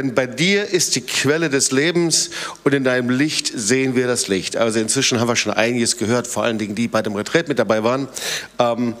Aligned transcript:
denn 0.00 0.14
bei 0.14 0.26
dir 0.26 0.66
ist 0.66 0.96
die 0.96 1.02
Quelle 1.02 1.50
des 1.50 1.72
Lebens 1.72 2.30
und 2.64 2.72
in 2.72 2.84
deinem 2.84 3.10
Licht 3.10 3.52
sehen 3.54 3.94
wir 3.94 4.06
das 4.06 4.28
Licht. 4.28 4.56
Also 4.56 4.80
inzwischen 4.80 5.20
haben 5.20 5.28
wir 5.28 5.36
schon 5.36 5.52
einiges 5.52 5.98
gehört, 5.98 6.26
vor 6.26 6.42
allen 6.42 6.56
Dingen 6.56 6.74
die 6.74 6.88
bei 6.88 7.02
dem 7.02 7.14
Retreat 7.14 7.48
mit 7.48 7.58
dabei 7.58 7.84
waren. 7.84 8.08
Ähm, 8.58 8.94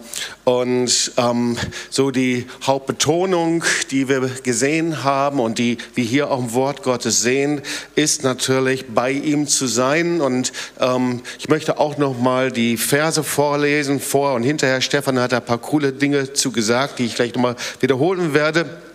und 0.44 1.12
ähm, 1.16 1.56
so 1.88 2.10
die 2.10 2.46
Hauptbetonung, 2.64 3.64
die 3.90 4.08
wir 4.08 4.30
gesehen 4.42 5.02
haben 5.02 5.40
und 5.40 5.58
die 5.58 5.78
wir 5.94 6.04
hier 6.04 6.30
auch 6.30 6.38
im 6.38 6.52
Wort 6.52 6.82
Gottes 6.82 7.22
sehen, 7.22 7.62
ist 7.94 8.22
natürlich 8.22 8.88
bei 8.88 9.10
ihm 9.10 9.46
zu 9.46 9.66
sein. 9.68 10.20
Und 10.20 10.52
ähm, 10.80 11.22
ich 11.38 11.48
möchte 11.48 11.78
auch 11.78 11.96
noch 11.96 12.18
mal 12.18 12.52
die 12.52 12.76
Verse 12.76 13.24
vorlesen 13.24 14.00
vor 14.00 14.34
und 14.34 14.42
hinterher. 14.42 14.82
Stefan 14.82 15.18
hat 15.18 15.32
ein 15.32 15.44
paar 15.44 15.58
coole 15.58 15.94
Dinge 15.94 16.34
zu 16.34 16.52
gesagt, 16.52 16.98
die 16.98 17.06
ich 17.06 17.14
gleich 17.14 17.34
noch 17.34 17.40
mal 17.40 17.56
wiederholen 17.80 18.34
werde. 18.34 18.89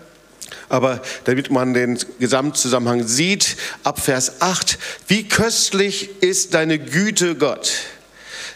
Aber 0.70 1.02
damit 1.26 1.52
man 1.52 1.74
den 1.74 2.00
Gesamtzusammenhang 2.20 3.08
sieht, 3.08 3.58
ab 3.84 4.00
Vers 4.00 4.42
8, 4.42 4.78
wie 5.08 5.28
köstlich 5.28 6.22
ist 6.22 6.54
deine 6.54 6.80
Güte, 6.80 7.36
Gott, 7.36 7.72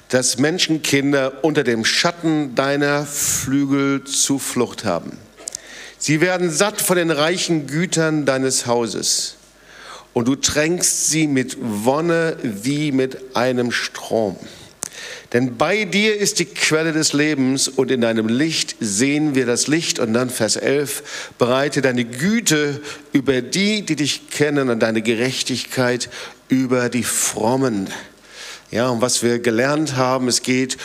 dass 0.10 0.38
Menschenkinder 0.38 1.44
unter 1.44 1.64
dem 1.64 1.86
Schatten 1.86 2.56
deiner 2.56 3.06
Flügel 3.06 4.04
Zuflucht 4.04 4.86
haben. 4.86 5.12
Sie 6.00 6.22
werden 6.22 6.50
satt 6.50 6.82
von 6.82 6.98
den 6.98 7.12
reichen 7.12 7.68
Gütern 7.68 8.26
deines 8.26 8.66
Hauses 8.66 9.36
und 10.14 10.28
du 10.28 10.36
tränkst 10.36 11.10
sie 11.10 11.28
mit 11.28 11.58
Wonne 11.60 12.38
wie 12.42 12.92
mit 12.92 13.36
einem 13.36 13.72
Strom. 13.72 14.38
Denn 15.34 15.58
bei 15.58 15.86
dir 15.86 16.18
ist 16.18 16.40
die 16.40 16.46
Quelle 16.46 16.92
des 16.92 17.14
Lebens 17.14 17.68
und 17.68 17.92
in 17.92 18.02
deinem 18.02 18.28
Licht 18.28 18.76
sehen 18.80 19.36
wir 19.36 19.46
das 19.46 19.68
Licht. 19.68 20.00
Und 20.00 20.14
dann 20.14 20.30
Vers 20.30 20.56
11, 20.56 21.34
bereite 21.38 21.82
deine 21.82 22.04
Güte 22.04 22.82
über 23.14 23.42
die, 23.42 23.84
die 23.84 23.96
dich 23.96 24.30
kennen 24.30 24.70
und 24.70 24.80
deine 24.80 25.04
Gerechtigkeit 25.04 26.10
über 26.48 26.90
die 26.90 27.04
Frommen. 27.04 27.90
Ja, 28.72 28.90
und 28.90 29.02
was 29.02 29.22
wir 29.22 29.40
gelernt 29.40 29.96
haben, 29.96 30.28
es 30.28 30.42
geht 30.42 30.78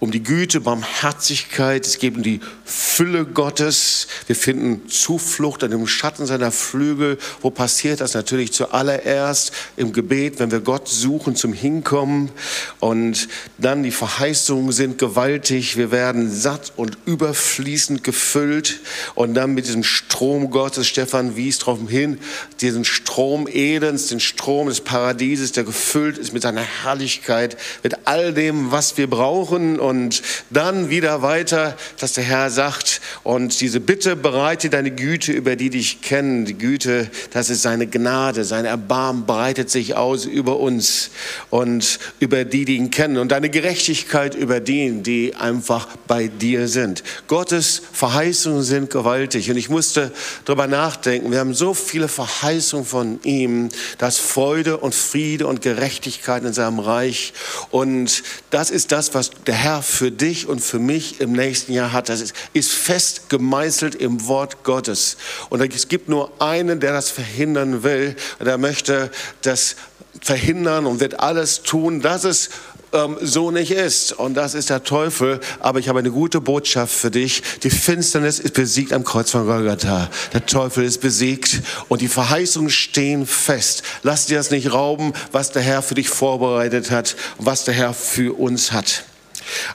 um 0.00 0.12
die 0.12 0.22
Güte, 0.22 0.60
Barmherzigkeit, 0.60 1.84
es 1.84 1.98
geht 1.98 2.16
um 2.16 2.22
die 2.22 2.40
Fülle 2.68 3.24
Gottes. 3.24 4.08
Wir 4.26 4.36
finden 4.36 4.90
Zuflucht 4.90 5.64
an 5.64 5.70
dem 5.70 5.86
Schatten 5.86 6.26
seiner 6.26 6.52
Flügel. 6.52 7.16
Wo 7.40 7.48
passiert 7.48 8.02
das? 8.02 8.12
Natürlich 8.12 8.52
zuallererst 8.52 9.52
im 9.78 9.94
Gebet, 9.94 10.38
wenn 10.38 10.50
wir 10.50 10.60
Gott 10.60 10.86
suchen 10.86 11.34
zum 11.34 11.54
Hinkommen. 11.54 12.30
Und 12.78 13.28
dann 13.56 13.82
die 13.82 13.90
Verheißungen 13.90 14.72
sind 14.72 14.98
gewaltig. 14.98 15.78
Wir 15.78 15.90
werden 15.90 16.30
satt 16.30 16.74
und 16.76 16.98
überfließend 17.06 18.04
gefüllt. 18.04 18.80
Und 19.14 19.32
dann 19.32 19.54
mit 19.54 19.66
diesem 19.66 19.82
Strom 19.82 20.50
Gottes, 20.50 20.86
Stefan 20.86 21.36
wies 21.36 21.60
darauf 21.60 21.78
hin, 21.88 22.18
diesen 22.60 22.84
Strom 22.84 23.48
Edens, 23.48 24.08
den 24.08 24.20
Strom 24.20 24.68
des 24.68 24.82
Paradieses, 24.82 25.52
der 25.52 25.64
gefüllt 25.64 26.18
ist 26.18 26.34
mit 26.34 26.42
seiner 26.42 26.60
Herrlichkeit, 26.60 27.56
mit 27.82 28.06
all 28.06 28.34
dem, 28.34 28.72
was 28.72 28.98
wir 28.98 29.08
brauchen 29.08 29.80
und 29.80 30.22
dann 30.50 30.90
wieder 30.90 31.22
weiter, 31.22 31.74
dass 31.98 32.12
der 32.12 32.24
Herr 32.24 32.50
sagt, 32.58 33.00
und 33.22 33.60
diese 33.60 33.78
Bitte 33.78 34.16
bereite 34.16 34.68
deine 34.68 34.90
Güte 34.90 35.30
über 35.30 35.54
die 35.54 35.70
dich 35.70 36.02
kennen. 36.02 36.44
Die 36.44 36.58
Güte, 36.58 37.08
das 37.32 37.50
ist 37.50 37.62
seine 37.62 37.86
Gnade, 37.86 38.42
sein 38.42 38.64
Erbarmen 38.64 39.26
breitet 39.26 39.70
sich 39.70 39.94
aus 39.94 40.24
über 40.24 40.58
uns 40.58 41.10
und 41.50 42.00
über 42.18 42.44
die, 42.44 42.64
die 42.64 42.74
ihn 42.74 42.90
kennen. 42.90 43.18
Und 43.18 43.30
deine 43.30 43.48
Gerechtigkeit 43.48 44.34
über 44.34 44.58
die, 44.58 44.90
die 45.04 45.36
einfach 45.36 45.86
bei 46.08 46.26
dir 46.26 46.66
sind. 46.66 47.04
Gottes 47.28 47.80
Verheißungen 47.92 48.64
sind 48.64 48.90
gewaltig. 48.90 49.48
Und 49.52 49.56
ich 49.56 49.68
musste 49.68 50.10
darüber 50.44 50.66
nachdenken. 50.66 51.30
Wir 51.30 51.38
haben 51.38 51.54
so 51.54 51.74
viele 51.74 52.08
Verheißungen 52.08 52.84
von 52.84 53.20
ihm, 53.22 53.68
dass 53.98 54.18
Freude 54.18 54.78
und 54.78 54.96
Friede 54.96 55.46
und 55.46 55.62
Gerechtigkeit 55.62 56.42
in 56.42 56.52
seinem 56.52 56.80
Reich. 56.80 57.32
Und 57.70 58.24
das 58.50 58.72
ist 58.72 58.90
das, 58.90 59.14
was 59.14 59.30
der 59.46 59.54
Herr 59.54 59.82
für 59.82 60.10
dich 60.10 60.48
und 60.48 60.58
für 60.60 60.80
mich 60.80 61.20
im 61.20 61.32
nächsten 61.32 61.72
Jahr 61.72 61.92
hat. 61.92 62.08
Das 62.08 62.20
ist, 62.20 62.34
ist 62.52 62.70
fest 62.70 63.28
gemeißelt 63.28 63.94
im 63.94 64.26
Wort 64.26 64.64
Gottes. 64.64 65.16
Und 65.50 65.60
es 65.60 65.88
gibt 65.88 66.08
nur 66.08 66.30
einen, 66.40 66.80
der 66.80 66.92
das 66.92 67.10
verhindern 67.10 67.82
will. 67.82 68.16
Und 68.38 68.46
er 68.46 68.58
möchte 68.58 69.10
das 69.42 69.76
verhindern 70.20 70.86
und 70.86 71.00
wird 71.00 71.20
alles 71.20 71.62
tun, 71.62 72.00
dass 72.00 72.24
es 72.24 72.50
ähm, 72.92 73.18
so 73.20 73.50
nicht 73.50 73.70
ist. 73.70 74.12
Und 74.12 74.34
das 74.34 74.54
ist 74.54 74.70
der 74.70 74.84
Teufel. 74.84 75.40
Aber 75.60 75.78
ich 75.78 75.88
habe 75.88 75.98
eine 75.98 76.10
gute 76.10 76.40
Botschaft 76.40 76.94
für 76.94 77.10
dich. 77.10 77.42
Die 77.62 77.70
Finsternis 77.70 78.38
ist 78.38 78.54
besiegt 78.54 78.92
am 78.92 79.04
Kreuz 79.04 79.30
von 79.30 79.46
Golgatha. 79.46 80.10
Der 80.32 80.46
Teufel 80.46 80.84
ist 80.84 81.00
besiegt 81.00 81.60
und 81.88 82.00
die 82.00 82.08
Verheißungen 82.08 82.70
stehen 82.70 83.26
fest. 83.26 83.82
Lass 84.02 84.26
dir 84.26 84.38
das 84.38 84.50
nicht 84.50 84.72
rauben, 84.72 85.12
was 85.32 85.52
der 85.52 85.62
Herr 85.62 85.82
für 85.82 85.94
dich 85.94 86.08
vorbereitet 86.08 86.90
hat 86.90 87.16
und 87.38 87.46
was 87.46 87.64
der 87.64 87.74
Herr 87.74 87.94
für 87.94 88.38
uns 88.38 88.72
hat. 88.72 89.04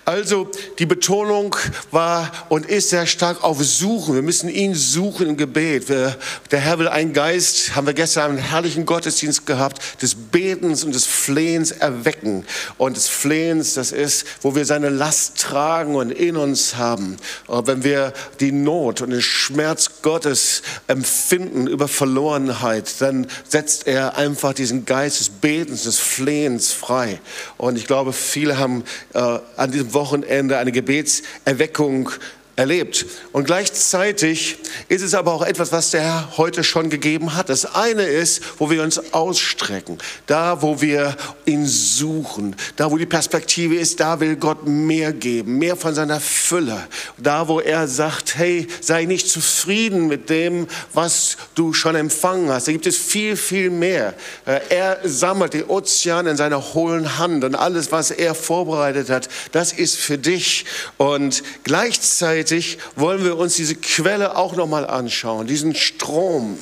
Also 0.06 0.50
die 0.80 0.86
Betonung 0.86 1.56
war 1.92 2.32
und 2.50 2.66
ist 2.66 2.90
sehr 2.90 3.06
stark 3.06 3.44
auf 3.44 3.64
Suchen. 3.64 4.16
Wir 4.16 4.22
müssen 4.22 4.50
ihn 4.50 4.76
suchen 4.76 5.28
im 5.30 5.38
Gebet. 5.38 5.90
Wir, 5.90 6.16
der 6.52 6.60
Herr 6.60 6.80
will 6.80 6.88
einen 6.88 7.14
Geist, 7.14 7.76
haben 7.76 7.88
wir 7.88 7.94
gestern 7.94 8.32
einen 8.32 8.38
herrlichen 8.38 8.86
Gottesdienst 8.86 9.46
gehabt, 9.46 10.02
des 10.02 10.16
Betens 10.16 10.84
und 10.84 10.94
des 10.94 11.06
Flehens 11.06 11.72
erwecken. 11.72 12.46
Und 12.78 12.98
des 12.98 13.08
Flehens, 13.08 13.74
das 13.74 13.92
ist, 13.92 14.26
wo 14.42 14.56
wir 14.56 14.66
seine 14.66 14.90
Last 14.90 15.38
tragen 15.38 15.96
und 15.96 16.12
in 16.12 16.38
uns 16.38 16.76
haben. 16.76 17.18
Und 17.48 17.68
wenn 17.68 17.84
wir 17.84 18.14
die 18.40 18.52
Not 18.52 19.02
und 19.02 19.12
den 19.12 19.22
Schmerz 19.22 20.02
Gottes 20.02 20.62
empfinden 20.88 21.68
über 21.68 21.88
Verlorenheit, 21.88 23.00
dann 23.00 23.28
setzt 23.48 23.88
er 23.88 24.18
einfach 24.18 24.54
diesen 24.54 24.86
Geist 24.86 25.20
des 25.20 25.30
Betens, 25.30 25.84
des 25.84 26.00
Flehens 26.00 26.74
frei. 26.74 27.20
Und 27.58 27.78
ich 27.78 27.88
glaube, 27.88 28.14
viele 28.14 28.58
haben 28.58 28.84
äh, 29.14 29.40
an 29.64 29.72
diesem 29.72 29.94
Wochenende 29.94 30.58
eine 30.58 30.74
Gebetserweckung 30.74 32.10
erlebt. 32.56 33.06
Und 33.32 33.46
gleichzeitig 33.46 34.58
ist 34.88 35.02
es 35.02 35.16
aber 35.16 35.34
auch 35.34 35.42
etwas, 35.42 35.72
was 35.72 35.90
der 35.90 36.02
Herr 36.02 36.38
heute 36.38 36.64
schon 36.64 36.90
gegeben 36.92 37.34
hat. 37.34 37.50
Das 37.50 37.74
eine 37.74 38.04
ist, 38.04 38.44
wo 38.60 38.70
wir 38.70 38.84
uns 38.84 39.14
ausstrecken, 39.14 39.98
da 40.28 40.62
wo 40.62 40.80
wir 40.80 41.16
ihn 41.46 41.66
suchen, 41.66 42.56
da 42.76 42.92
wo 42.92 42.98
die 42.98 43.08
Perspektive 43.08 43.76
ist, 43.76 44.00
da 44.00 44.20
will 44.20 44.36
Gott 44.36 44.68
mehr 44.68 45.14
geben, 45.14 45.58
mehr 45.58 45.76
von 45.76 45.96
seiner 45.96 46.20
Fülle. 46.20 46.88
Da 47.18 47.48
wo 47.48 47.60
er 47.60 47.88
sagt, 47.88 48.36
hey, 48.38 48.68
sei 48.82 49.06
nicht 49.06 49.30
zufrieden 49.30 50.08
mit 50.08 50.30
dem, 50.30 50.68
was 50.94 51.38
du 51.56 51.74
schon 51.74 51.96
empfangen 51.96 52.50
hast. 52.50 52.68
Da 52.68 52.72
gibt 52.72 52.86
es 52.86 52.98
viel, 52.98 53.36
viel 53.36 53.72
mehr. 53.72 54.14
Äh, 54.46 54.60
er 54.70 55.00
sammelt 55.04 55.54
den 55.54 55.66
Ozean 55.66 56.28
in 56.28 56.38
seiner 56.38 56.74
hohlen 56.76 57.18
Hand 57.18 57.44
und 57.44 57.56
alles, 57.56 57.92
was 57.92 58.12
er 58.12 58.36
vorbereitet 58.36 59.10
hat, 59.10 59.28
das 59.52 59.74
ist 59.74 59.96
für 59.96 60.20
dich. 60.20 60.66
Und 60.98 61.42
gleichzeitig 61.64 62.43
gleichzeitig 62.44 62.78
wollen 62.96 63.24
wir 63.24 63.38
uns 63.38 63.56
diese 63.56 63.76
Quelle 63.76 64.36
auch 64.36 64.56
noch 64.56 64.68
mal 64.68 64.86
anschauen, 64.86 65.48
diesen 65.48 65.76
Strom. 65.76 66.58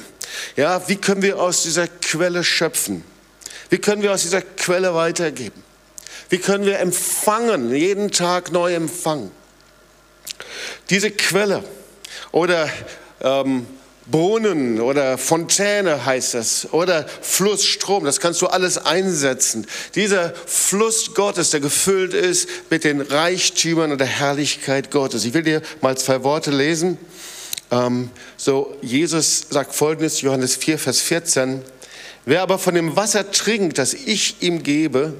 Ja, 0.55 0.87
wie 0.87 0.95
können 0.95 1.21
wir 1.21 1.39
aus 1.39 1.63
dieser 1.63 1.87
Quelle 1.87 2.43
schöpfen? 2.43 3.03
Wie 3.69 3.77
können 3.77 4.01
wir 4.01 4.13
aus 4.13 4.21
dieser 4.21 4.41
Quelle 4.41 4.93
weitergeben? 4.93 5.63
Wie 6.29 6.37
können 6.37 6.65
wir 6.65 6.79
empfangen, 6.79 7.73
jeden 7.73 8.11
Tag 8.11 8.51
neu 8.51 8.73
empfangen? 8.73 9.31
Diese 10.89 11.11
Quelle 11.11 11.63
oder 12.31 12.69
ähm, 13.21 13.65
Brunnen 14.09 14.81
oder 14.81 15.17
Fontäne 15.17 16.05
heißt 16.05 16.33
das 16.33 16.73
oder 16.73 17.05
Flussstrom, 17.21 18.03
das 18.03 18.19
kannst 18.19 18.41
du 18.41 18.47
alles 18.47 18.77
einsetzen. 18.77 19.67
Dieser 19.95 20.33
Fluss 20.33 21.13
Gottes, 21.13 21.51
der 21.51 21.59
gefüllt 21.59 22.13
ist 22.13 22.49
mit 22.69 22.83
den 22.83 23.01
Reichtümern 23.01 23.91
und 23.91 23.99
der 23.99 24.07
Herrlichkeit 24.07 24.89
Gottes. 24.89 25.23
Ich 25.25 25.33
will 25.33 25.43
dir 25.43 25.61
mal 25.81 25.97
zwei 25.97 26.23
Worte 26.23 26.51
lesen. 26.51 26.97
Ähm, 27.69 28.09
so, 28.37 28.75
Jesus 28.81 29.45
sagt 29.49 29.75
folgendes, 29.75 30.21
Johannes 30.21 30.55
4, 30.55 30.79
Vers 30.79 30.99
14. 30.99 31.61
Wer 32.25 32.41
aber 32.41 32.59
von 32.59 32.75
dem 32.75 32.95
Wasser 32.95 33.31
trinkt, 33.31 33.77
das 33.77 33.93
ich 33.93 34.41
ihm 34.41 34.63
gebe, 34.63 35.13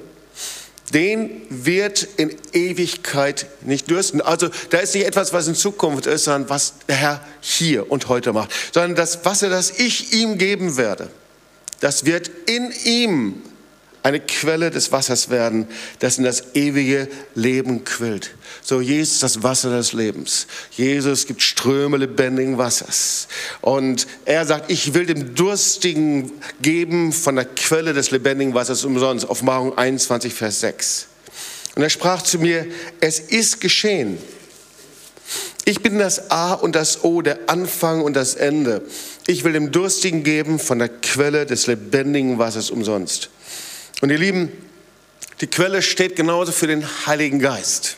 den 0.94 1.42
wird 1.50 2.08
in 2.18 2.36
Ewigkeit 2.54 3.48
nicht 3.62 3.90
dürsten. 3.90 4.22
Also 4.22 4.50
da 4.70 4.80
ist 4.80 4.94
nicht 4.94 5.06
etwas, 5.06 5.34
was 5.34 5.48
in 5.48 5.56
Zukunft 5.56 6.06
ist, 6.06 6.26
sondern 6.26 6.50
was 6.50 6.74
der 6.88 6.96
Herr 6.96 7.26
hier 7.40 7.92
und 7.92 8.10
heute 8.10 8.34
macht, 8.34 8.52
sondern 8.74 8.96
das 8.96 9.26
Wasser, 9.26 9.50
das 9.50 9.72
ich 9.80 10.14
ihm 10.14 10.38
geben 10.38 10.78
werde, 10.78 11.10
das 11.80 12.06
wird 12.06 12.30
in 12.46 12.72
ihm 12.84 13.42
eine 14.04 14.20
Quelle 14.20 14.72
des 14.72 14.92
Wassers 14.92 15.30
werden, 15.30 15.68
das 16.00 16.18
in 16.18 16.24
das 16.24 16.56
ewige 16.56 17.08
Leben 17.36 17.84
quillt. 17.84 18.32
So, 18.62 18.82
Jesus 18.82 19.20
das 19.20 19.44
Wasser 19.44 19.70
des 19.76 19.94
Lebens. 19.94 20.48
Jesus 20.72 21.28
gibt 21.28 21.42
Ströme 21.42 21.98
lebendigen 21.98 22.58
Wassers. 22.58 23.28
Und 23.62 24.08
er 24.26 24.46
sagt, 24.46 24.72
ich 24.72 24.94
will 24.94 25.06
dem 25.06 25.36
Durstigen 25.36 26.32
geben 26.62 27.14
von 27.14 27.36
der 27.36 27.46
Quelle 27.46 27.94
des 27.94 28.12
lebendigen 28.12 28.54
Wassers 28.54 28.84
umsonst. 28.84 29.30
Offenbarung 29.30 29.78
21, 29.78 30.34
Vers 30.34 30.62
6. 30.62 31.08
Und 31.76 31.84
er 31.84 31.90
sprach 31.90 32.22
zu 32.22 32.40
mir, 32.40 32.66
es 33.00 33.20
ist 33.20 33.62
geschehen. 33.62 34.18
Ich 35.64 35.82
bin 35.82 36.00
das 36.00 36.32
A 36.32 36.54
und 36.54 36.76
das 36.76 37.04
O, 37.04 37.22
der 37.22 37.40
Anfang 37.48 38.02
und 38.02 38.16
das 38.16 38.34
Ende. 38.34 38.82
Ich 39.28 39.44
will 39.44 39.54
dem 39.54 39.72
Durstigen 39.72 40.24
geben 40.24 40.58
von 40.58 40.80
der 40.80 40.90
Quelle 40.90 41.46
des 41.46 41.68
lebendigen 41.68 42.40
Wassers 42.40 42.72
umsonst. 42.72 43.30
Und 44.02 44.10
ihr 44.10 44.18
Lieben, 44.18 44.52
die 45.40 45.48
Quelle 45.48 45.82
steht 45.82 46.16
genauso 46.16 46.52
für 46.52 46.68
den 46.68 46.86
Heiligen 47.06 47.40
Geist. 47.40 47.98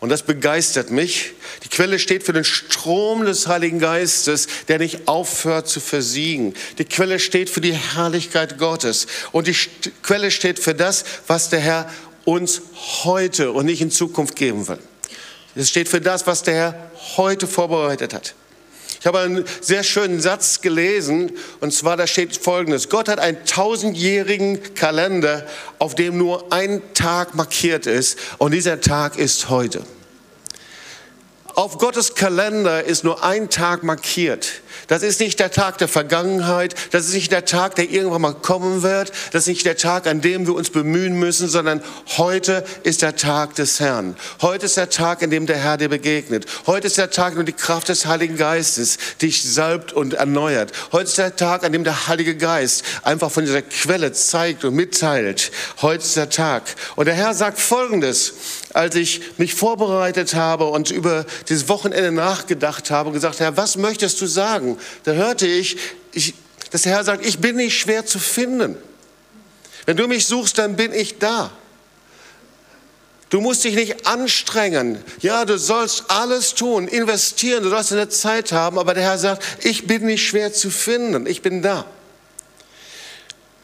Und 0.00 0.08
das 0.08 0.22
begeistert 0.22 0.90
mich. 0.90 1.32
Die 1.62 1.68
Quelle 1.68 1.98
steht 1.98 2.22
für 2.22 2.32
den 2.32 2.44
Strom 2.44 3.26
des 3.26 3.46
Heiligen 3.46 3.78
Geistes, 3.78 4.48
der 4.68 4.78
nicht 4.78 5.06
aufhört 5.06 5.68
zu 5.68 5.78
versiegen. 5.78 6.54
Die 6.78 6.84
Quelle 6.84 7.18
steht 7.18 7.50
für 7.50 7.60
die 7.60 7.74
Herrlichkeit 7.74 8.58
Gottes. 8.58 9.06
Und 9.30 9.46
die 9.46 9.54
Quelle 10.02 10.30
steht 10.30 10.58
für 10.58 10.74
das, 10.74 11.04
was 11.26 11.50
der 11.50 11.60
Herr 11.60 11.90
uns 12.24 12.62
heute 13.04 13.52
und 13.52 13.66
nicht 13.66 13.82
in 13.82 13.90
Zukunft 13.90 14.36
geben 14.36 14.66
will. 14.68 14.78
Es 15.54 15.68
steht 15.68 15.88
für 15.88 16.00
das, 16.00 16.26
was 16.26 16.42
der 16.42 16.54
Herr 16.54 16.90
heute 17.16 17.46
vorbereitet 17.46 18.14
hat. 18.14 18.34
Ich 19.00 19.06
habe 19.06 19.20
einen 19.20 19.46
sehr 19.62 19.82
schönen 19.82 20.20
Satz 20.20 20.60
gelesen, 20.60 21.32
und 21.60 21.72
zwar 21.72 21.96
da 21.96 22.06
steht 22.06 22.36
folgendes. 22.36 22.90
Gott 22.90 23.08
hat 23.08 23.18
einen 23.18 23.42
tausendjährigen 23.46 24.74
Kalender, 24.74 25.46
auf 25.78 25.94
dem 25.94 26.18
nur 26.18 26.52
ein 26.52 26.82
Tag 26.92 27.34
markiert 27.34 27.86
ist, 27.86 28.18
und 28.36 28.52
dieser 28.52 28.82
Tag 28.82 29.18
ist 29.18 29.48
heute. 29.48 29.82
Auf 31.54 31.78
Gottes 31.78 32.14
Kalender 32.14 32.84
ist 32.84 33.02
nur 33.02 33.24
ein 33.24 33.48
Tag 33.48 33.84
markiert. 33.84 34.60
Das 34.90 35.04
ist 35.04 35.20
nicht 35.20 35.38
der 35.38 35.52
Tag 35.52 35.78
der 35.78 35.86
Vergangenheit, 35.86 36.74
das 36.90 37.06
ist 37.06 37.14
nicht 37.14 37.30
der 37.30 37.44
Tag, 37.44 37.76
der 37.76 37.88
irgendwann 37.90 38.22
mal 38.22 38.34
kommen 38.34 38.82
wird, 38.82 39.12
das 39.30 39.44
ist 39.44 39.46
nicht 39.46 39.64
der 39.64 39.76
Tag, 39.76 40.08
an 40.08 40.20
dem 40.20 40.48
wir 40.48 40.54
uns 40.56 40.70
bemühen 40.70 41.16
müssen, 41.16 41.48
sondern 41.48 41.80
heute 42.16 42.64
ist 42.82 43.00
der 43.02 43.14
Tag 43.14 43.54
des 43.54 43.78
Herrn. 43.78 44.16
Heute 44.42 44.66
ist 44.66 44.76
der 44.76 44.90
Tag, 44.90 45.22
in 45.22 45.30
dem 45.30 45.46
der 45.46 45.58
Herr 45.58 45.76
dir 45.76 45.88
begegnet. 45.88 46.46
Heute 46.66 46.88
ist 46.88 46.98
der 46.98 47.12
Tag, 47.12 47.34
in 47.34 47.38
dem 47.38 47.46
die 47.46 47.52
Kraft 47.52 47.88
des 47.88 48.06
Heiligen 48.06 48.36
Geistes 48.36 48.98
dich 49.22 49.44
salbt 49.44 49.92
und 49.92 50.14
erneuert. 50.14 50.72
Heute 50.90 51.04
ist 51.04 51.18
der 51.18 51.36
Tag, 51.36 51.62
an 51.62 51.70
dem 51.70 51.84
der 51.84 52.08
Heilige 52.08 52.36
Geist 52.36 52.82
einfach 53.04 53.30
von 53.30 53.44
dieser 53.44 53.62
Quelle 53.62 54.10
zeigt 54.12 54.64
und 54.64 54.74
mitteilt. 54.74 55.52
Heute 55.82 56.02
ist 56.02 56.16
der 56.16 56.30
Tag. 56.30 56.64
Und 56.96 57.06
der 57.06 57.14
Herr 57.14 57.34
sagt 57.34 57.60
Folgendes, 57.60 58.32
als 58.72 58.94
ich 58.94 59.20
mich 59.38 59.54
vorbereitet 59.54 60.34
habe 60.34 60.66
und 60.66 60.90
über 60.90 61.26
dieses 61.48 61.68
Wochenende 61.68 62.12
nachgedacht 62.12 62.90
habe 62.90 63.08
und 63.08 63.14
gesagt, 63.14 63.40
Herr, 63.40 63.56
was 63.56 63.76
möchtest 63.76 64.20
du 64.20 64.26
sagen? 64.26 64.78
da 65.04 65.12
hörte 65.12 65.46
ich, 65.46 65.76
ich, 66.12 66.34
dass 66.70 66.82
der 66.82 66.92
Herr 66.92 67.04
sagt, 67.04 67.24
ich 67.24 67.38
bin 67.38 67.56
nicht 67.56 67.78
schwer 67.78 68.06
zu 68.06 68.18
finden. 68.18 68.76
Wenn 69.86 69.96
du 69.96 70.06
mich 70.06 70.26
suchst, 70.26 70.58
dann 70.58 70.76
bin 70.76 70.92
ich 70.92 71.18
da. 71.18 71.50
Du 73.30 73.40
musst 73.40 73.62
dich 73.62 73.76
nicht 73.76 74.06
anstrengen. 74.06 75.02
Ja, 75.20 75.44
du 75.44 75.56
sollst 75.56 76.04
alles 76.08 76.54
tun, 76.54 76.88
investieren, 76.88 77.62
du 77.62 77.70
sollst 77.70 77.92
eine 77.92 78.08
Zeit 78.08 78.50
haben, 78.50 78.78
aber 78.78 78.92
der 78.92 79.04
Herr 79.04 79.18
sagt, 79.18 79.44
ich 79.64 79.86
bin 79.86 80.06
nicht 80.06 80.26
schwer 80.26 80.52
zu 80.52 80.68
finden, 80.68 81.26
ich 81.26 81.40
bin 81.40 81.62
da. 81.62 81.86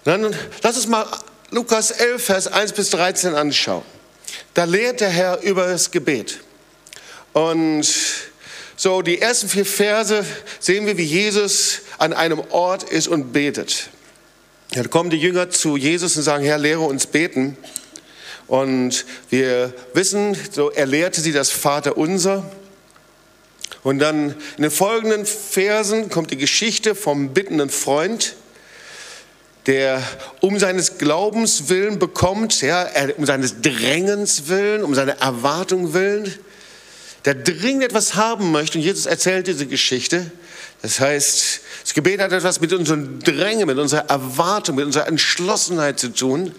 Dann 0.05 0.35
lass 0.63 0.77
uns 0.77 0.87
mal 0.87 1.05
Lukas 1.51 1.91
11, 1.91 2.25
Vers 2.25 2.47
1 2.47 2.73
bis 2.73 2.91
13 2.91 3.35
anschauen. 3.35 3.83
Da 4.55 4.65
lehrt 4.65 5.01
der 5.01 5.11
Herr 5.11 5.41
über 5.43 5.67
das 5.67 5.91
Gebet. 5.91 6.41
Und 7.33 7.87
so, 8.77 9.03
die 9.03 9.21
ersten 9.21 9.49
vier 9.49 9.65
Verse 9.65 10.25
sehen 10.61 10.87
wir, 10.87 10.99
wie 10.99 11.05
Jesus 11.05 11.83
an 11.99 12.13
einem 12.13 12.41
Ort 12.51 12.83
ist 12.83 13.09
und 13.09 13.33
betet. 13.33 13.89
Da 14.73 14.83
kommen 14.85 15.11
die 15.11 15.17
Jünger 15.17 15.51
zu 15.51 15.77
Jesus 15.77 16.17
und 16.17 16.23
sagen, 16.23 16.45
Herr, 16.45 16.59
lehre 16.59 16.81
uns 16.81 17.07
beten. 17.07 17.57
Und 18.47 19.07
wir 19.31 19.73
wissen, 19.95 20.37
so 20.53 20.71
er 20.71 20.87
lehrte 20.87 21.21
sie 21.21 21.33
das 21.33 21.51
Vaterunser. 21.51 22.45
Und 23.83 23.99
dann 23.99 24.35
in 24.57 24.63
den 24.63 24.71
folgenden 24.71 25.27
Versen 25.27 26.11
kommt 26.11 26.31
die 26.31 26.37
Geschichte 26.37 26.95
vom 26.95 27.33
bittenden 27.33 27.71
Freund, 27.71 28.35
der 29.67 30.03
um 30.41 30.59
seines 30.59 30.99
Glaubens 30.99 31.69
willen 31.69 31.99
bekommt, 31.99 32.63
ja, 32.63 32.87
um 33.17 33.27
seines 33.27 33.61
Drängens 33.63 34.49
willen, 34.49 34.85
um 34.85 34.95
seine 34.95 35.21
Erwartung 35.21 35.93
willen, 35.93 36.33
der 37.25 37.35
dringend 37.35 37.83
etwas 37.83 38.15
haben 38.15 38.53
möchte. 38.53 38.79
Und 38.79 38.85
Jesus 38.85 39.07
erzählt 39.07 39.49
diese 39.49 39.67
Geschichte. 39.67 40.31
Das 40.83 41.01
heißt, 41.01 41.61
das 41.83 41.95
Gebet 41.95 42.21
hat 42.21 42.33
etwas 42.33 42.61
mit 42.61 42.73
unserem 42.73 43.19
Drängen, 43.21 43.67
mit 43.67 43.79
unserer 43.79 44.09
Erwartung, 44.09 44.77
mit 44.77 44.87
unserer 44.87 45.09
Entschlossenheit 45.09 45.99
zu 45.99 46.13
tun. 46.13 46.55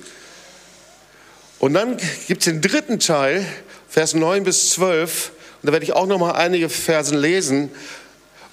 Und 1.59 1.74
dann 1.74 1.98
gibt 2.27 2.42
es 2.42 2.45
den 2.45 2.62
dritten 2.62 3.00
Teil, 3.00 3.45
Vers 3.88 4.13
9 4.13 4.44
bis 4.44 4.71
12. 4.71 5.31
Und 5.62 5.68
da 5.68 5.71
werde 5.71 5.86
ich 5.86 5.94
auch 5.94 6.07
noch 6.07 6.19
mal 6.19 6.31
einige 6.31 6.68
Versen 6.68 7.18
lesen. 7.18 7.71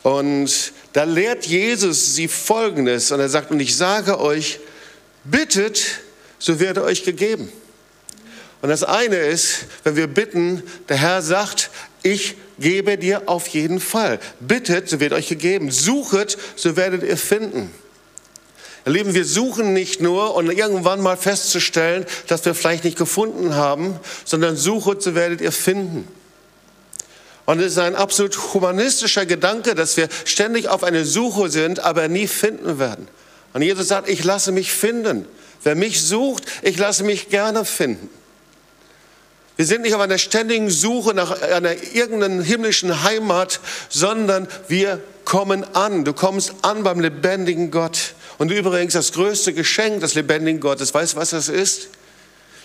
Und 0.05 0.73
da 0.95 1.03
lehrt 1.03 1.45
Jesus 1.45 2.15
sie 2.15 2.29
Folgendes. 2.29 3.11
Und 3.11 3.21
er 3.21 3.29
sagt, 3.29 3.51
und 3.51 3.61
ich 3.61 3.77
sage 3.77 4.21
euch, 4.21 4.61
bittet, 5.25 5.83
so 6.39 6.61
wird 6.61 6.79
euch 6.79 7.03
gegeben. 7.03 7.53
Und 8.63 8.69
das 8.69 8.85
eine 8.85 9.17
ist, 9.17 9.67
wenn 9.83 9.97
wir 9.97 10.07
bitten, 10.07 10.63
der 10.89 10.97
Herr 10.97 11.21
sagt, 11.21 11.71
ich 12.05 12.37
gebe 12.61 12.97
dir 12.97 13.23
auf 13.27 13.49
jeden 13.49 13.81
Fall. 13.81 14.21
Bittet, 14.39 14.89
so 14.89 15.01
wird 15.01 15.13
euch 15.13 15.29
gegeben. 15.29 15.73
Suchet, 15.73 16.39
so 16.55 16.77
werdet 16.77 17.03
ihr 17.03 17.17
finden. 17.17 17.73
Ihr 18.87 18.93
Lieben, 18.93 19.15
wir 19.15 19.25
suchen 19.25 19.73
nicht 19.73 20.01
nur, 20.01 20.37
um 20.37 20.49
irgendwann 20.49 21.01
mal 21.01 21.17
festzustellen, 21.17 22.07
dass 22.29 22.45
wir 22.45 22.55
vielleicht 22.55 22.85
nicht 22.85 22.99
gefunden 22.99 23.57
haben, 23.57 23.99
sondern 24.25 24.57
suchet, 24.57 25.03
so 25.03 25.17
werdet 25.17 25.41
ihr 25.41 25.53
finden. 25.53 26.07
Und 27.47 27.61
es 27.61 27.73
ist 27.73 27.79
ein 27.79 27.95
absolut 27.95 28.55
humanistischer 28.55 29.27
Gedanke, 29.27 29.75
dass 29.75 29.97
wir 29.97 30.09
ständig 30.25 30.69
auf 30.69 30.83
eine 30.83 31.05
Suche 31.05 31.51
sind, 31.51 31.81
aber 31.81 32.09
nie 32.09 32.27
finden 32.27 32.79
werden. 32.79 33.07
Und 33.53 33.63
Jesus 33.63 33.89
sagt, 33.89 34.09
ich 34.09 34.25
lasse 34.25 34.51
mich 34.51 34.73
finden. 34.73 35.27
Wer 35.63 35.75
mich 35.75 36.03
sucht, 36.03 36.45
ich 36.63 36.79
lasse 36.79 37.05
mich 37.05 37.29
gerne 37.29 37.65
finden. 37.65 38.09
Wir 39.57 39.67
sind 39.67 39.83
nicht 39.83 39.95
auf 39.95 40.01
einer 40.01 40.19
ständigen 40.19 40.69
Suche 40.69 41.15
nach 41.15 41.41
einer 41.43 41.75
irgendeinen 41.95 42.43
himmlischen 42.43 43.05
Heimat, 43.05 43.61
sondern 43.89 44.49
wir 44.67 45.01
kommen 45.25 45.65
an. 45.75 46.05
Du 46.05 46.13
kommst 46.13 46.55
an 46.63 46.83
beim 46.83 46.99
lebendigen 46.99 47.71
Gott. 47.71 48.15
Und 48.39 48.51
übrigens 48.51 48.95
das 48.95 49.13
größte 49.13 49.53
Geschenk 49.53 50.01
des 50.01 50.15
lebendigen 50.15 50.61
Gottes, 50.61 50.93
weißt 50.93 51.13
du, 51.13 51.17
was 51.19 51.31
das 51.31 51.49
ist? 51.49 51.89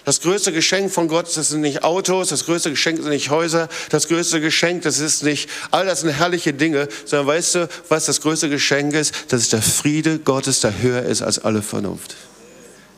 Das 0.09 0.21
größte 0.21 0.51
Geschenk 0.51 0.91
von 0.91 1.07
Gott, 1.07 1.37
das 1.37 1.49
sind 1.49 1.61
nicht 1.61 1.83
Autos, 1.83 2.29
das 2.29 2.45
größte 2.45 2.71
Geschenk 2.71 2.97
sind 2.97 3.09
nicht 3.09 3.29
Häuser, 3.29 3.69
das 3.91 4.07
größte 4.07 4.41
Geschenk, 4.41 4.81
das 4.81 4.97
ist 4.97 5.21
nicht, 5.21 5.47
all 5.69 5.85
das 5.85 5.99
sind 5.99 6.09
herrliche 6.09 6.51
Dinge, 6.51 6.89
sondern 7.05 7.27
weißt 7.27 7.53
du, 7.53 7.69
was 7.89 8.05
das 8.05 8.19
größte 8.19 8.49
Geschenk 8.49 8.95
ist? 8.95 9.13
Das 9.27 9.41
ist 9.41 9.53
der 9.53 9.61
Friede 9.61 10.17
Gottes, 10.17 10.61
der 10.61 10.81
höher 10.81 11.03
ist 11.03 11.21
als 11.21 11.37
alle 11.37 11.61
Vernunft. 11.61 12.15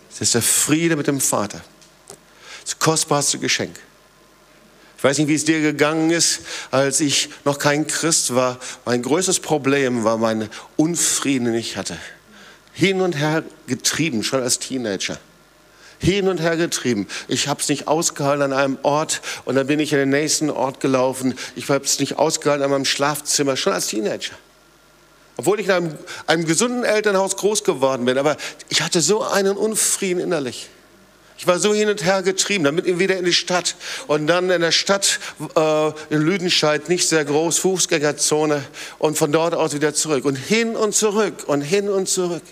Das 0.10 0.22
ist 0.22 0.36
der 0.36 0.42
Friede 0.42 0.96
mit 0.96 1.08
dem 1.08 1.20
Vater 1.20 1.60
das 2.64 2.80
kostbarste 2.80 3.40
Geschenk. 3.40 3.76
Ich 4.98 5.04
weiß 5.04 5.18
nicht, 5.18 5.28
wie 5.28 5.36
es 5.36 5.44
dir 5.44 5.60
gegangen 5.60 6.12
ist, 6.12 6.40
als 6.72 7.02
ich 7.02 7.28
noch 7.44 7.60
kein 7.60 7.88
Christ 7.88 8.36
war. 8.36 8.58
Mein 8.86 9.02
größtes 9.02 9.42
Problem 9.42 10.06
war 10.06 10.18
mein 10.18 10.48
Unfrieden, 10.78 11.44
den 11.44 11.56
ich 11.56 11.76
hatte. 11.76 11.98
Hin 12.72 13.02
und 13.02 13.18
her 13.18 13.44
getrieben, 13.68 14.24
schon 14.24 14.42
als 14.42 14.60
Teenager. 14.60 15.20
Hin 16.02 16.28
und 16.28 16.42
her 16.42 16.58
getrieben. 16.58 17.08
Ich 17.28 17.48
habe 17.48 17.62
es 17.62 17.70
nicht 17.70 17.88
ausgehalten 17.88 18.42
an 18.42 18.54
einem 18.54 18.80
Ort 18.82 19.22
und 19.46 19.56
dann 19.56 19.68
bin 19.68 19.80
ich 19.80 19.94
in 19.94 20.00
den 20.00 20.10
nächsten 20.10 20.50
Ort 20.50 20.80
gelaufen. 20.80 21.36
Ich 21.56 21.70
habe 21.70 21.86
es 21.86 22.00
nicht 22.00 22.18
ausgehalten 22.18 22.64
an 22.64 22.72
meinem 22.72 22.86
Schlafzimmer, 22.86 23.56
schon 23.56 23.74
als 23.74 23.88
Teenager. 23.88 24.34
Obwohl 25.38 25.60
ich 25.60 25.68
in 25.68 25.72
einem, 25.72 25.98
einem 26.28 26.46
gesunden 26.46 26.84
Elternhaus 26.84 27.38
groß 27.38 27.64
geworden 27.64 28.06
bin. 28.06 28.18
Aber 28.18 28.36
ich 28.70 28.82
hatte 28.82 29.02
so 29.02 29.24
einen 29.24 29.56
Unfrieden 29.58 30.20
innerlich. 30.20 30.70
Ich 31.38 31.48
war 31.48 31.58
so 31.58 31.74
hin 31.74 31.90
und 31.90 32.06
her 32.06 32.22
getrieben, 32.22 32.64
damit 32.64 33.00
wieder 33.00 33.18
in 33.18 33.26
die 33.26 33.34
Stadt 33.34 33.76
und 34.06 34.28
dann 34.28 34.52
in 34.52 34.62
der 34.62 34.72
Stadt 34.72 35.20
äh, 35.56 35.88
in 36.12 36.22
Lüdenscheid, 36.22 36.88
nicht 36.88 37.10
sehr 37.10 37.26
groß, 37.26 37.58
Fußgängerzone 37.58 38.64
und 39.00 39.18
von 39.18 39.32
dort 39.32 39.56
aus 39.56 39.74
wieder 39.74 39.96
zurück 39.96 40.26
und 40.26 40.36
hin 40.36 40.76
und 40.76 40.94
zurück 40.94 41.46
und 41.48 41.62
hin 41.62 41.90
und 41.90 42.08
zurück. 42.08 42.44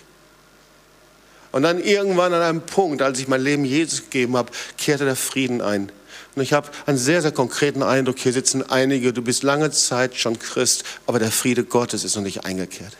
Und 1.52 1.62
dann 1.62 1.82
irgendwann 1.82 2.32
an 2.32 2.42
einem 2.42 2.60
Punkt, 2.60 3.02
als 3.02 3.18
ich 3.18 3.28
mein 3.28 3.42
Leben 3.42 3.64
Jesus 3.64 4.02
gegeben 4.02 4.36
habe, 4.36 4.52
kehrte 4.78 5.04
der 5.04 5.16
Frieden 5.16 5.60
ein. 5.60 5.90
Und 6.36 6.42
ich 6.42 6.52
habe 6.52 6.70
einen 6.86 6.98
sehr, 6.98 7.22
sehr 7.22 7.32
konkreten 7.32 7.82
Eindruck, 7.82 8.18
hier 8.18 8.32
sitzen 8.32 8.68
einige, 8.68 9.12
du 9.12 9.22
bist 9.22 9.42
lange 9.42 9.70
Zeit 9.72 10.16
schon 10.16 10.38
Christ, 10.38 10.84
aber 11.06 11.18
der 11.18 11.32
Friede 11.32 11.64
Gottes 11.64 12.04
ist 12.04 12.14
noch 12.14 12.22
nicht 12.22 12.44
eingekehrt. 12.44 12.96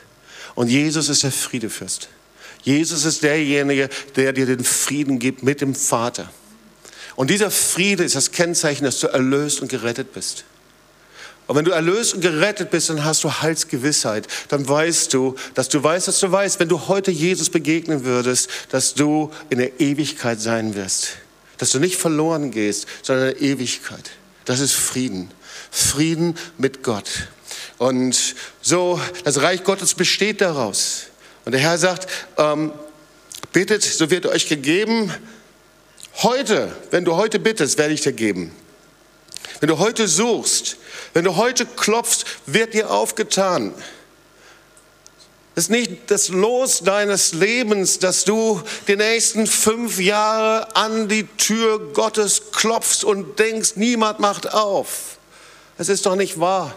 Und 0.56 0.68
Jesus 0.68 1.08
ist 1.08 1.22
der 1.22 1.30
Friedefürst. 1.30 2.08
Jesus 2.62 3.04
ist 3.04 3.22
derjenige, 3.22 3.88
der 4.16 4.32
dir 4.32 4.46
den 4.46 4.64
Frieden 4.64 5.18
gibt 5.18 5.42
mit 5.42 5.60
dem 5.60 5.74
Vater. 5.74 6.30
Und 7.14 7.30
dieser 7.30 7.50
Friede 7.50 8.04
ist 8.04 8.16
das 8.16 8.32
Kennzeichen, 8.32 8.84
dass 8.84 9.00
du 9.00 9.06
erlöst 9.06 9.62
und 9.62 9.68
gerettet 9.68 10.12
bist. 10.12 10.44
Und 11.50 11.56
wenn 11.56 11.64
du 11.64 11.72
erlöst 11.72 12.14
und 12.14 12.20
gerettet 12.20 12.70
bist, 12.70 12.90
dann 12.90 13.04
hast 13.04 13.24
du 13.24 13.28
Heilsgewissheit. 13.28 14.28
Dann 14.50 14.68
weißt 14.68 15.12
du, 15.12 15.34
dass 15.54 15.68
du 15.68 15.82
weißt, 15.82 16.06
dass 16.06 16.20
du 16.20 16.30
weißt, 16.30 16.60
wenn 16.60 16.68
du 16.68 16.86
heute 16.86 17.10
Jesus 17.10 17.50
begegnen 17.50 18.04
würdest, 18.04 18.48
dass 18.68 18.94
du 18.94 19.32
in 19.48 19.58
der 19.58 19.80
Ewigkeit 19.80 20.40
sein 20.40 20.76
wirst. 20.76 21.16
Dass 21.58 21.70
du 21.70 21.80
nicht 21.80 21.96
verloren 21.96 22.52
gehst, 22.52 22.86
sondern 23.02 23.30
in 23.30 23.34
der 23.34 23.42
Ewigkeit. 23.42 24.12
Das 24.44 24.60
ist 24.60 24.74
Frieden. 24.74 25.28
Frieden 25.72 26.36
mit 26.56 26.84
Gott. 26.84 27.10
Und 27.78 28.36
so, 28.62 29.00
das 29.24 29.42
Reich 29.42 29.64
Gottes 29.64 29.94
besteht 29.94 30.40
daraus. 30.40 31.06
Und 31.46 31.50
der 31.50 31.60
Herr 31.60 31.78
sagt, 31.78 32.06
ähm, 32.38 32.70
bittet, 33.52 33.82
so 33.82 34.08
wird 34.08 34.26
euch 34.26 34.46
gegeben. 34.46 35.12
Heute, 36.22 36.70
wenn 36.92 37.04
du 37.04 37.16
heute 37.16 37.40
bittest, 37.40 37.76
werde 37.76 37.92
ich 37.92 38.02
dir 38.02 38.12
geben. 38.12 38.52
Wenn 39.58 39.68
du 39.68 39.78
heute 39.78 40.06
suchst, 40.06 40.76
wenn 41.12 41.24
du 41.24 41.36
heute 41.36 41.66
klopfst, 41.66 42.24
wird 42.46 42.74
dir 42.74 42.90
aufgetan. 42.90 43.74
Das 45.54 45.64
ist 45.64 45.70
nicht 45.70 46.10
das 46.10 46.28
Los 46.28 46.80
deines 46.80 47.32
Lebens, 47.32 47.98
dass 47.98 48.24
du 48.24 48.62
die 48.86 48.96
nächsten 48.96 49.46
fünf 49.46 50.00
Jahre 50.00 50.74
an 50.76 51.08
die 51.08 51.26
Tür 51.36 51.92
Gottes 51.92 52.52
klopfst 52.52 53.04
und 53.04 53.38
denkst, 53.38 53.72
niemand 53.74 54.20
macht 54.20 54.52
auf. 54.54 55.18
Es 55.76 55.88
ist 55.88 56.06
doch 56.06 56.14
nicht 56.14 56.38
wahr. 56.38 56.74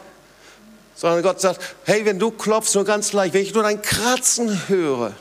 Sondern 0.95 1.21
Gott 1.21 1.39
sagt, 1.39 1.61
hey, 1.85 2.05
wenn 2.05 2.19
du 2.19 2.31
klopfst, 2.31 2.75
nur 2.75 2.85
ganz 2.85 3.13
leicht, 3.13 3.33
wenn 3.33 3.43
ich 3.43 3.53
nur 3.53 3.65
ein 3.65 3.81
Kratzen 3.81 4.67
höre, 4.67 5.13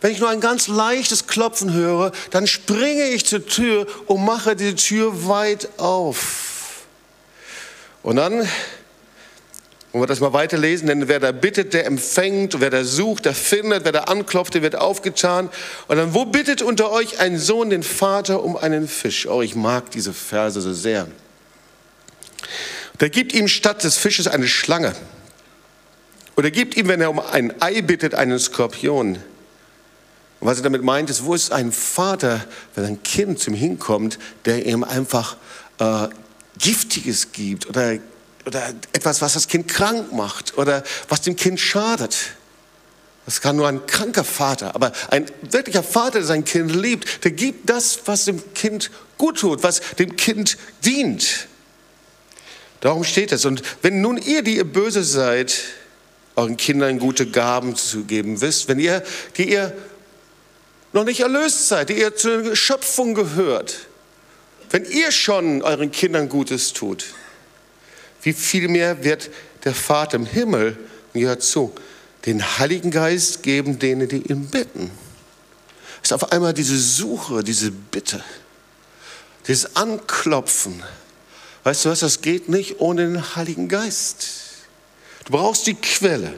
wenn 0.00 0.12
ich 0.12 0.20
nur 0.20 0.28
ein 0.28 0.40
ganz 0.40 0.68
leichtes 0.68 1.26
Klopfen 1.26 1.72
höre, 1.72 2.12
dann 2.30 2.46
springe 2.46 3.08
ich 3.08 3.24
zur 3.26 3.46
Tür 3.46 3.86
und 4.06 4.24
mache 4.24 4.54
die 4.54 4.74
Tür 4.74 5.26
weit 5.28 5.68
auf. 5.78 6.53
Und 8.04 8.16
dann, 8.16 8.46
wenn 9.92 10.00
wir 10.02 10.06
das 10.06 10.20
mal 10.20 10.34
weiterlesen, 10.34 10.88
denn 10.88 11.08
wer 11.08 11.20
da 11.20 11.32
bittet, 11.32 11.72
der 11.72 11.86
empfängt, 11.86 12.60
wer 12.60 12.68
da 12.68 12.84
sucht, 12.84 13.24
der 13.24 13.34
findet, 13.34 13.86
wer 13.86 13.92
da 13.92 14.00
anklopft, 14.00 14.52
der 14.52 14.60
wird 14.60 14.76
aufgetan. 14.76 15.48
Und 15.88 15.96
dann, 15.96 16.12
wo 16.12 16.26
bittet 16.26 16.60
unter 16.60 16.92
euch 16.92 17.18
ein 17.18 17.38
Sohn 17.38 17.70
den 17.70 17.82
Vater 17.82 18.44
um 18.44 18.58
einen 18.58 18.88
Fisch? 18.88 19.26
Oh, 19.26 19.40
ich 19.40 19.54
mag 19.54 19.90
diese 19.90 20.12
Verse 20.12 20.60
so 20.60 20.74
sehr. 20.74 21.08
Der 23.00 23.08
gibt 23.08 23.32
ihm 23.32 23.48
statt 23.48 23.82
des 23.84 23.96
Fisches 23.96 24.28
eine 24.28 24.48
Schlange. 24.48 24.94
Oder 26.36 26.50
gibt 26.50 26.76
ihm, 26.76 26.88
wenn 26.88 27.00
er 27.00 27.08
um 27.08 27.20
ein 27.20 27.54
Ei 27.62 27.80
bittet, 27.80 28.14
einen 28.14 28.38
Skorpion. 28.38 29.14
Und 29.14 29.22
was 30.40 30.58
er 30.58 30.64
damit 30.64 30.82
meint, 30.82 31.08
ist, 31.08 31.24
wo 31.24 31.32
ist 31.32 31.52
ein 31.52 31.72
Vater, 31.72 32.44
wenn 32.74 32.84
ein 32.84 33.02
Kind 33.02 33.38
zum 33.38 33.54
hinkommt, 33.54 34.18
der 34.44 34.66
ihm 34.66 34.84
einfach 34.84 35.38
äh, 35.78 36.08
Giftiges 36.58 37.32
gibt 37.32 37.68
oder, 37.68 37.98
oder 38.46 38.74
etwas, 38.92 39.20
was 39.22 39.34
das 39.34 39.48
Kind 39.48 39.68
krank 39.68 40.12
macht 40.12 40.56
oder 40.56 40.82
was 41.08 41.22
dem 41.22 41.36
Kind 41.36 41.60
schadet. 41.60 42.16
Das 43.26 43.40
kann 43.40 43.56
nur 43.56 43.68
ein 43.68 43.86
kranker 43.86 44.24
Vater, 44.24 44.74
aber 44.74 44.92
ein 45.08 45.26
wirklicher 45.42 45.82
Vater, 45.82 46.18
der 46.18 46.24
sein 46.24 46.44
Kind 46.44 46.74
liebt, 46.74 47.24
der 47.24 47.30
gibt 47.30 47.70
das, 47.70 48.00
was 48.04 48.26
dem 48.26 48.42
Kind 48.52 48.90
gut 49.16 49.38
tut, 49.38 49.62
was 49.62 49.80
dem 49.98 50.16
Kind 50.16 50.58
dient. 50.84 51.48
Darum 52.80 53.02
steht 53.02 53.32
es. 53.32 53.46
Und 53.46 53.62
wenn 53.80 54.02
nun 54.02 54.18
ihr, 54.18 54.42
die 54.42 54.56
ihr 54.56 54.64
böse 54.64 55.04
seid, 55.04 55.54
euren 56.36 56.58
Kindern 56.58 56.98
gute 56.98 57.26
Gaben 57.26 57.76
zu 57.76 58.04
geben 58.04 58.42
wisst, 58.42 58.68
wenn 58.68 58.78
ihr, 58.78 59.02
die 59.38 59.50
ihr 59.50 59.72
noch 60.92 61.04
nicht 61.04 61.20
erlöst 61.20 61.68
seid, 61.68 61.88
die 61.88 61.98
ihr 61.98 62.14
zur 62.14 62.54
Schöpfung 62.54 63.14
gehört, 63.14 63.86
wenn 64.74 64.86
ihr 64.86 65.12
schon 65.12 65.62
euren 65.62 65.92
Kindern 65.92 66.28
Gutes 66.28 66.72
tut, 66.72 67.14
wie 68.22 68.32
viel 68.32 68.66
mehr 68.66 69.04
wird 69.04 69.30
der 69.62 69.72
Vater 69.72 70.16
im 70.16 70.26
Himmel, 70.26 70.76
und 71.12 71.20
gehört 71.20 71.44
zu, 71.44 71.72
den 72.26 72.42
Heiligen 72.58 72.90
Geist 72.90 73.44
geben 73.44 73.78
denen, 73.78 74.08
die 74.08 74.16
ihn 74.16 74.46
bitten. 74.46 74.90
Es 76.02 76.08
ist 76.08 76.12
auf 76.12 76.32
einmal 76.32 76.52
diese 76.54 76.76
Suche, 76.76 77.44
diese 77.44 77.70
Bitte, 77.70 78.24
dieses 79.46 79.76
Anklopfen. 79.76 80.82
Weißt 81.62 81.84
du 81.84 81.90
was, 81.90 82.00
das 82.00 82.20
geht 82.20 82.48
nicht 82.48 82.80
ohne 82.80 83.06
den 83.06 83.36
Heiligen 83.36 83.68
Geist. 83.68 84.26
Du 85.24 85.34
brauchst 85.34 85.68
die 85.68 85.74
Quelle. 85.74 86.34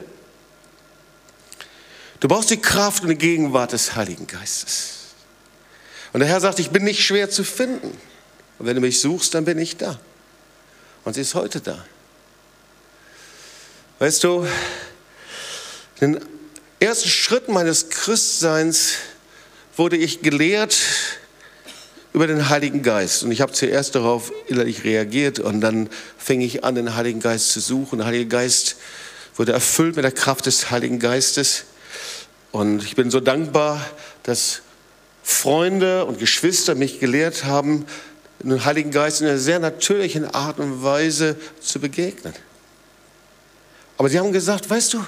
Du 2.19 2.27
brauchst 2.27 2.51
die 2.51 2.61
Kraft 2.61 3.01
und 3.01 3.09
die 3.09 3.15
Gegenwart 3.15 3.71
des 3.71 3.95
Heiligen 3.95 4.27
Geistes. 4.27 4.89
Und 6.13 6.19
der 6.19 6.29
Herr 6.29 6.39
sagt, 6.39 6.59
ich 6.59 6.69
bin 6.69 6.83
nicht 6.83 7.03
schwer 7.03 7.31
zu 7.31 7.43
finden. 7.43 7.99
Und 8.59 8.65
wenn 8.65 8.75
du 8.75 8.81
mich 8.81 8.99
suchst, 8.99 9.33
dann 9.33 9.45
bin 9.45 9.57
ich 9.59 9.77
da. 9.77 9.99
Und 11.03 11.13
sie 11.13 11.21
ist 11.21 11.35
heute 11.35 11.61
da. 11.61 11.85
Weißt 13.99 14.23
du, 14.23 14.47
den 16.01 16.19
ersten 16.79 17.09
Schritten 17.09 17.53
meines 17.53 17.89
Christseins 17.89 18.93
wurde 19.75 19.97
ich 19.97 20.21
gelehrt 20.21 20.77
über 22.13 22.27
den 22.27 22.49
Heiligen 22.49 22.83
Geist. 22.83 23.23
Und 23.23 23.31
ich 23.31 23.41
habe 23.41 23.51
zuerst 23.51 23.95
darauf 23.95 24.31
innerlich 24.47 24.83
reagiert 24.83 25.39
und 25.39 25.61
dann 25.61 25.89
fing 26.17 26.41
ich 26.41 26.63
an, 26.63 26.75
den 26.75 26.95
Heiligen 26.95 27.19
Geist 27.19 27.51
zu 27.51 27.59
suchen. 27.59 27.99
Der 27.99 28.07
Heilige 28.07 28.27
Geist 28.27 28.77
wurde 29.35 29.51
erfüllt 29.51 29.95
mit 29.95 30.03
der 30.03 30.11
Kraft 30.11 30.47
des 30.47 30.71
Heiligen 30.71 30.99
Geistes. 30.99 31.65
Und 32.51 32.83
ich 32.83 32.95
bin 32.95 33.11
so 33.11 33.19
dankbar, 33.19 33.85
dass 34.23 34.61
Freunde 35.21 36.05
und 36.05 36.19
Geschwister 36.19 36.73
mich 36.73 36.99
gelehrt 36.99 37.43
haben, 37.43 37.85
den 38.39 38.63
Heiligen 38.65 38.91
Geist 38.91 39.21
in 39.21 39.27
einer 39.27 39.37
sehr 39.37 39.59
natürlichen 39.59 40.25
Art 40.33 40.59
und 40.59 40.83
Weise 40.83 41.35
zu 41.59 41.79
begegnen. 41.79 42.33
Aber 43.97 44.09
sie 44.09 44.19
haben 44.19 44.31
gesagt, 44.31 44.69
weißt 44.69 44.93
du, 44.93 45.05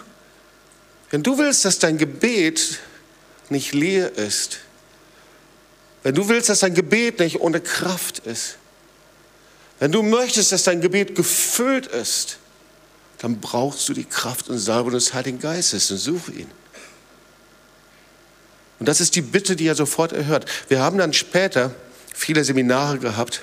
wenn 1.11 1.23
du 1.23 1.37
willst, 1.37 1.65
dass 1.65 1.79
dein 1.79 1.97
Gebet 1.97 2.79
nicht 3.49 3.73
leer 3.73 4.15
ist, 4.17 4.59
wenn 6.03 6.15
du 6.15 6.27
willst, 6.29 6.49
dass 6.49 6.59
dein 6.59 6.73
Gebet 6.73 7.19
nicht 7.19 7.39
ohne 7.39 7.59
Kraft 7.59 8.19
ist, 8.19 8.55
wenn 9.79 9.91
du 9.91 10.01
möchtest, 10.01 10.51
dass 10.51 10.63
dein 10.63 10.81
Gebet 10.81 11.15
gefüllt 11.15 11.87
ist, 11.87 12.37
dann 13.19 13.39
brauchst 13.39 13.87
du 13.89 13.93
die 13.93 14.05
Kraft 14.05 14.49
und 14.49 14.57
Salbung 14.57 14.91
des 14.91 15.13
Heiligen 15.13 15.39
Geistes 15.39 15.91
und 15.91 15.97
suche 15.97 16.31
ihn. 16.31 16.51
Und 18.79 18.87
das 18.87 19.01
ist 19.01 19.15
die 19.15 19.21
Bitte, 19.21 19.55
die 19.55 19.67
er 19.67 19.75
sofort 19.75 20.13
erhört. 20.13 20.45
Wir 20.69 20.79
haben 20.79 20.97
dann 20.97 21.11
später 21.11 21.75
viele 22.19 22.43
Seminare 22.43 22.99
gehabt. 22.99 23.41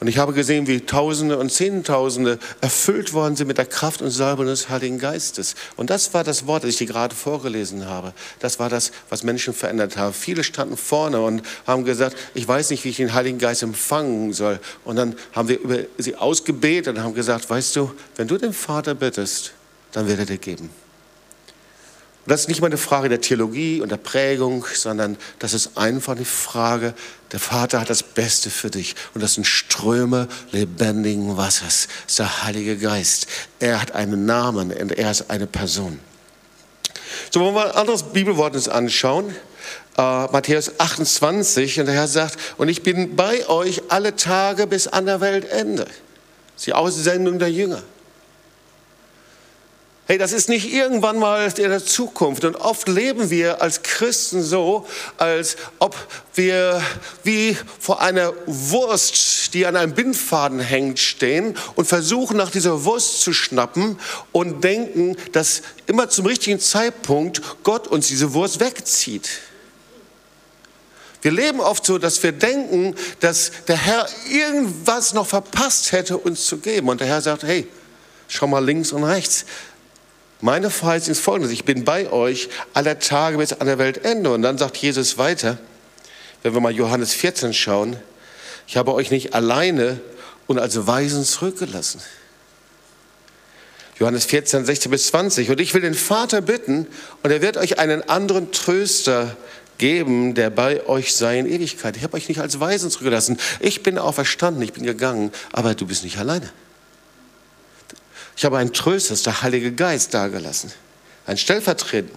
Und 0.00 0.06
ich 0.06 0.16
habe 0.16 0.32
gesehen, 0.32 0.66
wie 0.66 0.80
Tausende 0.80 1.36
und 1.36 1.52
Zehntausende 1.52 2.38
erfüllt 2.62 3.12
worden 3.12 3.36
sind 3.36 3.48
mit 3.48 3.58
der 3.58 3.66
Kraft 3.66 4.00
und 4.00 4.10
Salbung 4.10 4.46
des 4.46 4.70
Heiligen 4.70 4.98
Geistes. 4.98 5.54
Und 5.76 5.90
das 5.90 6.14
war 6.14 6.24
das 6.24 6.46
Wort, 6.46 6.64
das 6.64 6.70
ich 6.70 6.78
dir 6.78 6.86
gerade 6.86 7.14
vorgelesen 7.14 7.84
habe. 7.84 8.14
Das 8.38 8.58
war 8.58 8.70
das, 8.70 8.92
was 9.10 9.24
Menschen 9.24 9.52
verändert 9.52 9.98
haben. 9.98 10.14
Viele 10.14 10.42
standen 10.42 10.78
vorne 10.78 11.20
und 11.20 11.42
haben 11.66 11.84
gesagt, 11.84 12.16
ich 12.32 12.48
weiß 12.48 12.70
nicht, 12.70 12.82
wie 12.84 12.88
ich 12.88 12.96
den 12.96 13.12
Heiligen 13.12 13.36
Geist 13.36 13.62
empfangen 13.62 14.32
soll. 14.32 14.58
Und 14.84 14.96
dann 14.96 15.14
haben 15.32 15.48
wir 15.48 15.60
über 15.60 15.80
sie 15.98 16.16
ausgebetet 16.16 16.96
und 16.96 17.04
haben 17.04 17.14
gesagt, 17.14 17.50
weißt 17.50 17.76
du, 17.76 17.92
wenn 18.16 18.26
du 18.26 18.38
den 18.38 18.54
Vater 18.54 18.94
bittest, 18.94 19.52
dann 19.92 20.08
wird 20.08 20.18
er 20.18 20.26
dir 20.26 20.38
geben. 20.38 20.70
Das 22.30 22.42
ist 22.42 22.48
nicht 22.48 22.60
mal 22.60 22.68
eine 22.68 22.76
Frage 22.76 23.08
der 23.08 23.20
Theologie 23.20 23.80
und 23.80 23.90
der 23.90 23.96
Prägung, 23.96 24.64
sondern 24.72 25.16
das 25.40 25.52
ist 25.52 25.76
einfach 25.76 26.14
eine 26.14 26.24
Frage, 26.24 26.94
der 27.32 27.40
Vater 27.40 27.80
hat 27.80 27.90
das 27.90 28.04
Beste 28.04 28.50
für 28.50 28.70
dich. 28.70 28.94
Und 29.14 29.20
das 29.20 29.34
sind 29.34 29.48
Ströme 29.48 30.28
lebendigen 30.52 31.36
Wassers. 31.36 31.88
Das 32.04 32.12
ist 32.12 32.18
der 32.20 32.44
Heilige 32.44 32.76
Geist. 32.76 33.26
Er 33.58 33.80
hat 33.80 33.96
einen 33.96 34.26
Namen 34.26 34.70
und 34.70 34.92
er 34.92 35.10
ist 35.10 35.28
eine 35.28 35.48
Person. 35.48 35.98
So, 37.32 37.40
wollen 37.40 37.56
wir 37.56 37.64
ein 37.64 37.72
anderes 37.72 38.04
Bibelwort 38.04 38.54
uns 38.54 38.68
anschauen. 38.68 39.34
Uh, 39.98 40.30
Matthäus 40.30 40.78
28, 40.78 41.80
und 41.80 41.86
der 41.86 41.96
Herr 41.96 42.06
sagt, 42.06 42.38
und 42.58 42.68
ich 42.68 42.84
bin 42.84 43.16
bei 43.16 43.48
euch 43.48 43.82
alle 43.88 44.14
Tage 44.14 44.68
bis 44.68 44.86
an 44.86 45.04
der 45.04 45.20
Weltende. 45.20 45.82
Das 45.82 45.92
ist 46.58 46.66
die 46.68 46.74
Aussendung 46.74 47.40
der 47.40 47.50
Jünger. 47.50 47.82
Hey, 50.10 50.18
das 50.18 50.32
ist 50.32 50.48
nicht 50.48 50.72
irgendwann 50.72 51.20
mal 51.20 51.46
in 51.56 51.70
der 51.70 51.84
Zukunft. 51.84 52.44
Und 52.44 52.56
oft 52.56 52.88
leben 52.88 53.30
wir 53.30 53.62
als 53.62 53.84
Christen 53.84 54.42
so, 54.42 54.84
als 55.18 55.54
ob 55.78 55.96
wir 56.34 56.82
wie 57.22 57.56
vor 57.78 58.02
einer 58.02 58.32
Wurst, 58.46 59.54
die 59.54 59.66
an 59.66 59.76
einem 59.76 59.94
Bindfaden 59.94 60.58
hängt, 60.58 60.98
stehen 60.98 61.56
und 61.76 61.86
versuchen 61.86 62.36
nach 62.38 62.50
dieser 62.50 62.82
Wurst 62.84 63.20
zu 63.20 63.32
schnappen 63.32 64.00
und 64.32 64.64
denken, 64.64 65.16
dass 65.30 65.62
immer 65.86 66.08
zum 66.08 66.26
richtigen 66.26 66.58
Zeitpunkt 66.58 67.40
Gott 67.62 67.86
uns 67.86 68.08
diese 68.08 68.34
Wurst 68.34 68.58
wegzieht. 68.58 69.28
Wir 71.22 71.30
leben 71.30 71.60
oft 71.60 71.86
so, 71.86 71.98
dass 71.98 72.20
wir 72.20 72.32
denken, 72.32 72.96
dass 73.20 73.52
der 73.68 73.76
Herr 73.76 74.08
irgendwas 74.28 75.12
noch 75.12 75.28
verpasst 75.28 75.92
hätte, 75.92 76.18
uns 76.18 76.46
zu 76.46 76.58
geben. 76.58 76.88
Und 76.88 77.00
der 77.00 77.06
Herr 77.06 77.20
sagt, 77.20 77.44
hey, 77.44 77.68
schau 78.26 78.48
mal 78.48 78.64
links 78.64 78.90
und 78.90 79.04
rechts. 79.04 79.44
Meine 80.40 80.70
Verheißung 80.70 81.12
ist 81.12 81.20
folgendes, 81.20 81.52
ich 81.52 81.64
bin 81.64 81.84
bei 81.84 82.10
euch 82.10 82.48
aller 82.72 82.98
Tage 82.98 83.36
bis 83.36 83.52
an 83.52 83.66
der 83.66 83.78
Weltende. 83.78 84.32
Und 84.32 84.42
dann 84.42 84.56
sagt 84.56 84.76
Jesus 84.78 85.18
weiter, 85.18 85.58
wenn 86.42 86.54
wir 86.54 86.60
mal 86.60 86.72
Johannes 86.72 87.12
14 87.12 87.52
schauen, 87.52 87.96
ich 88.66 88.76
habe 88.76 88.94
euch 88.94 89.10
nicht 89.10 89.34
alleine 89.34 90.00
und 90.46 90.58
als 90.58 90.86
Weisen 90.86 91.24
zurückgelassen. 91.24 92.00
Johannes 93.98 94.24
14, 94.24 94.64
16 94.64 94.90
bis 94.90 95.08
20. 95.08 95.50
Und 95.50 95.60
ich 95.60 95.74
will 95.74 95.82
den 95.82 95.94
Vater 95.94 96.40
bitten, 96.40 96.86
und 97.22 97.30
er 97.30 97.42
wird 97.42 97.58
euch 97.58 97.78
einen 97.78 98.08
anderen 98.08 98.50
Tröster 98.50 99.36
geben, 99.76 100.34
der 100.34 100.48
bei 100.48 100.86
euch 100.86 101.14
sei 101.14 101.38
in 101.38 101.46
Ewigkeit. 101.46 101.96
Ich 101.96 102.02
habe 102.02 102.16
euch 102.16 102.28
nicht 102.28 102.40
als 102.40 102.60
Weisen 102.60 102.90
zurückgelassen. 102.90 103.38
Ich 103.60 103.82
bin 103.82 103.98
auferstanden, 103.98 104.62
ich 104.62 104.72
bin 104.72 104.84
gegangen, 104.84 105.32
aber 105.52 105.74
du 105.74 105.86
bist 105.86 106.02
nicht 106.04 106.18
alleine. 106.18 106.50
Ich 108.36 108.44
habe 108.44 108.58
einen 108.58 108.72
Tröster, 108.72 109.14
der 109.14 109.42
Heilige 109.42 109.72
Geist, 109.72 110.14
dagelassen. 110.14 110.72
Ein 111.26 111.36
Stellvertreter. 111.36 112.14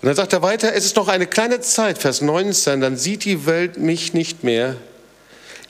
Und 0.00 0.06
dann 0.06 0.14
sagt 0.14 0.32
er 0.32 0.42
weiter, 0.42 0.72
es 0.74 0.84
ist 0.84 0.96
noch 0.96 1.08
eine 1.08 1.26
kleine 1.26 1.60
Zeit, 1.60 1.98
Vers 1.98 2.20
19, 2.20 2.80
dann 2.80 2.96
sieht 2.96 3.24
die 3.24 3.46
Welt 3.46 3.78
mich 3.78 4.14
nicht 4.14 4.44
mehr. 4.44 4.76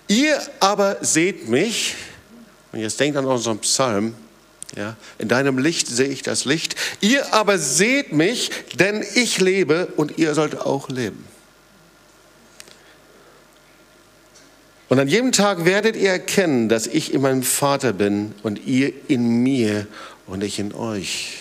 Ihr 0.07 0.39
aber 0.61 0.99
seht 1.01 1.49
mich, 1.49 1.97
und 2.73 2.81
jetzt 2.81 3.01
denkt 3.01 3.17
an 3.17 3.25
unseren 3.25 3.59
Psalm, 3.61 4.15
ja, 4.77 4.97
in 5.19 5.29
deinem 5.29 5.59
Licht 5.59 5.89
sehe 5.89 6.09
ich 6.09 6.23
das 6.23 6.45
Licht. 6.45 6.77
Ihr 7.01 7.33
aber 7.33 7.59
seht 7.59 8.13
mich, 8.13 8.51
denn 8.75 9.05
ich 9.15 9.39
lebe 9.39 9.87
und 9.97 10.19
ihr 10.19 10.35
sollt 10.35 10.61
auch 10.61 10.89
leben. 10.89 11.28
Und 14.89 14.99
an 14.99 15.09
jedem 15.09 15.33
Tag 15.33 15.65
werdet 15.67 15.97
ihr 15.97 16.11
erkennen, 16.11 16.69
dass 16.69 16.87
ich 16.87 17.13
in 17.13 17.21
meinem 17.21 17.43
Vater 17.43 17.93
bin 17.93 18.35
und 18.43 18.67
ihr 18.67 18.93
in 19.09 19.43
mir 19.43 19.87
und 20.27 20.43
ich 20.43 20.59
in 20.59 20.73
euch. 20.73 21.37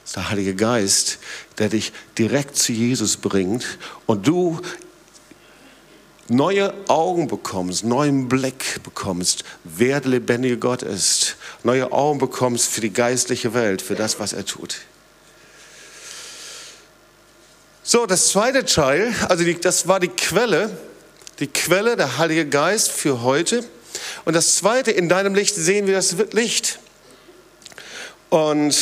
Das 0.00 0.10
ist 0.10 0.16
der 0.16 0.30
Heilige 0.30 0.54
Geist, 0.54 1.18
der 1.58 1.70
dich 1.70 1.92
direkt 2.18 2.56
zu 2.56 2.72
Jesus 2.72 3.16
bringt 3.16 3.78
und 4.04 4.26
du 4.26 4.60
neue 6.28 6.74
Augen 6.88 7.26
bekommst, 7.26 7.84
neuen 7.84 8.28
Blick 8.28 8.82
bekommst, 8.82 9.44
wer 9.64 10.00
der 10.00 10.10
lebendige 10.10 10.58
Gott 10.58 10.82
ist, 10.82 11.36
neue 11.62 11.90
Augen 11.90 12.18
bekommst 12.18 12.68
für 12.68 12.82
die 12.82 12.92
geistliche 12.92 13.54
Welt, 13.54 13.80
für 13.80 13.94
das, 13.94 14.20
was 14.20 14.34
er 14.34 14.44
tut. 14.44 14.76
So, 17.82 18.06
das 18.06 18.28
zweite 18.28 18.64
Teil, 18.64 19.14
also 19.28 19.42
die, 19.42 19.58
das 19.58 19.88
war 19.88 20.00
die 20.00 20.08
Quelle, 20.08 20.70
die 21.42 21.48
Quelle, 21.48 21.96
der 21.96 22.18
Heilige 22.18 22.46
Geist 22.46 22.92
für 22.92 23.22
heute. 23.22 23.64
Und 24.24 24.36
das 24.36 24.54
Zweite, 24.54 24.92
in 24.92 25.08
deinem 25.08 25.34
Licht 25.34 25.56
sehen 25.56 25.88
wir 25.88 25.94
das 25.94 26.14
Licht. 26.30 26.78
Und 28.30 28.76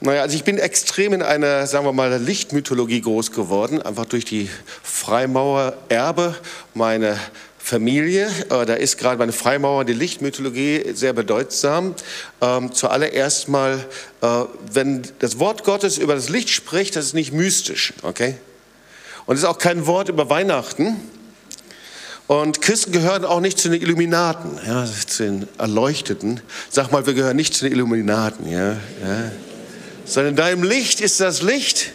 naja, 0.00 0.22
also 0.22 0.36
ich 0.36 0.44
bin 0.44 0.58
extrem 0.58 1.12
in 1.12 1.22
einer, 1.22 1.66
sagen 1.66 1.84
wir 1.84 1.92
mal, 1.92 2.22
Lichtmythologie 2.22 3.00
groß 3.00 3.32
geworden, 3.32 3.82
einfach 3.82 4.04
durch 4.04 4.24
die 4.24 4.48
Freimaurer-Erbe 4.84 6.36
meiner 6.74 7.18
Familie. 7.58 8.28
Äh, 8.48 8.64
da 8.64 8.74
ist 8.74 8.96
gerade 8.96 9.18
meine 9.18 9.32
Freimaurer 9.32 9.84
die 9.84 9.92
Lichtmythologie 9.92 10.92
sehr 10.94 11.14
bedeutsam. 11.14 11.96
Ähm, 12.40 12.72
zuallererst 12.72 13.48
mal, 13.48 13.84
äh, 14.20 14.26
wenn 14.72 15.02
das 15.18 15.40
Wort 15.40 15.64
Gottes 15.64 15.98
über 15.98 16.14
das 16.14 16.28
Licht 16.28 16.50
spricht, 16.50 16.94
das 16.94 17.06
ist 17.06 17.14
nicht 17.14 17.32
mystisch, 17.32 17.92
okay? 18.02 18.36
Und 19.26 19.34
es 19.34 19.42
ist 19.42 19.48
auch 19.48 19.58
kein 19.58 19.88
Wort 19.88 20.08
über 20.08 20.30
Weihnachten, 20.30 21.00
und 22.26 22.60
Christen 22.60 22.90
gehören 22.90 23.24
auch 23.24 23.40
nicht 23.40 23.58
zu 23.58 23.68
den 23.68 23.80
Illuminaten, 23.80 24.58
ja, 24.66 24.84
zu 24.84 25.22
den 25.22 25.48
Erleuchteten. 25.58 26.40
Sag 26.70 26.90
mal, 26.90 27.06
wir 27.06 27.14
gehören 27.14 27.36
nicht 27.36 27.54
zu 27.54 27.64
den 27.64 27.72
Illuminaten, 27.72 28.48
ja, 28.50 28.72
ja. 28.72 29.30
sondern 30.04 30.30
in 30.30 30.36
deinem 30.36 30.62
Licht 30.64 31.00
ist 31.00 31.20
das 31.20 31.42
Licht. 31.42 31.92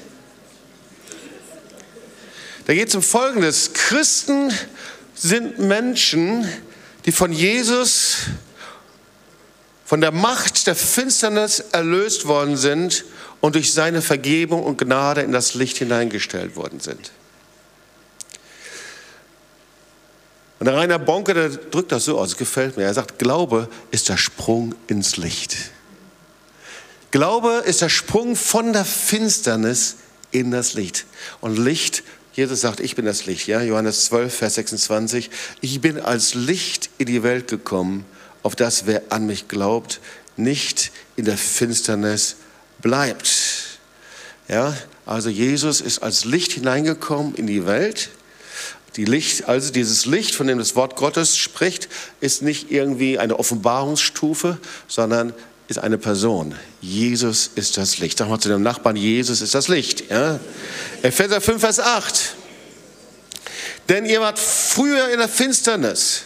Da 2.66 2.74
geht 2.74 2.88
es 2.88 2.96
um 2.96 3.02
Folgendes. 3.02 3.74
Christen 3.74 4.54
sind 5.14 5.60
Menschen, 5.60 6.48
die 7.06 7.12
von 7.12 7.34
Jesus, 7.34 8.18
von 9.84 10.00
der 10.00 10.12
Macht 10.12 10.66
der 10.68 10.76
Finsternis 10.76 11.60
erlöst 11.60 12.26
worden 12.26 12.56
sind 12.56 13.04
und 13.42 13.56
durch 13.56 13.74
seine 13.74 14.02
Vergebung 14.02 14.64
und 14.64 14.78
Gnade 14.78 15.22
in 15.22 15.34
das 15.34 15.56
Licht 15.56 15.78
hineingestellt 15.78 16.56
worden 16.56 16.80
sind. 16.80 17.12
Und 20.62 20.68
der 20.68 20.75
Rainer 20.75 21.00
Bonke, 21.00 21.34
der 21.34 21.50
drückt 21.50 21.91
das 21.91 22.06
so 22.06 22.20
aus, 22.20 22.34
es 22.34 22.38
gefällt 22.38 22.77
mir. 22.77 22.84
Er 22.84 22.94
sagt, 22.94 23.18
Glaube 23.18 23.68
ist 23.89 24.10
der 24.10 24.18
Sprung 24.18 24.75
ins 24.86 25.18
Licht. 25.18 25.57
Glaube 27.09 27.64
ist 27.66 27.81
der 27.81 27.90
Sprung 27.90 28.36
von 28.36 28.72
der 28.72 28.86
Finsternis 28.86 29.96
in 30.29 30.51
das 30.51 30.75
Licht. 30.75 31.07
Und 31.40 31.57
Licht, 31.57 32.03
Jesus 32.33 32.62
sagt, 32.62 32.79
ich 32.79 32.96
bin 32.96 33.05
das 33.05 33.25
Licht. 33.25 33.48
Ja? 33.48 33.64
Johannes 33.64 34.05
12, 34.05 34.36
Vers 34.36 34.53
26. 34.53 35.31
Ich 35.62 35.81
bin 35.81 36.00
als 36.00 36.36
Licht 36.36 36.92
in 37.00 37.07
die 37.07 37.24
Welt 37.24 37.48
gekommen, 37.48 38.05
auf 38.44 38.55
das 38.55 38.86
wer 38.86 39.01
an 39.09 39.25
mich 39.25 39.48
glaubt, 39.48 40.00
nicht 40.38 40.92
in 41.16 41.25
der 41.25 41.40
Finsternis 41.40 42.36
bleibt. 42.83 43.79
Ja? 44.48 44.77
Also 45.07 45.29
Jesus 45.29 45.81
ist 45.81 46.03
als 46.03 46.24
Licht 46.24 46.51
hineingekommen 46.51 47.33
in 47.33 47.48
die 47.48 47.66
Welt 47.66 48.12
die 48.98 49.06
Licht, 49.06 49.48
also 49.48 49.72
dieses 49.72 50.06
Licht, 50.06 50.36
von 50.36 50.48
dem 50.48 50.58
das 50.58 50.75
Wort 50.75 50.96
Gottes 50.96 51.38
spricht, 51.38 51.88
ist 52.20 52.42
nicht 52.42 52.72
irgendwie 52.72 53.18
eine 53.20 53.40
Offenbarungsstufe, 53.40 54.58
sondern 54.88 55.34
ist 55.68 55.80
eine 55.80 55.98
Person. 55.98 56.56
Jesus 56.82 57.50
ist 57.56 57.77
das 57.77 58.00
Licht. 58.00 58.18
Sag 58.18 58.27
mal 58.27 58.40
zu 58.40 58.50
dem 58.50 58.62
Nachbarn, 58.62 58.98
Jesus 58.98 59.42
ist 59.42 59.56
das 59.56 59.70
Licht. 59.70 60.10
Ja? 60.10 60.40
Epheser 61.01 61.40
5, 61.40 61.62
Vers 61.62 61.80
8. 61.80 62.36
Denn 63.88 64.06
ihr 64.06 64.20
wart 64.20 64.38
früher 64.38 65.10
in 65.10 65.20
der 65.20 65.30
Finsternis, 65.30 66.24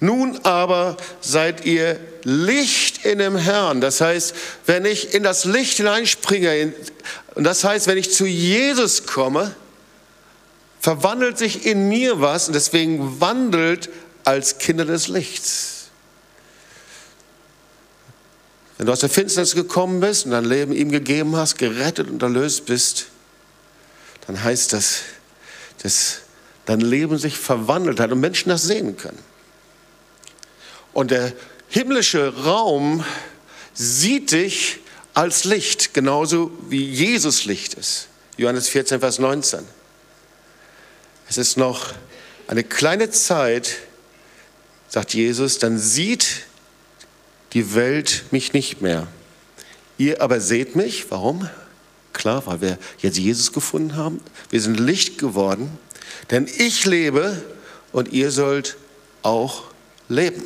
nun 0.00 0.38
aber 0.44 0.96
seid 1.20 1.66
ihr 1.66 2.00
Licht 2.24 3.04
in 3.04 3.18
dem 3.18 3.36
Herrn. 3.36 3.82
Das 3.82 4.00
heißt, 4.00 4.34
wenn 4.64 4.86
ich 4.86 5.12
in 5.12 5.22
das 5.22 5.44
Licht 5.44 5.76
hineinspringe, 5.76 6.72
und 7.34 7.44
das 7.44 7.64
heißt, 7.64 7.86
wenn 7.86 7.98
ich 7.98 8.12
zu 8.12 8.24
Jesus 8.24 9.06
komme, 9.06 9.54
verwandelt 10.80 11.38
sich 11.38 11.66
in 11.66 11.88
mir 11.88 12.20
was 12.20 12.48
und 12.48 12.54
deswegen 12.54 13.20
wandelt 13.20 13.90
als 14.24 14.58
Kinder 14.58 14.84
des 14.84 15.08
Lichts. 15.08 15.88
Wenn 18.78 18.86
du 18.86 18.92
aus 18.92 19.00
der 19.00 19.10
Finsternis 19.10 19.54
gekommen 19.54 20.00
bist 20.00 20.24
und 20.24 20.30
dein 20.30 20.46
Leben 20.46 20.72
ihm 20.72 20.90
gegeben 20.90 21.36
hast, 21.36 21.58
gerettet 21.58 22.08
und 22.08 22.22
erlöst 22.22 22.64
bist, 22.64 23.06
dann 24.26 24.42
heißt 24.42 24.72
das, 24.72 25.02
dass 25.82 26.20
dein 26.64 26.80
Leben 26.80 27.18
sich 27.18 27.36
verwandelt 27.36 28.00
hat 28.00 28.10
und 28.10 28.20
Menschen 28.20 28.48
das 28.48 28.62
sehen 28.62 28.96
können. 28.96 29.18
Und 30.94 31.10
der 31.10 31.34
himmlische 31.68 32.34
Raum 32.44 33.04
sieht 33.74 34.32
dich 34.32 34.78
als 35.12 35.44
Licht, 35.44 35.92
genauso 35.92 36.50
wie 36.68 36.84
Jesus 36.84 37.44
Licht 37.44 37.74
ist. 37.74 38.08
Johannes 38.38 38.68
14, 38.68 39.00
Vers 39.00 39.18
19. 39.18 39.79
Es 41.30 41.38
ist 41.38 41.56
noch 41.56 41.92
eine 42.48 42.64
kleine 42.64 43.08
Zeit, 43.08 43.76
sagt 44.88 45.14
Jesus, 45.14 45.60
dann 45.60 45.78
sieht 45.78 46.42
die 47.52 47.76
Welt 47.76 48.24
mich 48.32 48.52
nicht 48.52 48.82
mehr. 48.82 49.06
Ihr 49.96 50.22
aber 50.22 50.40
seht 50.40 50.74
mich. 50.74 51.08
Warum? 51.12 51.48
Klar, 52.12 52.44
weil 52.46 52.60
wir 52.60 52.78
jetzt 52.98 53.16
Jesus 53.16 53.52
gefunden 53.52 53.94
haben. 53.94 54.20
Wir 54.50 54.60
sind 54.60 54.80
Licht 54.80 55.18
geworden. 55.18 55.78
Denn 56.32 56.48
ich 56.58 56.84
lebe 56.84 57.40
und 57.92 58.12
ihr 58.12 58.32
sollt 58.32 58.76
auch 59.22 59.62
leben. 60.08 60.42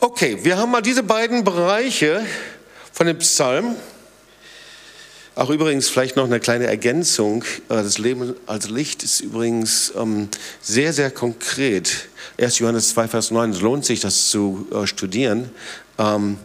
Okay, 0.00 0.38
wir 0.42 0.56
haben 0.56 0.70
mal 0.70 0.80
diese 0.80 1.02
beiden 1.02 1.44
Bereiche 1.44 2.24
von 2.94 3.06
dem 3.06 3.18
Psalm 3.18 3.76
auch 5.34 5.50
übrigens 5.50 5.88
vielleicht 5.88 6.16
noch 6.16 6.24
eine 6.24 6.40
kleine 6.40 6.66
Ergänzung. 6.66 7.44
Äh, 7.68 7.82
das 7.82 7.98
Leben 7.98 8.34
als 8.46 8.68
Licht 8.68 9.02
ist 9.02 9.20
übrigens 9.20 9.92
ähm, 9.96 10.28
sehr, 10.62 10.92
sehr 10.92 11.10
konkret. 11.10 12.08
1. 12.38 12.58
Johannes 12.60 12.90
2, 12.90 13.08
Vers 13.08 13.30
9, 13.30 13.50
es 13.50 13.60
lohnt 13.60 13.84
sich, 13.84 14.00
das 14.00 14.30
zu 14.30 14.66
äh, 14.72 14.86
studieren. 14.86 15.50
Ähm, 15.98 16.38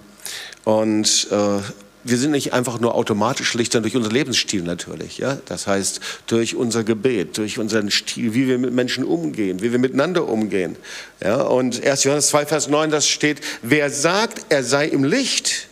und 0.63 1.27
äh, 1.31 1.59
wir 2.03 2.17
sind 2.17 2.31
nicht 2.31 2.53
einfach 2.53 2.79
nur 2.79 2.95
automatisch 2.95 3.53
Lichter 3.53 3.81
durch 3.81 3.95
unseren 3.95 4.13
Lebensstil 4.13 4.63
natürlich. 4.63 5.17
Ja? 5.17 5.37
Das 5.45 5.67
heißt, 5.67 5.99
durch 6.27 6.55
unser 6.55 6.83
Gebet, 6.83 7.37
durch 7.37 7.59
unseren 7.59 7.91
Stil, 7.91 8.33
wie 8.33 8.47
wir 8.47 8.57
mit 8.57 8.73
Menschen 8.73 9.03
umgehen, 9.03 9.61
wie 9.61 9.71
wir 9.71 9.79
miteinander 9.79 10.27
umgehen. 10.27 10.75
Ja? 11.23 11.41
Und 11.41 11.85
1. 11.85 12.05
Johannes 12.05 12.27
2, 12.29 12.45
Vers 12.45 12.67
9, 12.69 12.89
das 12.89 13.07
steht, 13.07 13.41
wer 13.61 13.89
sagt, 13.89 14.45
er 14.49 14.63
sei 14.63 14.87
im 14.87 15.03
Licht, 15.03 15.68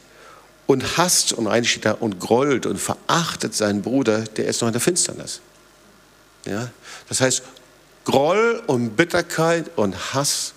und 0.67 0.97
hasst 0.97 1.33
und 1.33 1.47
eigentlich 1.47 1.71
steht 1.71 1.85
da 1.85 1.93
und 1.93 2.19
grollt 2.19 2.65
und 2.65 2.77
verachtet 2.77 3.55
seinen 3.55 3.81
Bruder, 3.81 4.19
der 4.19 4.45
ist 4.45 4.61
noch 4.61 4.67
in 4.67 4.73
der 4.73 4.81
Finsternis. 4.81 5.41
Ja? 6.45 6.69
Das 7.09 7.21
heißt, 7.21 7.41
Groll 8.03 8.61
und 8.67 8.95
Bitterkeit 8.95 9.71
und 9.77 10.13
Hass, 10.13 10.53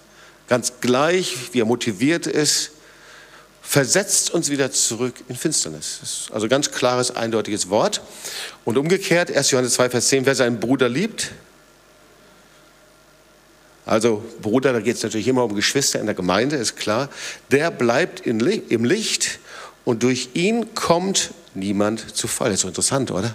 ganz 0.49 0.75
gleich, 0.81 1.53
wie 1.53 1.61
er 1.61 1.65
motiviert 1.65 2.27
ist, 2.27 2.73
versetzt 3.63 4.31
uns 4.31 4.51
wieder 4.51 4.73
zurück 4.73 5.15
in 5.29 5.37
Finsternis. 5.37 6.29
Also 6.33 6.49
ganz 6.49 6.73
klares, 6.73 7.15
eindeutiges 7.15 7.71
Wort. 7.71 8.03
Und 8.65 8.79
umgekehrt, 8.79 9.35
1. 9.35 9.53
Johannes 9.53 9.75
2, 9.75 9.91
Vers 9.91 10.09
10, 10.09 10.27
wer 10.27 10.35
seinen 10.35 10.59
Bruder 10.59 10.89
liebt, 10.89 11.31
also 13.87 14.23
Bruder, 14.41 14.73
da 14.73 14.81
geht 14.81 14.97
es 14.97 15.03
natürlich 15.03 15.27
immer 15.27 15.43
um 15.43 15.55
Geschwister 15.55 15.99
in 15.99 16.07
der 16.07 16.15
Gemeinde, 16.15 16.55
ist 16.55 16.77
klar, 16.77 17.09
der 17.51 17.73
bleibt 17.73 18.25
im 18.25 18.39
Licht 18.85 19.41
und 19.85 20.03
durch 20.03 20.31
ihn 20.35 20.75
kommt 20.75 21.33
niemand 21.55 22.17
zu 22.17 22.29
Fall. 22.29 22.49
Das 22.49 22.57
ist 22.57 22.63
so 22.63 22.69
interessant, 22.69 23.11
oder? 23.11 23.35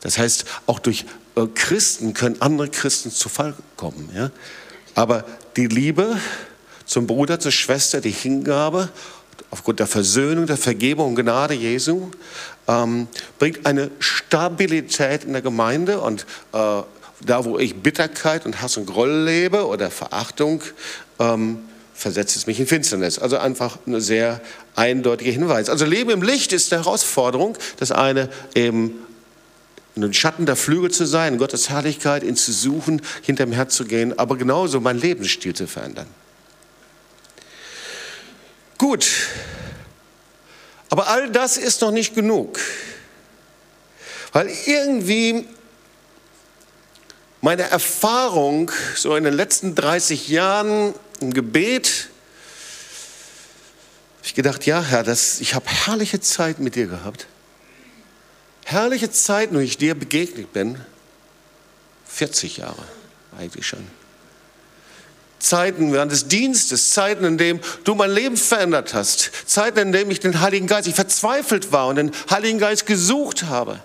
Das 0.00 0.18
heißt, 0.18 0.44
auch 0.66 0.78
durch 0.78 1.04
äh, 1.36 1.46
Christen 1.54 2.14
können 2.14 2.40
andere 2.40 2.68
Christen 2.68 3.10
zu 3.10 3.28
Fall 3.28 3.54
kommen. 3.76 4.10
Ja? 4.14 4.30
Aber 4.94 5.24
die 5.56 5.66
Liebe 5.66 6.16
zum 6.84 7.06
Bruder, 7.06 7.40
zur 7.40 7.52
Schwester, 7.52 8.00
die 8.00 8.10
Hingabe, 8.10 8.88
aufgrund 9.50 9.80
der 9.80 9.86
Versöhnung, 9.86 10.46
der 10.46 10.56
Vergebung 10.56 11.08
und 11.10 11.16
Gnade 11.16 11.54
Jesu, 11.54 12.10
ähm, 12.68 13.08
bringt 13.38 13.66
eine 13.66 13.90
Stabilität 13.98 15.24
in 15.24 15.32
der 15.32 15.42
Gemeinde 15.42 16.00
und 16.00 16.26
äh, 16.52 16.82
da, 17.24 17.44
wo 17.44 17.58
ich 17.58 17.74
Bitterkeit 17.74 18.44
und 18.46 18.60
Hass 18.60 18.76
und 18.76 18.86
Groll 18.86 19.24
lebe 19.24 19.66
oder 19.66 19.90
Verachtung, 19.90 20.62
ähm, 21.18 21.60
versetzt 21.96 22.36
es 22.36 22.46
mich 22.46 22.60
in 22.60 22.66
Finsternis. 22.66 23.18
Also 23.18 23.38
einfach 23.38 23.78
ein 23.86 24.00
sehr 24.00 24.40
eindeutiger 24.74 25.32
Hinweis. 25.32 25.70
Also 25.70 25.84
Leben 25.84 26.10
im 26.10 26.22
Licht 26.22 26.52
ist 26.52 26.72
eine 26.72 26.84
Herausforderung. 26.84 27.56
Das 27.78 27.90
eine 27.90 28.28
eben 28.54 29.06
in 29.94 30.02
den 30.02 30.12
Schatten 30.12 30.44
der 30.44 30.56
Flügel 30.56 30.90
zu 30.90 31.06
sein, 31.06 31.38
Gottes 31.38 31.70
Herrlichkeit, 31.70 32.22
ihn 32.22 32.36
zu 32.36 32.52
suchen, 32.52 33.00
hinterm 33.22 33.52
Herz 33.52 33.74
zu 33.74 33.86
gehen, 33.86 34.18
aber 34.18 34.36
genauso 34.36 34.78
meinen 34.80 35.00
Lebensstil 35.00 35.54
zu 35.54 35.66
verändern. 35.66 36.06
Gut, 38.76 39.06
aber 40.90 41.08
all 41.08 41.30
das 41.30 41.56
ist 41.56 41.80
noch 41.80 41.92
nicht 41.92 42.14
genug, 42.14 42.60
weil 44.32 44.50
irgendwie 44.66 45.46
meine 47.40 47.62
Erfahrung 47.62 48.70
so 48.94 49.16
in 49.16 49.24
den 49.24 49.32
letzten 49.32 49.74
30 49.74 50.28
Jahren 50.28 50.92
im 51.20 51.32
Gebet, 51.32 52.08
ich 54.22 54.34
gedacht, 54.34 54.66
ja 54.66 54.82
Herr, 54.82 55.02
das, 55.02 55.40
ich 55.40 55.54
habe 55.54 55.66
herrliche 55.68 56.20
Zeit 56.20 56.58
mit 56.58 56.74
dir 56.74 56.86
gehabt 56.86 57.26
herrliche 58.66 59.10
Zeiten, 59.12 59.54
wo 59.54 59.60
ich 59.60 59.78
dir 59.78 59.94
begegnet 59.94 60.52
bin. 60.52 60.80
40 62.08 62.58
Jahre 62.58 62.82
eigentlich 63.38 63.66
schon. 63.66 63.86
Zeiten 65.38 65.92
während 65.92 66.10
des 66.10 66.26
Dienstes, 66.26 66.90
Zeiten, 66.90 67.24
in 67.24 67.38
denen 67.38 67.60
du 67.84 67.94
mein 67.94 68.10
Leben 68.10 68.36
verändert 68.36 68.92
hast, 68.92 69.30
Zeiten, 69.46 69.78
in 69.78 69.92
denen 69.92 70.10
ich 70.10 70.18
den 70.18 70.40
Heiligen 70.40 70.66
Geist, 70.66 70.88
ich 70.88 70.96
verzweifelt 70.96 71.70
war 71.70 71.86
und 71.86 71.96
den 71.96 72.10
Heiligen 72.28 72.58
Geist 72.58 72.86
gesucht 72.86 73.44
habe 73.44 73.80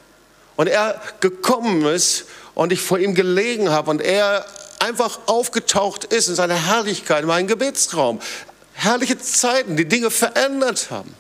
und 0.56 0.68
er 0.68 1.00
gekommen 1.20 1.86
ist 1.86 2.26
und 2.56 2.72
ich 2.72 2.82
vor 2.82 2.98
ihm 2.98 3.14
gelegen 3.14 3.70
habe 3.70 3.92
und 3.92 4.02
er 4.02 4.46
einfach 4.82 5.20
aufgetaucht 5.28 6.06
ist 6.06 6.28
in 6.28 6.36
seiner 6.36 6.56
Herrlichkeit 6.56 7.22
in 7.22 7.28
meinem 7.28 7.48
Gebetsraum. 7.48 8.20
Herrliche 8.74 9.18
Zeiten, 9.20 9.78
die 9.78 9.88
Dinge 9.88 10.10
verändert 10.10 10.90
haben. 10.92 11.14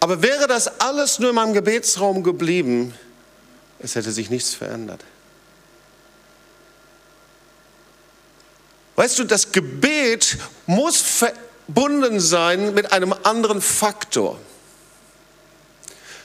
Aber 0.00 0.22
wäre 0.22 0.46
das 0.46 0.80
alles 0.80 1.18
nur 1.18 1.30
in 1.30 1.36
meinem 1.36 1.52
Gebetsraum 1.52 2.22
geblieben, 2.22 2.94
es 3.78 3.94
hätte 3.94 4.12
sich 4.12 4.30
nichts 4.30 4.54
verändert. 4.54 5.02
Weißt 8.94 9.18
du, 9.18 9.24
das 9.24 9.52
Gebet 9.52 10.38
muss 10.66 11.02
verbunden 11.02 12.20
sein 12.20 12.72
mit 12.72 12.92
einem 12.92 13.14
anderen 13.24 13.60
Faktor. 13.60 14.38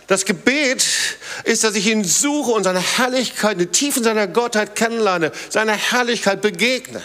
Das 0.07 0.25
Gebet 0.25 0.85
ist, 1.43 1.63
dass 1.63 1.75
ich 1.75 1.87
ihn 1.87 2.03
suche 2.03 2.51
und 2.51 2.63
seine 2.63 2.81
Herrlichkeit, 2.81 3.59
die 3.59 3.67
Tiefen 3.67 4.03
seiner 4.03 4.27
Gottheit 4.27 4.75
kennenlerne, 4.75 5.31
seiner 5.49 5.73
Herrlichkeit 5.73 6.41
begegne. 6.41 7.01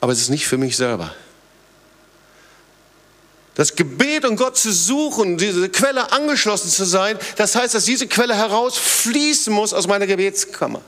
Aber 0.00 0.12
es 0.12 0.20
ist 0.20 0.30
nicht 0.30 0.46
für 0.46 0.58
mich 0.58 0.76
selber. 0.76 1.14
Das 3.54 3.74
Gebet 3.74 4.26
und 4.26 4.36
Gott 4.36 4.58
zu 4.58 4.70
suchen, 4.70 5.38
diese 5.38 5.70
Quelle 5.70 6.12
angeschlossen 6.12 6.70
zu 6.70 6.84
sein, 6.84 7.18
das 7.36 7.54
heißt, 7.54 7.74
dass 7.74 7.86
diese 7.86 8.06
Quelle 8.06 8.34
herausfließen 8.34 9.52
muss 9.52 9.72
aus 9.72 9.86
meiner 9.86 10.06
Gebetskammer. 10.06 10.82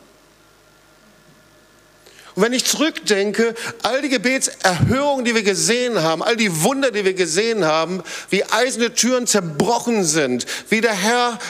Und 2.38 2.44
wenn 2.44 2.52
ich 2.52 2.66
zurückdenke, 2.66 3.52
all 3.82 4.00
die 4.00 4.10
Gebetserhörungen, 4.10 5.24
die 5.24 5.34
wir 5.34 5.42
gesehen 5.42 6.00
haben, 6.04 6.22
all 6.22 6.36
die 6.36 6.62
Wunder, 6.62 6.92
die 6.92 7.04
wir 7.04 7.14
gesehen 7.14 7.64
haben, 7.64 8.04
wie 8.30 8.44
eiserne 8.44 8.94
Türen 8.94 9.26
zerbrochen 9.26 10.04
sind, 10.04 10.46
wie 10.68 10.80
der 10.80 10.92
Herr 10.92 11.40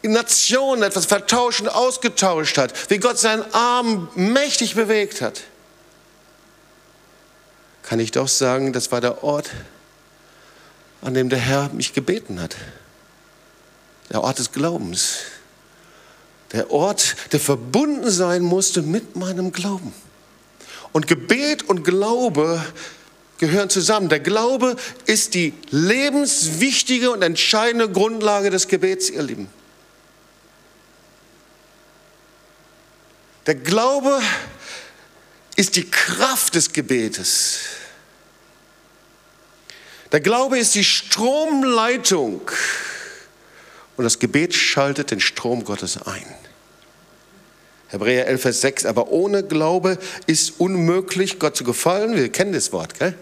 Nationen 0.00 0.82
etwas 0.82 1.04
vertauscht 1.04 1.60
und 1.60 1.68
ausgetauscht 1.68 2.56
hat, 2.56 2.72
wie 2.88 2.96
Gott 2.96 3.18
seinen 3.18 3.44
Arm 3.52 4.08
mächtig 4.14 4.76
bewegt 4.76 5.20
hat, 5.20 5.42
kann 7.82 8.00
ich 8.00 8.12
doch 8.12 8.28
sagen, 8.28 8.72
das 8.72 8.90
war 8.92 9.02
der 9.02 9.22
Ort, 9.22 9.50
an 11.02 11.12
dem 11.12 11.28
der 11.28 11.38
Herr 11.38 11.68
mich 11.68 11.92
gebeten 11.92 12.40
hat. 12.40 12.56
Der 14.10 14.22
Ort 14.22 14.38
des 14.38 14.52
Glaubens. 14.52 15.18
Der 16.52 16.70
Ort, 16.70 17.16
der 17.32 17.40
verbunden 17.40 18.10
sein 18.10 18.42
musste 18.42 18.82
mit 18.82 19.16
meinem 19.16 19.52
Glauben. 19.52 19.92
Und 20.92 21.06
Gebet 21.06 21.62
und 21.62 21.84
Glaube 21.84 22.62
gehören 23.38 23.70
zusammen. 23.70 24.08
Der 24.08 24.20
Glaube 24.20 24.76
ist 25.06 25.34
die 25.34 25.54
lebenswichtige 25.70 27.10
und 27.10 27.22
entscheidende 27.22 27.90
Grundlage 27.90 28.50
des 28.50 28.68
Gebets, 28.68 29.10
ihr 29.10 29.22
Lieben. 29.22 29.48
Der 33.46 33.56
Glaube 33.56 34.20
ist 35.56 35.76
die 35.76 35.90
Kraft 35.90 36.54
des 36.54 36.72
Gebetes. 36.72 37.60
Der 40.12 40.20
Glaube 40.20 40.58
ist 40.58 40.74
die 40.74 40.84
Stromleitung 40.84 42.42
und 43.96 44.04
das 44.04 44.18
Gebet 44.18 44.54
schaltet 44.54 45.10
den 45.10 45.20
Strom 45.20 45.64
Gottes 45.64 46.00
ein. 46.02 46.41
Hebräer 47.92 48.26
11, 48.26 48.40
Vers 48.40 48.60
6, 48.62 48.86
aber 48.86 49.12
ohne 49.12 49.42
Glaube 49.42 49.98
ist 50.26 50.54
unmöglich, 50.58 51.38
Gott 51.38 51.54
zu 51.54 51.62
gefallen. 51.62 52.16
Wir 52.16 52.32
kennen 52.32 52.54
das 52.54 52.72
Wort, 52.72 52.98
gell? 52.98 53.14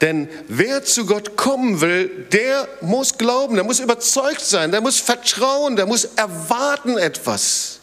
Denn 0.00 0.28
wer 0.46 0.84
zu 0.84 1.06
Gott 1.06 1.36
kommen 1.36 1.80
will, 1.80 2.08
der 2.30 2.68
muss 2.82 3.18
glauben, 3.18 3.56
der 3.56 3.64
muss 3.64 3.80
überzeugt 3.80 4.42
sein, 4.42 4.70
der 4.70 4.80
muss 4.80 5.00
vertrauen, 5.00 5.74
der 5.74 5.86
muss 5.86 6.04
erwarten 6.14 6.98
etwas. 6.98 7.80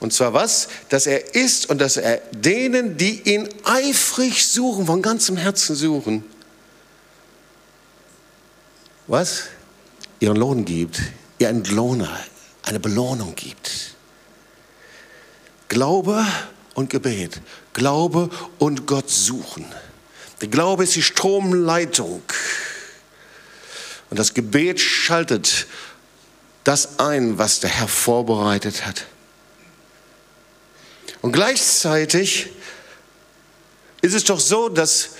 Und 0.00 0.14
zwar 0.14 0.32
was? 0.32 0.68
Dass 0.88 1.06
er 1.06 1.34
ist 1.34 1.68
und 1.68 1.78
dass 1.78 1.98
er 1.98 2.22
denen, 2.32 2.96
die 2.96 3.20
ihn 3.30 3.50
eifrig 3.64 4.48
suchen, 4.48 4.86
von 4.86 5.02
ganzem 5.02 5.36
Herzen 5.36 5.76
suchen, 5.76 6.24
was? 9.06 9.42
Ihren 10.20 10.36
Lohn 10.36 10.64
gibt, 10.64 11.02
ihr 11.38 11.50
Entlohner, 11.50 12.18
eine 12.62 12.80
Belohnung 12.80 13.34
gibt. 13.34 13.97
Glaube 15.68 16.26
und 16.74 16.90
Gebet, 16.90 17.40
Glaube 17.72 18.30
und 18.58 18.86
Gott 18.86 19.10
suchen. 19.10 19.66
Der 20.40 20.48
Glaube 20.48 20.84
ist 20.84 20.94
die 20.94 21.02
Stromleitung. 21.02 22.22
Und 24.10 24.18
das 24.18 24.34
Gebet 24.34 24.80
schaltet 24.80 25.66
das 26.64 26.98
ein, 26.98 27.38
was 27.38 27.60
der 27.60 27.70
Herr 27.70 27.88
vorbereitet 27.88 28.86
hat. 28.86 29.04
Und 31.20 31.32
gleichzeitig 31.32 32.50
ist 34.00 34.14
es 34.14 34.24
doch 34.24 34.40
so, 34.40 34.68
dass 34.68 35.10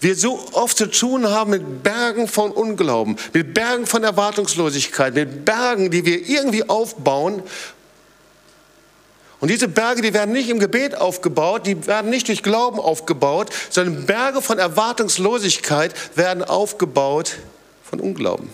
wir 0.00 0.16
so 0.16 0.48
oft 0.52 0.76
zu 0.76 0.86
tun 0.86 1.28
haben 1.28 1.50
mit 1.50 1.82
Bergen 1.82 2.26
von 2.26 2.50
Unglauben, 2.50 3.16
mit 3.32 3.54
Bergen 3.54 3.86
von 3.86 4.02
Erwartungslosigkeit, 4.02 5.14
mit 5.14 5.44
Bergen, 5.44 5.90
die 5.90 6.04
wir 6.04 6.28
irgendwie 6.28 6.68
aufbauen. 6.68 7.42
Und 9.42 9.48
diese 9.48 9.66
Berge, 9.66 10.02
die 10.02 10.14
werden 10.14 10.30
nicht 10.30 10.48
im 10.48 10.60
Gebet 10.60 10.94
aufgebaut, 10.94 11.66
die 11.66 11.88
werden 11.88 12.10
nicht 12.10 12.28
durch 12.28 12.44
Glauben 12.44 12.78
aufgebaut, 12.78 13.50
sondern 13.70 14.06
Berge 14.06 14.40
von 14.40 14.60
Erwartungslosigkeit 14.60 15.92
werden 16.16 16.44
aufgebaut 16.44 17.38
von 17.82 17.98
Unglauben. 17.98 18.48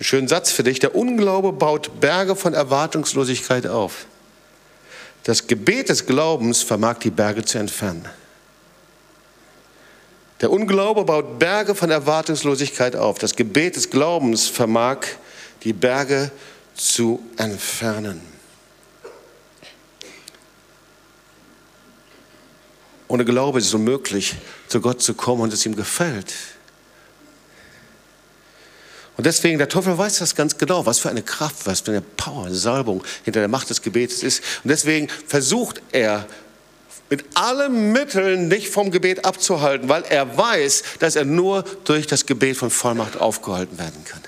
Ein 0.00 0.04
schöner 0.04 0.28
Satz 0.28 0.52
für 0.52 0.62
dich. 0.62 0.78
Der 0.78 0.94
Unglaube 0.94 1.52
baut 1.52 2.00
Berge 2.00 2.34
von 2.34 2.54
Erwartungslosigkeit 2.54 3.66
auf. 3.66 4.06
Das 5.24 5.48
Gebet 5.48 5.90
des 5.90 6.06
Glaubens 6.06 6.62
vermag 6.62 6.94
die 7.00 7.10
Berge 7.10 7.44
zu 7.44 7.58
entfernen. 7.58 8.08
Der 10.40 10.50
Unglaube 10.50 11.04
baut 11.04 11.38
Berge 11.38 11.74
von 11.74 11.90
Erwartungslosigkeit 11.90 12.96
auf. 12.96 13.18
Das 13.18 13.36
Gebet 13.36 13.76
des 13.76 13.90
Glaubens 13.90 14.48
vermag 14.48 15.00
die 15.62 15.74
Berge 15.74 16.30
zu 16.74 17.20
entfernen. 17.36 18.33
Ohne 23.14 23.24
Glaube 23.24 23.60
ist 23.60 23.66
es 23.66 23.74
unmöglich, 23.74 24.34
zu 24.66 24.80
Gott 24.80 25.00
zu 25.00 25.14
kommen 25.14 25.42
und 25.42 25.52
es 25.52 25.64
ihm 25.64 25.76
gefällt. 25.76 26.34
Und 29.16 29.24
deswegen, 29.24 29.58
der 29.58 29.68
Teufel 29.68 29.96
weiß 29.96 30.18
das 30.18 30.34
ganz 30.34 30.58
genau, 30.58 30.84
was 30.84 30.98
für 30.98 31.10
eine 31.10 31.22
Kraft, 31.22 31.64
was 31.64 31.82
für 31.82 31.92
eine 31.92 32.00
Power, 32.00 32.46
eine 32.46 32.56
Salbung 32.56 33.04
hinter 33.22 33.38
der 33.38 33.48
Macht 33.48 33.70
des 33.70 33.82
Gebetes 33.82 34.24
ist. 34.24 34.42
Und 34.64 34.70
deswegen 34.70 35.08
versucht 35.28 35.80
er 35.92 36.26
mit 37.08 37.24
allen 37.34 37.92
Mitteln 37.92 38.50
dich 38.50 38.68
vom 38.68 38.90
Gebet 38.90 39.24
abzuhalten, 39.24 39.88
weil 39.88 40.02
er 40.08 40.36
weiß, 40.36 40.82
dass 40.98 41.14
er 41.14 41.24
nur 41.24 41.62
durch 41.84 42.08
das 42.08 42.26
Gebet 42.26 42.56
von 42.56 42.68
Vollmacht 42.68 43.20
aufgehalten 43.20 43.78
werden 43.78 44.04
kann. 44.04 44.22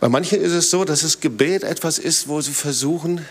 Bei 0.00 0.08
manchen 0.08 0.40
ist 0.40 0.52
es 0.52 0.70
so, 0.70 0.86
dass 0.86 1.02
das 1.02 1.20
Gebet 1.20 1.62
etwas 1.62 1.98
ist, 1.98 2.26
wo 2.26 2.40
sie 2.40 2.54
versuchen, 2.54 3.26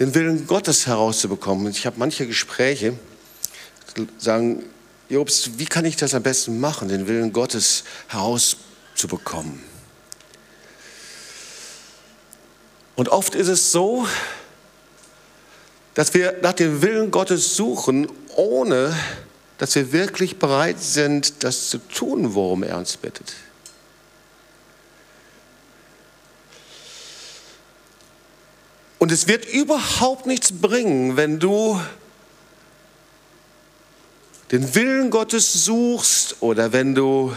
den 0.00 0.12
Willen 0.14 0.48
Gottes 0.48 0.88
herauszubekommen. 0.88 1.70
Ich 1.70 1.86
habe 1.86 1.98
manche 1.98 2.26
Gespräche, 2.26 2.98
sagen, 4.18 4.64
Jobst, 5.08 5.58
wie 5.58 5.66
kann 5.66 5.84
ich 5.84 5.96
das 5.96 6.14
am 6.14 6.22
besten 6.22 6.58
machen, 6.58 6.88
den 6.88 7.06
Willen 7.06 7.32
Gottes 7.32 7.84
herauszubekommen? 8.08 9.62
Und 12.96 13.08
oft 13.10 13.34
ist 13.34 13.48
es 13.48 13.70
so, 13.70 14.06
dass 15.94 16.14
wir 16.14 16.38
nach 16.42 16.54
dem 16.54 16.82
Willen 16.82 17.10
Gottes 17.10 17.54
suchen, 17.54 18.08
ohne 18.34 18.96
dass 19.58 19.74
wir 19.76 19.92
wirklich 19.92 20.38
bereit 20.38 20.80
sind, 20.80 21.44
das 21.44 21.68
zu 21.68 21.78
tun, 21.78 22.34
worum 22.34 22.62
er 22.64 22.78
uns 22.78 22.96
bittet. 22.96 23.34
Und 29.02 29.10
es 29.10 29.26
wird 29.26 29.46
überhaupt 29.46 30.26
nichts 30.26 30.52
bringen, 30.52 31.16
wenn 31.16 31.40
du 31.40 31.82
den 34.52 34.76
Willen 34.76 35.10
Gottes 35.10 35.64
suchst 35.64 36.36
oder 36.38 36.72
wenn 36.72 36.94
du 36.94 37.34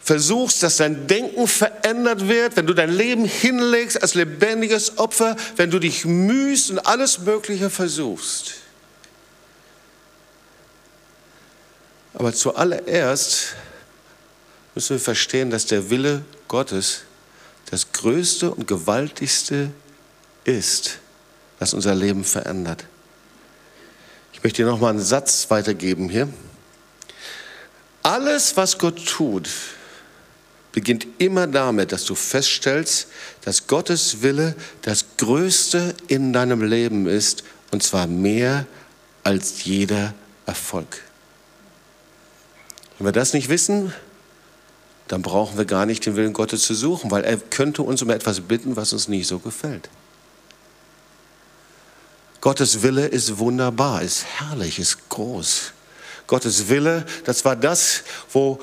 versuchst, 0.00 0.62
dass 0.62 0.76
dein 0.76 1.08
Denken 1.08 1.48
verändert 1.48 2.28
wird, 2.28 2.54
wenn 2.54 2.68
du 2.68 2.74
dein 2.74 2.92
Leben 2.92 3.24
hinlegst 3.24 4.00
als 4.00 4.14
lebendiges 4.14 4.98
Opfer, 4.98 5.34
wenn 5.56 5.72
du 5.72 5.80
dich 5.80 6.04
mühst 6.04 6.70
und 6.70 6.78
alles 6.78 7.18
Mögliche 7.18 7.70
versuchst. 7.70 8.54
Aber 12.14 12.32
zuallererst 12.32 13.56
müssen 14.76 14.90
wir 14.90 15.00
verstehen, 15.00 15.50
dass 15.50 15.66
der 15.66 15.90
Wille 15.90 16.24
Gottes 16.46 17.02
das 17.72 17.90
Größte 17.90 18.50
und 18.50 18.68
Gewaltigste 18.68 19.70
ist, 20.44 20.98
was 21.58 21.72
unser 21.72 21.94
Leben 21.94 22.22
verändert. 22.22 22.84
Ich 24.34 24.44
möchte 24.44 24.62
dir 24.62 24.68
noch 24.68 24.78
mal 24.78 24.90
einen 24.90 25.00
Satz 25.00 25.46
weitergeben 25.48 26.10
hier. 26.10 26.28
Alles, 28.02 28.58
was 28.58 28.76
Gott 28.76 29.06
tut, 29.06 29.48
beginnt 30.72 31.06
immer 31.16 31.46
damit, 31.46 31.92
dass 31.92 32.04
du 32.04 32.14
feststellst, 32.14 33.06
dass 33.40 33.66
Gottes 33.66 34.20
Wille 34.20 34.54
das 34.82 35.06
Größte 35.16 35.94
in 36.08 36.34
deinem 36.34 36.62
Leben 36.62 37.06
ist, 37.06 37.42
und 37.70 37.82
zwar 37.82 38.06
mehr 38.06 38.66
als 39.24 39.64
jeder 39.64 40.12
Erfolg. 40.44 41.00
Wenn 42.98 43.06
wir 43.06 43.12
das 43.12 43.32
nicht 43.32 43.48
wissen, 43.48 43.94
dann 45.08 45.22
brauchen 45.22 45.58
wir 45.58 45.64
gar 45.64 45.86
nicht 45.86 46.06
den 46.06 46.16
Willen 46.16 46.32
Gottes 46.32 46.62
zu 46.62 46.74
suchen, 46.74 47.10
weil 47.10 47.24
er 47.24 47.36
könnte 47.36 47.82
uns 47.82 48.02
um 48.02 48.10
etwas 48.10 48.40
bitten, 48.40 48.76
was 48.76 48.92
uns 48.92 49.08
nicht 49.08 49.26
so 49.26 49.38
gefällt. 49.38 49.88
Gottes 52.40 52.82
Wille 52.82 53.06
ist 53.06 53.38
wunderbar, 53.38 54.02
ist 54.02 54.24
herrlich, 54.24 54.78
ist 54.78 55.08
groß. 55.08 55.72
Gottes 56.26 56.68
Wille, 56.68 57.04
das 57.24 57.44
war 57.44 57.54
das, 57.54 58.02
wo 58.32 58.58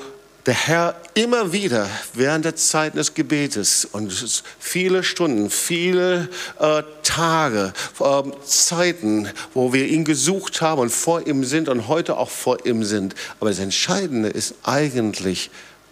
der 0.46 0.54
Herr 0.54 0.96
immer 1.14 1.52
wieder 1.52 1.88
während 2.14 2.44
der 2.44 2.56
Zeit 2.56 2.94
des 2.96 3.14
Gebetes 3.14 3.84
und 3.84 4.12
viele 4.58 5.02
Stunden, 5.04 5.50
viele 5.50 6.28
äh, 6.58 6.82
Tage, 7.02 7.72
äh, 8.00 8.22
Zeiten, 8.44 9.28
wo 9.54 9.72
wir 9.72 9.86
ihn 9.86 10.04
gesucht 10.04 10.60
haben 10.60 10.80
und 10.80 10.90
vor 10.90 11.26
ihm 11.26 11.44
sind 11.44 11.68
und 11.68 11.88
heute 11.88 12.16
auch 12.16 12.30
vor 12.30 12.66
ihm 12.66 12.84
sind. 12.84 13.14
Aber 13.38 13.50
das 13.50 13.58
Entscheidende 13.58 14.28
ist 14.28 14.54
eigentlich, 14.62 15.50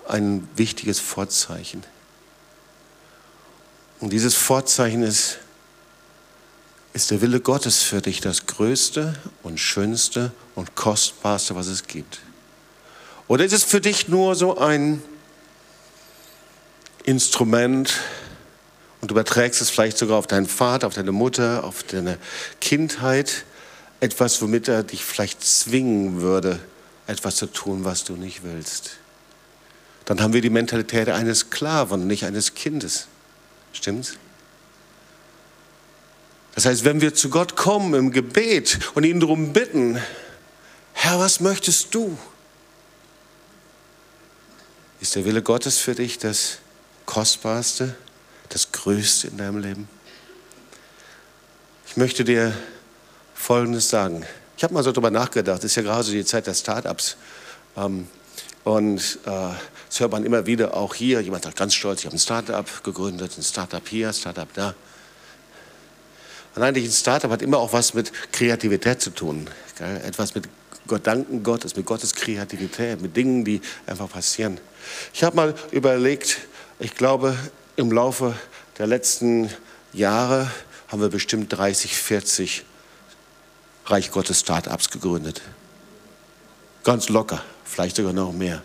ein 0.09 0.49
wichtiges 0.57 1.01
Vorzeichen. 1.01 1.85
Und 4.01 4.13
dieses 4.13 4.35
Vorzeichen 4.35 5.03
ist, 5.03 5.39
ist 6.93 7.11
der 7.11 7.21
Wille 7.21 7.41
Gottes 7.41 7.83
für 7.83 8.01
dich 8.01 8.21
das 8.21 8.47
Größte 8.47 9.15
und 9.43 9.59
Schönste 9.59 10.33
und 10.55 10.75
Kostbarste, 10.75 11.55
was 11.55 11.67
es 11.67 11.87
gibt. 11.87 12.21
Oder 13.27 13.45
ist 13.45 13.53
es 13.53 13.65
für 13.65 13.81
dich 13.81 14.09
nur 14.09 14.35
so 14.35 14.59
ein 14.59 15.03
Instrument 17.05 18.01
und 19.01 19.11
du 19.11 19.15
überträgst 19.15 19.61
es 19.61 19.71
vielleicht 19.71 19.99
sogar 19.99 20.19
auf 20.19 20.27
deinen 20.27 20.47
Vater, 20.47 20.87
auf 20.87 20.95
deine 20.95 21.13
Mutter, 21.13 21.65
auf 21.65 21.83
deine 21.83 22.19
Kindheit, 22.61 23.45
etwas, 24.01 24.41
womit 24.41 24.69
er 24.69 24.83
dich 24.83 25.05
vielleicht 25.05 25.45
zwingen 25.45 26.21
würde, 26.21 26.59
etwas 27.07 27.37
zu 27.37 27.47
tun, 27.47 27.85
was 27.85 28.05
du 28.05 28.15
nicht 28.15 28.43
willst 28.45 28.99
dann 30.09 30.23
haben 30.23 30.33
wir 30.33 30.41
die 30.41 30.49
Mentalität 30.49 31.11
eines 31.11 31.41
Sklaven, 31.41 32.07
nicht 32.07 32.25
eines 32.25 32.55
Kindes. 32.55 33.09
Stimmt's? 33.75 34.15
Das 36.55 36.65
heißt, 36.65 36.87
wenn 36.87 37.03
wir 37.03 37.13
zu 37.13 37.29
Gott 37.29 37.57
kommen 37.57 37.93
im 37.93 38.11
Gebet 38.11 38.79
und 38.95 39.05
ihn 39.05 39.21
darum 39.21 39.53
bitten, 39.53 40.01
Herr, 40.95 41.21
was 41.21 41.41
möchtest 41.41 41.95
du? 41.95 42.17
Ist 45.03 45.15
der 45.15 45.27
Wille 45.27 45.43
Gottes 45.43 45.77
für 45.77 45.95
dich 45.95 46.17
das 46.17 46.61
Kostbarste, 47.05 47.95
das 48.49 48.73
Größte 48.73 49.27
in 49.27 49.37
deinem 49.37 49.59
Leben? 49.59 49.91
Ich 51.87 51.99
möchte 51.99 52.25
dir 52.25 52.57
Folgendes 53.35 53.91
sagen. 53.91 54.25
Ich 54.57 54.65
habe 54.65 54.73
mal 54.73 54.83
so 54.83 54.91
darüber 54.91 55.11
nachgedacht, 55.11 55.59
es 55.59 55.73
ist 55.73 55.77
ja 55.77 55.83
gerade 55.83 56.03
so 56.03 56.13
die 56.13 56.25
Zeit 56.25 56.47
der 56.47 56.55
Startups. 56.55 57.19
Ähm, 57.77 58.09
und 58.65 59.19
äh, 59.27 59.51
das 59.89 60.01
hört 60.01 60.13
man 60.13 60.25
immer 60.25 60.47
wieder, 60.47 60.77
auch 60.77 60.95
hier. 60.95 61.21
Jemand 61.21 61.45
sagt 61.45 61.57
ganz 61.57 61.75
stolz, 61.75 62.01
ich 62.01 62.07
habe 62.07 62.17
ein 62.17 62.21
Startup 62.21 62.85
gegründet, 62.85 63.33
ein 63.37 63.43
Startup 63.43 63.87
hier, 63.87 64.09
ein 64.09 64.15
Startup 64.15 64.49
da. 64.55 64.75
Und 66.55 66.63
eigentlich 66.63 66.85
ein 66.85 66.93
Startup 66.93 67.31
hat 67.31 67.43
immer 67.43 67.59
auch 67.59 67.73
was 67.73 67.95
mit 67.95 68.13
Kreativität 68.33 69.01
zu 69.01 69.11
tun. 69.11 69.49
Gell? 69.79 70.01
Etwas 70.05 70.35
mit 70.35 70.49
Gedanken 70.87 71.43
Gottes, 71.43 71.77
mit 71.77 71.87
Gottes 71.87 72.15
Kreativität, 72.15 73.01
mit 73.01 73.17
Dingen, 73.17 73.45
die 73.45 73.61
einfach 73.87 74.11
passieren. 74.11 74.59
Ich 75.13 75.23
habe 75.23 75.37
mal 75.37 75.55
überlegt, 75.71 76.39
ich 76.79 76.95
glaube, 76.95 77.37
im 77.77 77.93
Laufe 77.93 78.35
der 78.79 78.87
letzten 78.87 79.51
Jahre 79.93 80.51
haben 80.89 81.01
wir 81.01 81.11
bestimmt 81.11 81.53
30, 81.57 81.95
40 81.95 82.65
Reich 83.87 84.11
Gottes 84.11 84.41
Startups 84.41 84.91
gegründet. 84.91 85.41
Ganz 86.85 87.09
locker, 87.09 87.43
vielleicht 87.65 87.97
sogar 87.97 88.13
noch 88.13 88.33
mehr. 88.33 88.63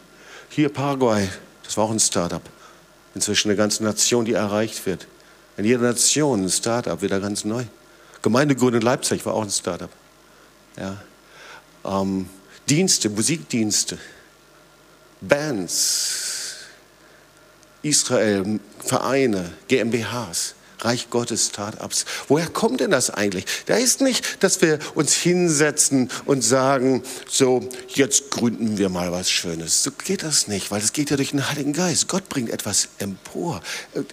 Hier 0.55 0.69
Paraguay, 0.69 1.27
das 1.63 1.77
war 1.77 1.85
auch 1.85 1.89
ein 1.89 1.99
Startup. 1.99 2.43
Inzwischen 3.15 3.49
eine 3.49 3.57
ganze 3.57 3.83
Nation, 3.83 4.23
die 4.23 4.33
erreicht 4.33 4.85
wird. 4.85 5.07
In 5.57 5.65
jeder 5.65 5.81
Nation 5.81 6.43
ein 6.43 6.49
Startup, 6.49 7.01
wieder 7.01 7.19
ganz 7.19 7.43
neu. 7.43 7.63
Gemeindegründung 8.21 8.81
in 8.81 8.85
Leipzig 8.85 9.25
war 9.25 9.33
auch 9.33 9.41
ein 9.41 9.49
Startup. 9.49 9.89
Ja. 10.77 11.01
Ähm, 11.83 12.29
Dienste, 12.69 13.09
Musikdienste, 13.09 13.97
Bands, 15.21 16.65
Israel, 17.81 18.59
Vereine, 18.77 19.53
GmbHs. 19.67 20.53
Reich 20.83 21.09
Gottes 21.09 21.47
Start-ups. 21.47 22.05
Woher 22.27 22.47
kommt 22.47 22.79
denn 22.79 22.91
das 22.91 23.09
eigentlich? 23.09 23.45
Da 23.65 23.75
ist 23.75 24.01
nicht, 24.01 24.43
dass 24.43 24.61
wir 24.61 24.79
uns 24.95 25.13
hinsetzen 25.13 26.09
und 26.25 26.43
sagen, 26.43 27.03
so, 27.29 27.67
jetzt 27.89 28.31
gründen 28.31 28.77
wir 28.77 28.89
mal 28.89 29.11
was 29.11 29.29
Schönes. 29.29 29.83
So 29.83 29.91
geht 29.91 30.23
das 30.23 30.47
nicht, 30.47 30.71
weil 30.71 30.81
es 30.81 30.93
geht 30.93 31.09
ja 31.09 31.17
durch 31.17 31.31
den 31.31 31.49
Heiligen 31.49 31.73
Geist. 31.73 32.07
Gott 32.07 32.29
bringt 32.29 32.49
etwas 32.49 32.89
empor. 32.99 33.61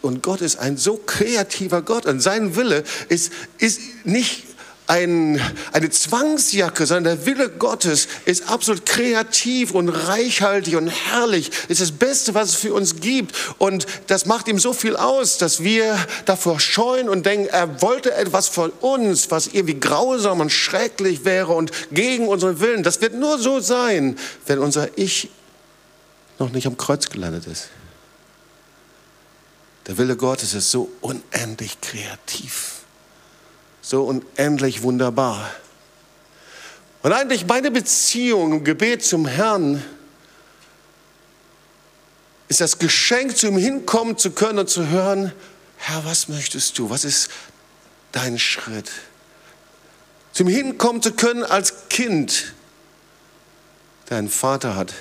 Und 0.02 0.22
Gott 0.22 0.40
ist 0.40 0.58
ein 0.58 0.76
so 0.76 0.96
kreativer 0.96 1.82
Gott 1.82 2.06
und 2.06 2.20
sein 2.20 2.56
Wille 2.56 2.84
ist, 3.08 3.32
ist 3.58 3.80
nicht 4.04 4.49
ein, 4.90 5.40
eine 5.70 5.88
Zwangsjacke, 5.88 6.84
sondern 6.84 7.16
der 7.16 7.26
Wille 7.26 7.48
Gottes 7.48 8.08
ist 8.24 8.50
absolut 8.50 8.84
kreativ 8.86 9.70
und 9.70 9.88
reichhaltig 9.88 10.74
und 10.74 10.88
herrlich. 10.88 11.52
Ist 11.68 11.80
das 11.80 11.92
Beste, 11.92 12.34
was 12.34 12.48
es 12.48 12.54
für 12.56 12.74
uns 12.74 12.96
gibt. 12.96 13.36
Und 13.58 13.86
das 14.08 14.26
macht 14.26 14.48
ihm 14.48 14.58
so 14.58 14.72
viel 14.72 14.96
aus, 14.96 15.38
dass 15.38 15.62
wir 15.62 15.96
davor 16.24 16.58
scheuen 16.58 17.08
und 17.08 17.24
denken, 17.24 17.46
er 17.46 17.80
wollte 17.82 18.12
etwas 18.14 18.48
von 18.48 18.70
uns, 18.80 19.30
was 19.30 19.46
irgendwie 19.46 19.78
grausam 19.78 20.40
und 20.40 20.50
schrecklich 20.50 21.24
wäre 21.24 21.52
und 21.52 21.70
gegen 21.92 22.26
unseren 22.26 22.58
Willen. 22.58 22.82
Das 22.82 23.00
wird 23.00 23.14
nur 23.14 23.38
so 23.38 23.60
sein, 23.60 24.18
wenn 24.46 24.58
unser 24.58 24.98
Ich 24.98 25.30
noch 26.40 26.50
nicht 26.50 26.66
am 26.66 26.76
Kreuz 26.76 27.08
gelandet 27.08 27.46
ist. 27.46 27.68
Der 29.86 29.96
Wille 29.98 30.16
Gottes 30.16 30.52
ist 30.52 30.72
so 30.72 30.90
unendlich 31.00 31.80
kreativ 31.80 32.79
so 33.90 34.04
unendlich 34.04 34.82
wunderbar. 34.82 35.50
Und 37.02 37.12
eigentlich 37.12 37.44
meine 37.46 37.72
Beziehung 37.72 38.52
im 38.52 38.64
Gebet 38.64 39.04
zum 39.04 39.26
Herrn 39.26 39.82
ist 42.46 42.60
das 42.60 42.78
Geschenk, 42.78 43.36
zu 43.36 43.48
ihm 43.48 43.56
hinkommen 43.56 44.16
zu 44.16 44.30
können 44.30 44.60
und 44.60 44.70
zu 44.70 44.86
hören, 44.86 45.32
Herr, 45.76 46.04
was 46.04 46.28
möchtest 46.28 46.78
du? 46.78 46.88
Was 46.88 47.04
ist 47.04 47.30
dein 48.12 48.38
Schritt? 48.38 48.88
Zu 50.32 50.44
ihm 50.44 50.48
hinkommen 50.50 51.02
zu 51.02 51.10
können 51.10 51.42
als 51.42 51.88
Kind, 51.88 52.54
der 54.08 54.18
einen 54.18 54.28
Vater 54.28 54.76
hat. 54.76 54.94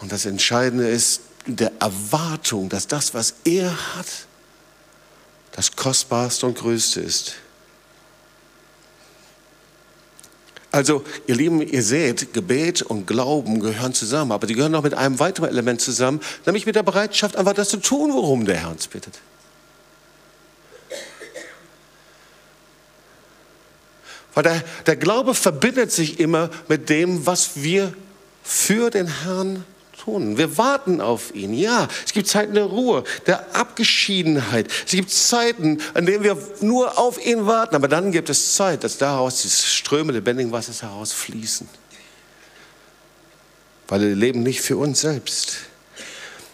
Und 0.00 0.10
das 0.10 0.24
Entscheidende 0.24 0.88
ist 0.88 1.20
der 1.44 1.72
Erwartung, 1.80 2.70
dass 2.70 2.86
das, 2.86 3.12
was 3.12 3.34
er 3.44 3.94
hat, 3.94 4.26
das 5.52 5.76
Kostbarste 5.76 6.46
und 6.46 6.58
Größte 6.58 7.00
ist. 7.00 7.34
Also, 10.70 11.04
ihr 11.26 11.34
Lieben, 11.34 11.60
ihr 11.60 11.82
seht, 11.82 12.32
Gebet 12.32 12.80
und 12.80 13.06
Glauben 13.06 13.60
gehören 13.60 13.92
zusammen, 13.92 14.32
aber 14.32 14.46
die 14.46 14.54
gehören 14.54 14.72
noch 14.72 14.82
mit 14.82 14.94
einem 14.94 15.18
weiteren 15.18 15.50
Element 15.50 15.82
zusammen, 15.82 16.20
nämlich 16.46 16.64
mit 16.64 16.76
der 16.76 16.82
Bereitschaft, 16.82 17.36
einfach 17.36 17.52
das 17.52 17.68
zu 17.68 17.76
tun, 17.76 18.14
worum 18.14 18.46
der 18.46 18.56
Herr 18.56 18.70
uns 18.70 18.86
bittet. 18.86 19.20
Weil 24.32 24.44
der, 24.44 24.64
der 24.86 24.96
Glaube 24.96 25.34
verbindet 25.34 25.92
sich 25.92 26.18
immer 26.18 26.48
mit 26.68 26.88
dem, 26.88 27.26
was 27.26 27.62
wir 27.62 27.92
für 28.42 28.88
den 28.88 29.06
Herrn 29.24 29.64
tun. 30.04 30.36
Wir 30.36 30.58
warten 30.58 31.00
auf 31.00 31.34
ihn. 31.34 31.54
Ja, 31.54 31.88
es 32.04 32.12
gibt 32.12 32.28
Zeiten 32.28 32.54
der 32.54 32.64
Ruhe, 32.64 33.04
der 33.26 33.54
Abgeschiedenheit. 33.54 34.68
Es 34.84 34.92
gibt 34.92 35.10
Zeiten, 35.10 35.78
an 35.94 36.06
denen 36.06 36.24
wir 36.24 36.36
nur 36.60 36.98
auf 36.98 37.24
ihn 37.24 37.46
warten. 37.46 37.76
Aber 37.76 37.88
dann 37.88 38.12
gibt 38.12 38.28
es 38.30 38.54
Zeit, 38.56 38.84
dass 38.84 38.98
daraus 38.98 39.42
die 39.42 39.48
Ströme 39.48 40.12
lebendigen 40.12 40.52
Wassers 40.52 40.82
herausfließen. 40.82 41.68
Weil 43.88 44.00
wir 44.00 44.14
leben 44.14 44.42
nicht 44.42 44.60
für 44.60 44.76
uns 44.76 45.02
selbst. 45.02 45.56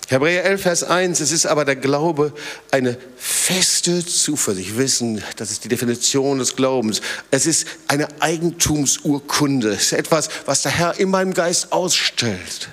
Hebräer 0.08 0.44
11, 0.44 0.62
Vers 0.62 0.84
1, 0.84 1.20
es 1.20 1.32
ist 1.32 1.44
aber 1.44 1.66
der 1.66 1.76
Glaube 1.76 2.32
eine 2.70 2.96
feste 3.18 4.04
Zuversicht. 4.04 4.78
Wissen, 4.78 5.22
das 5.36 5.50
ist 5.50 5.64
die 5.64 5.68
Definition 5.68 6.38
des 6.38 6.56
Glaubens. 6.56 7.02
Es 7.30 7.44
ist 7.44 7.66
eine 7.88 8.08
Eigentumsurkunde. 8.20 9.68
Es 9.68 9.84
ist 9.84 9.92
etwas, 9.92 10.30
was 10.46 10.62
der 10.62 10.72
Herr 10.72 10.98
in 10.98 11.10
meinem 11.10 11.34
Geist 11.34 11.72
ausstellt. 11.72 12.70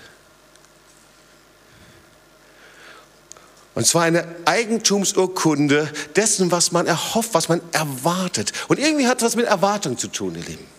Und 3.76 3.86
zwar 3.86 4.04
eine 4.04 4.26
Eigentumsurkunde 4.46 5.92
dessen, 6.16 6.52
was 6.52 6.72
man 6.72 6.88
erhofft, 6.88 7.34
was 7.34 7.50
man 7.50 7.62
erwartet. 7.74 8.54
Und 8.70 8.80
irgendwie 8.80 9.08
hat 9.08 9.22
das 9.22 9.36
mit 9.36 9.46
Erwartung 9.46 9.98
zu 9.98 10.08
tun, 10.08 10.36
ihr 10.36 10.44
Lieben. 10.44 10.75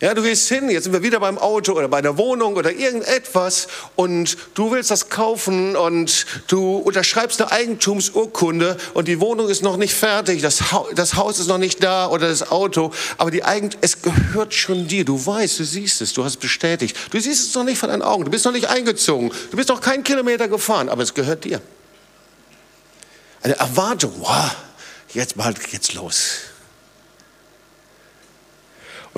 Ja, 0.00 0.14
du 0.14 0.22
gehst 0.22 0.48
hin, 0.48 0.70
jetzt 0.70 0.84
sind 0.84 0.92
wir 0.92 1.02
wieder 1.02 1.18
beim 1.18 1.38
Auto 1.38 1.72
oder 1.72 1.88
bei 1.88 2.00
der 2.00 2.16
Wohnung 2.16 2.54
oder 2.54 2.70
irgendetwas 2.70 3.66
und 3.96 4.36
du 4.54 4.70
willst 4.70 4.92
das 4.92 5.08
kaufen 5.08 5.74
und 5.74 6.24
du 6.46 6.76
unterschreibst 6.76 7.42
eine 7.42 7.50
Eigentumsurkunde 7.50 8.76
und 8.94 9.08
die 9.08 9.18
Wohnung 9.18 9.48
ist 9.48 9.64
noch 9.64 9.76
nicht 9.76 9.94
fertig, 9.94 10.40
das, 10.40 10.70
ha 10.70 10.84
das 10.94 11.16
Haus 11.16 11.40
ist 11.40 11.48
noch 11.48 11.58
nicht 11.58 11.82
da 11.82 12.06
oder 12.06 12.28
das 12.28 12.48
Auto, 12.52 12.92
aber 13.16 13.32
die 13.32 13.42
Eigen 13.42 13.70
es 13.80 14.00
gehört 14.00 14.54
schon 14.54 14.86
dir. 14.86 15.04
Du 15.04 15.26
weißt, 15.26 15.58
du 15.58 15.64
siehst 15.64 16.00
es, 16.00 16.12
du 16.12 16.22
hast 16.22 16.34
es 16.34 16.36
bestätigt. 16.36 16.96
Du 17.10 17.18
siehst 17.18 17.48
es 17.48 17.54
noch 17.56 17.64
nicht 17.64 17.78
von 17.78 17.88
deinen 17.88 18.02
Augen, 18.02 18.24
du 18.24 18.30
bist 18.30 18.44
noch 18.44 18.52
nicht 18.52 18.68
eingezogen, 18.68 19.32
du 19.50 19.56
bist 19.56 19.68
noch 19.68 19.80
keinen 19.80 20.04
Kilometer 20.04 20.46
gefahren, 20.46 20.90
aber 20.90 21.02
es 21.02 21.12
gehört 21.12 21.42
dir. 21.42 21.60
Eine 23.42 23.58
Erwartung, 23.58 24.12
wow, 24.20 24.54
jetzt 25.12 25.36
bald 25.36 25.60
geht's 25.68 25.94
los. 25.94 26.36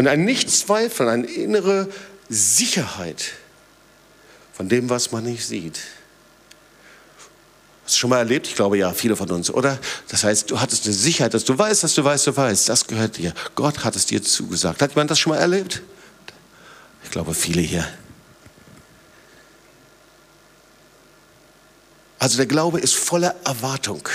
Und 0.01 0.09
ein 0.09 0.25
Nichtzweifeln, 0.25 1.11
eine 1.11 1.27
innere 1.27 1.87
Sicherheit 2.31 3.33
von 4.55 4.67
dem, 4.67 4.89
was 4.89 5.13
man 5.13 5.25
nicht 5.25 5.45
sieht. 5.45 5.79
Hast 7.85 7.97
du 7.97 7.99
schon 7.99 8.09
mal 8.09 8.21
erlebt? 8.21 8.47
Ich 8.47 8.55
glaube 8.55 8.79
ja, 8.79 8.95
viele 8.95 9.15
von 9.15 9.31
uns, 9.31 9.51
oder? 9.51 9.79
Das 10.09 10.25
heißt, 10.25 10.51
du 10.51 10.59
hattest 10.59 10.87
eine 10.87 10.95
Sicherheit, 10.95 11.35
dass 11.35 11.45
du 11.45 11.59
weißt, 11.59 11.83
dass 11.83 11.95
du 11.95 12.03
weißt, 12.03 12.29
du 12.29 12.35
weißt. 12.35 12.71
Das 12.71 12.87
gehört 12.87 13.19
dir. 13.19 13.35
Gott 13.55 13.85
hat 13.85 13.95
es 13.95 14.07
dir 14.07 14.23
zugesagt. 14.23 14.81
Hat 14.81 14.93
jemand 14.93 15.11
das 15.11 15.19
schon 15.19 15.35
mal 15.35 15.39
erlebt? 15.39 15.83
Ich 17.05 17.11
glaube, 17.11 17.35
viele 17.35 17.61
hier. 17.61 17.87
Also 22.19 22.39
der 22.39 22.47
Glaube 22.47 22.81
ist 22.81 22.95
voller 22.95 23.35
Erwartung. 23.45 24.09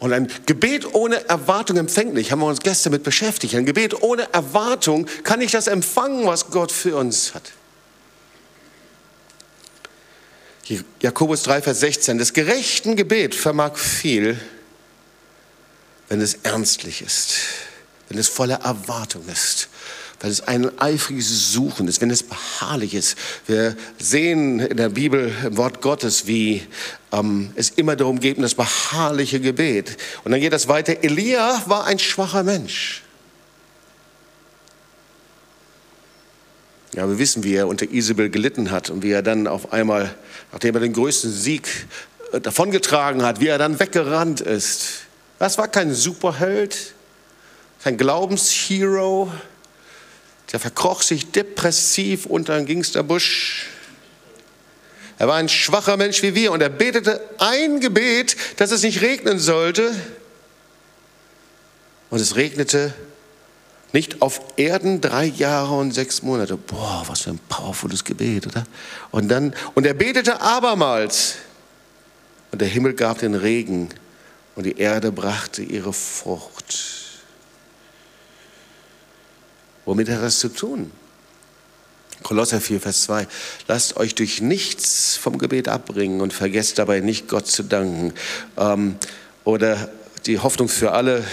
Und 0.00 0.14
ein 0.14 0.28
Gebet 0.46 0.94
ohne 0.94 1.28
Erwartung 1.28 1.76
empfänglich, 1.76 2.32
haben 2.32 2.40
wir 2.40 2.46
uns 2.46 2.60
gestern 2.60 2.92
mit 2.92 3.02
beschäftigt. 3.02 3.54
Ein 3.54 3.66
Gebet 3.66 4.02
ohne 4.02 4.32
Erwartung 4.32 5.06
kann 5.24 5.42
ich 5.42 5.52
das 5.52 5.66
empfangen, 5.66 6.26
was 6.26 6.50
Gott 6.50 6.72
für 6.72 6.96
uns 6.96 7.34
hat. 7.34 7.52
Jakobus 11.00 11.42
3, 11.42 11.62
Vers 11.62 11.80
16. 11.80 12.18
Das 12.18 12.32
gerechten 12.32 12.96
Gebet 12.96 13.34
vermag 13.34 13.76
viel, 13.76 14.40
wenn 16.08 16.20
es 16.20 16.34
ernstlich 16.44 17.02
ist, 17.02 17.34
wenn 18.08 18.18
es 18.18 18.28
voller 18.28 18.60
Erwartung 18.60 19.26
ist 19.28 19.68
weil 20.20 20.30
es 20.30 20.42
ein 20.42 20.78
eifriges 20.78 21.52
Suchen 21.52 21.88
ist, 21.88 22.00
wenn 22.02 22.10
es 22.10 22.22
beharrlich 22.22 22.94
ist. 22.94 23.16
Wir 23.46 23.74
sehen 23.98 24.60
in 24.60 24.76
der 24.76 24.90
Bibel, 24.90 25.32
im 25.44 25.56
Wort 25.56 25.80
Gottes, 25.80 26.26
wie 26.26 26.62
ähm, 27.10 27.50
es 27.54 27.70
immer 27.70 27.96
darum 27.96 28.20
geht, 28.20 28.40
das 28.40 28.54
beharrliche 28.54 29.40
Gebet. 29.40 29.96
Und 30.24 30.32
dann 30.32 30.40
geht 30.40 30.52
das 30.52 30.68
weiter. 30.68 31.02
Elia 31.02 31.62
war 31.66 31.86
ein 31.86 31.98
schwacher 31.98 32.42
Mensch. 32.42 33.02
Ja, 36.94 37.08
wir 37.08 37.18
wissen, 37.18 37.42
wie 37.42 37.54
er 37.54 37.68
unter 37.68 37.90
Isabel 37.90 38.28
gelitten 38.28 38.70
hat 38.70 38.90
und 38.90 39.02
wie 39.02 39.12
er 39.12 39.22
dann 39.22 39.46
auf 39.46 39.72
einmal, 39.72 40.14
nachdem 40.52 40.74
er 40.74 40.80
den 40.80 40.92
größten 40.92 41.32
Sieg 41.32 41.66
äh, 42.32 42.40
davongetragen 42.40 43.22
hat, 43.22 43.40
wie 43.40 43.46
er 43.46 43.58
dann 43.58 43.80
weggerannt 43.80 44.42
ist. 44.42 45.04
Das 45.38 45.56
war 45.56 45.68
kein 45.68 45.94
Superheld, 45.94 46.94
kein 47.82 47.96
Glaubenshero, 47.96 49.32
der 50.52 50.60
verkroch 50.60 51.02
sich 51.02 51.30
depressiv 51.30 52.26
unter 52.26 52.54
ein 52.54 52.66
Gingsterbusch. 52.66 53.66
Er 55.18 55.28
war 55.28 55.36
ein 55.36 55.48
schwacher 55.48 55.96
Mensch 55.96 56.22
wie 56.22 56.34
wir 56.34 56.50
und 56.50 56.62
er 56.62 56.70
betete 56.70 57.20
ein 57.38 57.80
Gebet, 57.80 58.36
dass 58.56 58.70
es 58.70 58.82
nicht 58.82 59.02
regnen 59.02 59.38
sollte. 59.38 59.94
Und 62.08 62.20
es 62.20 62.36
regnete 62.36 62.94
nicht 63.92 64.22
auf 64.22 64.40
Erden 64.56 65.00
drei 65.00 65.26
Jahre 65.26 65.74
und 65.74 65.92
sechs 65.92 66.22
Monate. 66.22 66.56
Boah, 66.56 67.04
was 67.06 67.22
für 67.22 67.30
ein 67.30 67.40
powervolles 67.48 68.04
Gebet, 68.04 68.46
oder? 68.46 68.64
Und 69.10 69.28
dann, 69.28 69.54
und 69.74 69.86
er 69.86 69.94
betete 69.94 70.40
abermals. 70.40 71.36
Und 72.52 72.60
der 72.60 72.68
Himmel 72.68 72.94
gab 72.94 73.18
den 73.18 73.34
Regen 73.34 73.90
und 74.56 74.64
die 74.64 74.78
Erde 74.78 75.12
brachte 75.12 75.62
ihre 75.62 75.92
Frucht. 75.92 76.99
Womit 79.90 80.08
hat 80.08 80.22
das 80.22 80.38
zu 80.38 80.50
tun? 80.50 80.92
Kolosser 82.22 82.60
4, 82.60 82.80
Vers 82.80 83.02
2. 83.02 83.26
Lasst 83.66 83.96
euch 83.96 84.14
durch 84.14 84.40
nichts 84.40 85.16
vom 85.16 85.36
Gebet 85.36 85.66
abbringen 85.66 86.20
und 86.20 86.32
vergesst 86.32 86.78
dabei 86.78 87.00
nicht 87.00 87.26
Gott 87.26 87.48
zu 87.48 87.64
danken. 87.64 88.14
Ähm, 88.56 88.94
oder 89.42 89.90
die 90.26 90.38
Hoffnung 90.38 90.68
für 90.68 90.92
alle, 90.92 91.24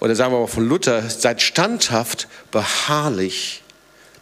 oder 0.00 0.16
sagen 0.16 0.32
wir 0.32 0.40
mal 0.40 0.46
von 0.46 0.66
Luther, 0.66 1.10
seid 1.10 1.42
standhaft, 1.42 2.26
beharrlich. 2.52 3.62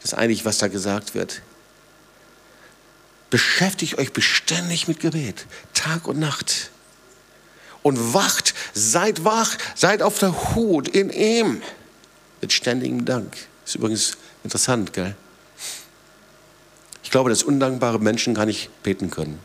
Das 0.03 0.11
ist 0.11 0.19
eigentlich, 0.19 0.45
was 0.45 0.59
da 0.59 0.67
gesagt 0.67 1.15
wird. 1.15 1.43
Beschäftigt 3.31 3.97
euch 3.99 4.13
beständig 4.13 4.89
mit 4.89 4.99
Gebet, 4.99 5.47
Tag 5.73 6.09
und 6.09 6.19
Nacht. 6.19 6.73
Und 7.85 8.13
wacht, 8.13 8.55
seid 8.75 9.23
wach, 9.23 9.57
seid 9.77 10.03
auf 10.03 10.19
der 10.19 10.57
Hut 10.57 10.89
in 10.89 11.11
ihm 11.11 11.63
mit 12.41 12.53
ständigem 12.53 13.05
Dank. 13.05 13.37
Ist 13.65 13.75
übrigens 13.77 14.17
interessant, 14.43 14.93
gell? 14.93 15.15
Ich 17.03 17.11
glaube, 17.11 17.31
dass 17.31 17.43
undankbare 17.43 17.99
Menschen 17.99 18.35
gar 18.35 18.47
nicht 18.47 18.71
beten 18.83 19.11
können. 19.11 19.39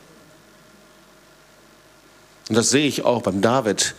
Und 2.50 2.56
das 2.56 2.70
sehe 2.70 2.88
ich 2.88 3.04
auch 3.04 3.22
beim 3.22 3.42
David. 3.42 3.96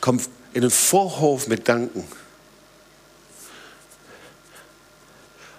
Kommt 0.00 0.28
in 0.54 0.62
den 0.62 0.70
Vorhof 0.70 1.48
mit 1.48 1.68
Danken. 1.68 2.04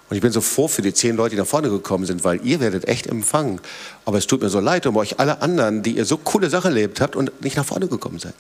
Und 0.10 0.16
ich 0.16 0.22
bin 0.22 0.32
so 0.32 0.42
froh 0.42 0.68
für 0.68 0.82
die 0.82 0.94
zehn 0.94 1.18
Leute, 1.18 1.36
die 1.36 1.42
nach 1.42 1.48
vorne 1.48 1.70
gekommen 1.70 2.06
sind, 2.06 2.24
weil 2.24 2.44
ihr 2.46 2.60
werdet 2.62 2.88
echt 2.88 3.08
empfangen. 3.08 3.60
Aber 4.06 4.18
es 4.18 4.26
tut 4.26 4.42
mir 4.42 4.50
so 4.50 4.60
leid 4.60 4.88
um 4.88 4.96
euch 4.96 5.20
alle 5.20 5.42
anderen, 5.42 5.84
die 5.84 5.98
ihr 5.98 6.06
so 6.06 6.18
coole 6.18 6.50
Sachen 6.50 6.68
erlebt 6.68 7.02
habt 7.02 7.16
und 7.16 7.42
nicht 7.42 7.58
nach 7.58 7.66
vorne 7.66 7.88
gekommen 7.88 8.20
seid. 8.20 8.34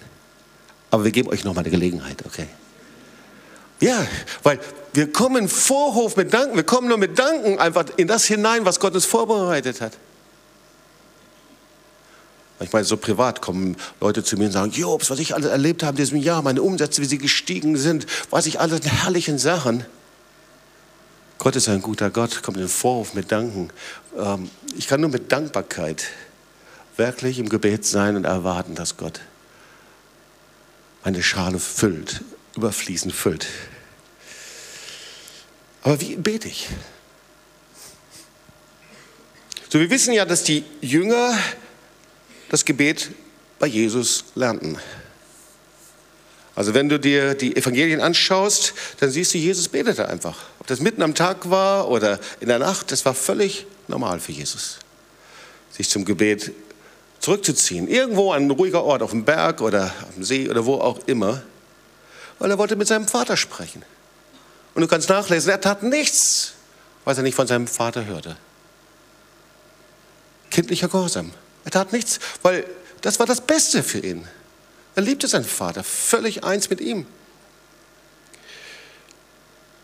Aber 0.90 1.04
wir 1.04 1.12
geben 1.12 1.30
euch 1.30 1.44
nochmal 1.44 1.66
eine 1.66 1.72
Gelegenheit, 1.72 2.26
okay? 2.26 2.48
Ja, 3.80 4.06
weil 4.44 4.60
wir 4.94 5.12
kommen 5.12 5.48
Vorhof 5.48 6.16
mit 6.16 6.34
Danken, 6.34 6.56
wir 6.56 6.64
kommen 6.64 6.88
nur 6.88 6.98
mit 6.98 7.20
Danken 7.20 7.60
einfach 7.60 7.86
in 7.98 8.08
das 8.08 8.26
hinein, 8.26 8.66
was 8.66 8.80
Gott 8.80 8.96
uns 8.96 9.06
vorbereitet 9.06 9.82
hat. 9.82 9.94
Manchmal 12.60 12.84
so 12.84 12.98
privat 12.98 13.42
kommen 13.42 13.78
Leute 14.02 14.24
zu 14.24 14.36
mir 14.36 14.46
und 14.46 14.52
sagen, 14.52 14.72
Jobs, 14.72 15.12
was 15.12 15.20
ich 15.20 15.36
alles 15.36 15.52
erlebt 15.52 15.84
habe 15.84 15.92
in 15.92 15.98
diesem 15.98 16.18
Jahr, 16.18 16.42
meine 16.42 16.64
Umsätze, 16.64 17.02
wie 17.02 17.06
sie 17.06 17.20
gestiegen 17.20 17.78
sind, 17.78 18.08
was 18.32 18.48
ich 18.48 18.60
alles 18.60 18.82
an 18.82 18.90
herrlichen 18.90 19.38
Sachen. 19.38 19.86
Gott 21.38 21.56
ist 21.56 21.70
ein 21.70 21.84
guter 21.84 22.10
Gott, 22.10 22.42
kommt 22.42 22.58
in 22.58 22.64
den 22.64 22.70
Vorhof 22.70 23.14
mit 23.14 23.32
Danken. 23.32 23.70
Ähm, 24.18 24.50
ich 24.76 24.88
kann 24.88 25.02
nur 25.02 25.12
mit 25.12 25.32
Dankbarkeit 25.32 26.06
wirklich 26.96 27.38
im 27.38 27.50
Gebet 27.50 27.86
sein 27.86 28.16
und 28.16 28.26
erwarten, 28.26 28.74
dass 28.74 28.98
Gott 28.98 29.22
meine 31.04 31.22
Schale 31.22 31.60
füllt, 31.60 32.24
überfließend 32.58 33.14
füllt. 33.14 33.48
Aber 35.84 36.02
wie 36.02 36.18
bete 36.18 36.50
ich? 36.50 36.68
So, 39.70 39.80
wir 39.80 39.90
wissen 39.90 40.14
ja, 40.14 40.26
dass 40.26 40.44
die 40.44 40.64
Jünger 40.82 41.38
das 42.50 42.66
Gebet 42.66 43.12
bei 43.60 43.68
Jesus 43.68 44.26
lernten. 44.36 44.78
Also 46.56 46.74
wenn 46.74 46.90
du 46.90 47.00
dir 47.00 47.36
die 47.36 47.56
Evangelien 47.56 48.02
anschaust, 48.02 48.74
dann 49.00 49.12
siehst 49.12 49.34
du, 49.34 49.38
Jesus 49.38 49.70
betete 49.70 50.10
einfach. 50.10 50.38
Ob 50.60 50.68
das 50.68 50.80
mitten 50.80 51.04
am 51.04 51.14
Tag 51.14 51.50
war 51.50 51.90
oder 51.90 52.20
in 52.40 52.48
der 52.48 52.60
Nacht, 52.60 52.92
das 52.92 53.06
war 53.06 53.14
völlig 53.14 53.68
normal 53.88 54.20
für 54.20 54.32
Jesus, 54.32 54.80
sich 55.70 55.88
zum 55.88 56.04
Gebet 56.04 56.52
zurückzuziehen. 57.20 57.88
Irgendwo 57.88 58.32
an 58.32 58.48
ein 58.48 58.52
ruhiger 58.52 58.84
Ort, 58.84 59.04
auf 59.04 59.12
dem 59.12 59.24
Berg 59.24 59.62
oder 59.62 59.94
am 60.16 60.24
See 60.24 60.50
oder 60.50 60.66
wo 60.66 60.76
auch 60.76 61.00
immer, 61.06 61.44
weil 62.40 62.52
er 62.52 62.58
wollte 62.58 62.76
mit 62.76 62.88
seinem 62.88 63.08
Vater 63.08 63.38
sprechen. 63.38 63.84
Und 64.76 64.82
du 64.82 64.88
kannst 64.88 65.10
nachlesen, 65.10 65.50
er 65.50 65.62
tat 65.62 65.84
nichts, 65.84 66.54
was 67.04 67.18
er 67.18 67.24
nicht 67.24 67.36
von 67.36 67.48
seinem 67.48 67.68
Vater 67.68 68.06
hörte. 68.06 68.38
Kindlicher 70.52 70.88
Gehorsam. 70.88 71.32
Er 71.66 71.72
tat 71.72 71.92
nichts, 71.94 72.20
weil 72.42 72.66
das 73.02 73.20
war 73.20 73.26
das 73.26 73.42
Beste 73.42 73.84
für 73.84 74.00
ihn. 74.00 74.28
Er 74.96 75.04
liebte 75.04 75.28
seinen 75.28 75.46
Vater, 75.46 75.84
völlig 75.84 76.44
eins 76.44 76.70
mit 76.70 76.82
ihm. 76.82 77.06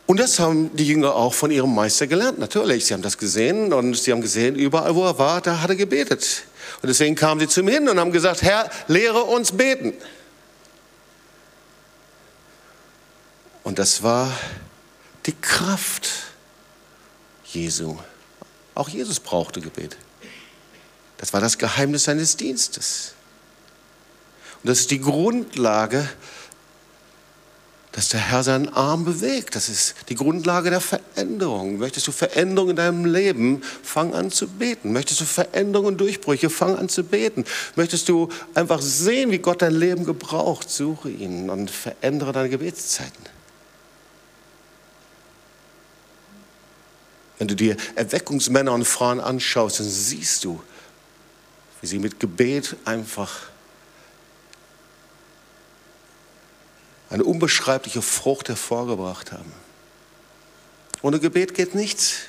Und 0.05 0.19
das 0.19 0.39
haben 0.39 0.75
die 0.75 0.85
Jünger 0.85 1.15
auch 1.15 1.33
von 1.33 1.49
ihrem 1.49 1.73
Meister 1.73 2.07
gelernt, 2.07 2.37
natürlich. 2.37 2.85
Sie 2.85 2.93
haben 2.93 3.01
das 3.01 3.17
gesehen 3.17 3.71
und 3.73 3.95
sie 3.95 4.11
haben 4.11 4.21
gesehen, 4.21 4.55
überall 4.55 4.95
wo 4.95 5.05
er 5.05 5.17
war, 5.17 5.41
da 5.41 5.61
hat 5.61 5.69
er 5.69 5.75
gebetet. 5.75 6.43
Und 6.81 6.89
deswegen 6.89 7.15
kamen 7.15 7.39
sie 7.39 7.47
zu 7.47 7.61
ihm 7.61 7.67
hin 7.67 7.89
und 7.89 7.99
haben 7.99 8.11
gesagt, 8.11 8.41
Herr, 8.41 8.69
lehre 8.87 9.23
uns 9.23 9.53
beten. 9.53 9.93
Und 13.63 13.79
das 13.79 14.03
war 14.03 14.31
die 15.25 15.33
Kraft 15.33 16.09
Jesu. 17.45 17.97
Auch 18.75 18.89
Jesus 18.89 19.19
brauchte 19.19 19.61
Gebet. 19.61 19.97
Das 21.17 21.31
war 21.33 21.39
das 21.39 21.57
Geheimnis 21.57 22.03
seines 22.05 22.35
Dienstes. 22.35 23.13
Und 24.61 24.69
das 24.69 24.81
ist 24.81 24.91
die 24.91 24.99
Grundlage, 24.99 26.09
dass 27.93 28.09
der 28.09 28.19
Herr 28.19 28.43
seinen 28.43 28.69
Arm 28.69 29.05
bewegt. 29.05 29.55
Das 29.55 29.69
ist 29.69 29.95
die 30.09 30.15
Grundlage 30.15 30.71
der 30.71 30.81
Veränderung. 30.81 31.77
Möchtest 31.77 32.07
du 32.07 32.11
Veränderung 32.11 32.71
in 32.71 32.75
deinem 32.75 33.05
Leben, 33.05 33.61
fang 33.83 34.15
an 34.15 34.31
zu 34.31 34.47
beten. 34.47 34.91
Möchtest 34.91 35.21
du 35.21 35.25
Veränderung 35.25 35.87
und 35.87 36.01
Durchbrüche, 36.01 36.49
fang 36.49 36.75
an 36.77 36.89
zu 36.89 37.03
beten. 37.03 37.45
Möchtest 37.75 38.09
du 38.09 38.29
einfach 38.55 38.81
sehen, 38.81 39.29
wie 39.31 39.37
Gott 39.37 39.61
dein 39.61 39.75
Leben 39.75 40.05
gebraucht, 40.05 40.71
suche 40.71 41.09
ihn 41.11 41.51
und 41.51 41.69
verändere 41.69 42.33
deine 42.33 42.49
Gebetszeiten. 42.49 43.25
Wenn 47.37 47.47
du 47.47 47.55
dir 47.55 47.77
Erweckungsmänner 47.95 48.73
und 48.73 48.85
Frauen 48.85 49.19
anschaust, 49.19 49.79
dann 49.79 49.89
siehst 49.89 50.43
du, 50.43 50.61
wie 51.81 51.87
sie 51.87 51.99
mit 51.99 52.19
Gebet 52.19 52.75
einfach 52.85 53.41
eine 57.09 57.23
unbeschreibliche 57.23 58.01
Frucht 58.01 58.49
hervorgebracht 58.49 59.31
haben. 59.31 59.51
Ohne 61.01 61.19
Gebet 61.19 61.53
geht 61.53 61.75
nichts. 61.75 62.21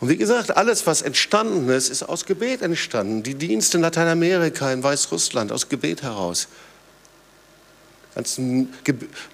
Und 0.00 0.08
wie 0.08 0.16
gesagt, 0.16 0.56
alles, 0.56 0.86
was 0.86 1.02
entstanden 1.02 1.68
ist, 1.68 1.88
ist 1.88 2.02
aus 2.02 2.24
Gebet 2.24 2.62
entstanden. 2.62 3.22
Die 3.22 3.34
Dienste 3.34 3.76
in 3.76 3.82
Lateinamerika, 3.82 4.72
in 4.72 4.82
Weißrussland, 4.82 5.52
aus 5.52 5.68
Gebet 5.68 6.02
heraus 6.02 6.48
ganzen, 8.14 8.72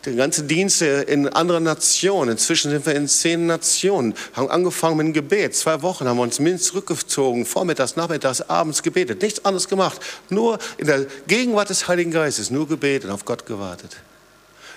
die 0.04 0.14
ganze 0.14 0.44
Dienste 0.44 0.86
in 0.86 1.28
anderen 1.28 1.64
Nationen. 1.64 2.32
Inzwischen 2.32 2.70
sind 2.70 2.86
wir 2.86 2.94
in 2.94 3.08
zehn 3.08 3.46
Nationen. 3.46 4.14
Haben 4.34 4.50
angefangen 4.50 4.96
mit 4.96 5.06
dem 5.06 5.12
Gebet. 5.12 5.54
Zwei 5.54 5.82
Wochen 5.82 6.06
haben 6.06 6.16
wir 6.16 6.22
uns 6.22 6.38
mindestens 6.38 6.68
zurückgezogen. 6.70 7.44
Vormittags, 7.44 7.96
nachmittags, 7.96 8.42
abends 8.42 8.82
gebetet. 8.82 9.22
Nichts 9.22 9.44
anderes 9.44 9.68
gemacht. 9.68 10.00
Nur 10.28 10.58
in 10.76 10.86
der 10.86 11.06
Gegenwart 11.26 11.70
des 11.70 11.88
Heiligen 11.88 12.10
Geistes. 12.10 12.50
Nur 12.50 12.68
gebetet, 12.68 13.10
auf 13.10 13.24
Gott 13.24 13.46
gewartet. 13.46 13.96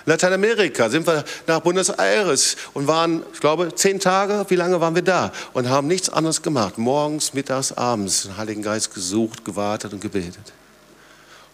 In 0.04 0.10
Lateinamerika 0.10 0.90
sind 0.90 1.06
wir 1.06 1.24
nach 1.46 1.60
Buenos 1.60 1.88
Aires 1.90 2.56
und 2.74 2.88
waren, 2.88 3.22
ich 3.32 3.40
glaube, 3.40 3.72
zehn 3.72 4.00
Tage, 4.00 4.44
wie 4.48 4.56
lange 4.56 4.80
waren 4.80 4.96
wir 4.96 5.02
da? 5.02 5.32
Und 5.52 5.68
haben 5.68 5.86
nichts 5.86 6.08
anderes 6.08 6.42
gemacht. 6.42 6.76
Morgens, 6.76 7.34
mittags, 7.34 7.70
abends 7.70 8.22
den 8.22 8.36
Heiligen 8.36 8.62
Geist 8.62 8.92
gesucht, 8.92 9.44
gewartet 9.44 9.92
und 9.92 10.00
gebetet. 10.00 10.52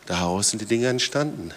Daraus 0.07 0.49
sind 0.49 0.62
die 0.62 0.66
Dinge 0.66 0.88
entstanden. 0.88 1.53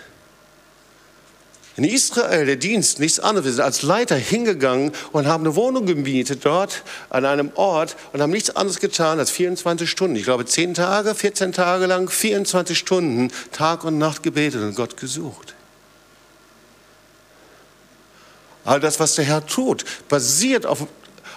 In 1.78 1.86
Israel 1.86 2.46
der 2.46 2.58
Dienst 2.58 3.00
nichts 3.00 3.20
anderes. 3.20 3.46
Wir 3.46 3.54
sind 3.54 3.64
als 3.64 3.82
Leiter 3.82 4.16
hingegangen 4.16 4.92
und 5.14 5.26
haben 5.26 5.46
eine 5.46 5.56
Wohnung 5.56 5.86
gemietet 5.86 6.44
dort 6.44 6.84
an 7.10 7.26
einem 7.26 7.52
Ort 7.56 7.96
und 8.12 8.22
haben 8.22 8.32
nichts 8.32 8.50
anderes 8.56 8.80
getan 8.80 9.20
als 9.20 9.32
24 9.32 9.90
Stunden. 9.90 10.18
Ich 10.18 10.24
glaube 10.24 10.46
10 10.46 10.74
Tage, 10.74 11.16
14 11.16 11.54
Tage 11.54 11.86
lang, 11.86 12.10
24 12.10 12.78
Stunden 12.78 13.32
Tag 13.54 13.86
und 13.86 13.98
Nacht 13.98 14.22
gebetet 14.22 14.62
und 14.62 14.76
Gott 14.76 14.98
gesucht. 14.98 15.56
All 18.66 18.80
das, 18.80 19.00
was 19.00 19.16
der 19.16 19.26
Herr 19.26 19.46
tut, 19.46 19.86
basiert 20.10 20.66
auf, 20.66 20.86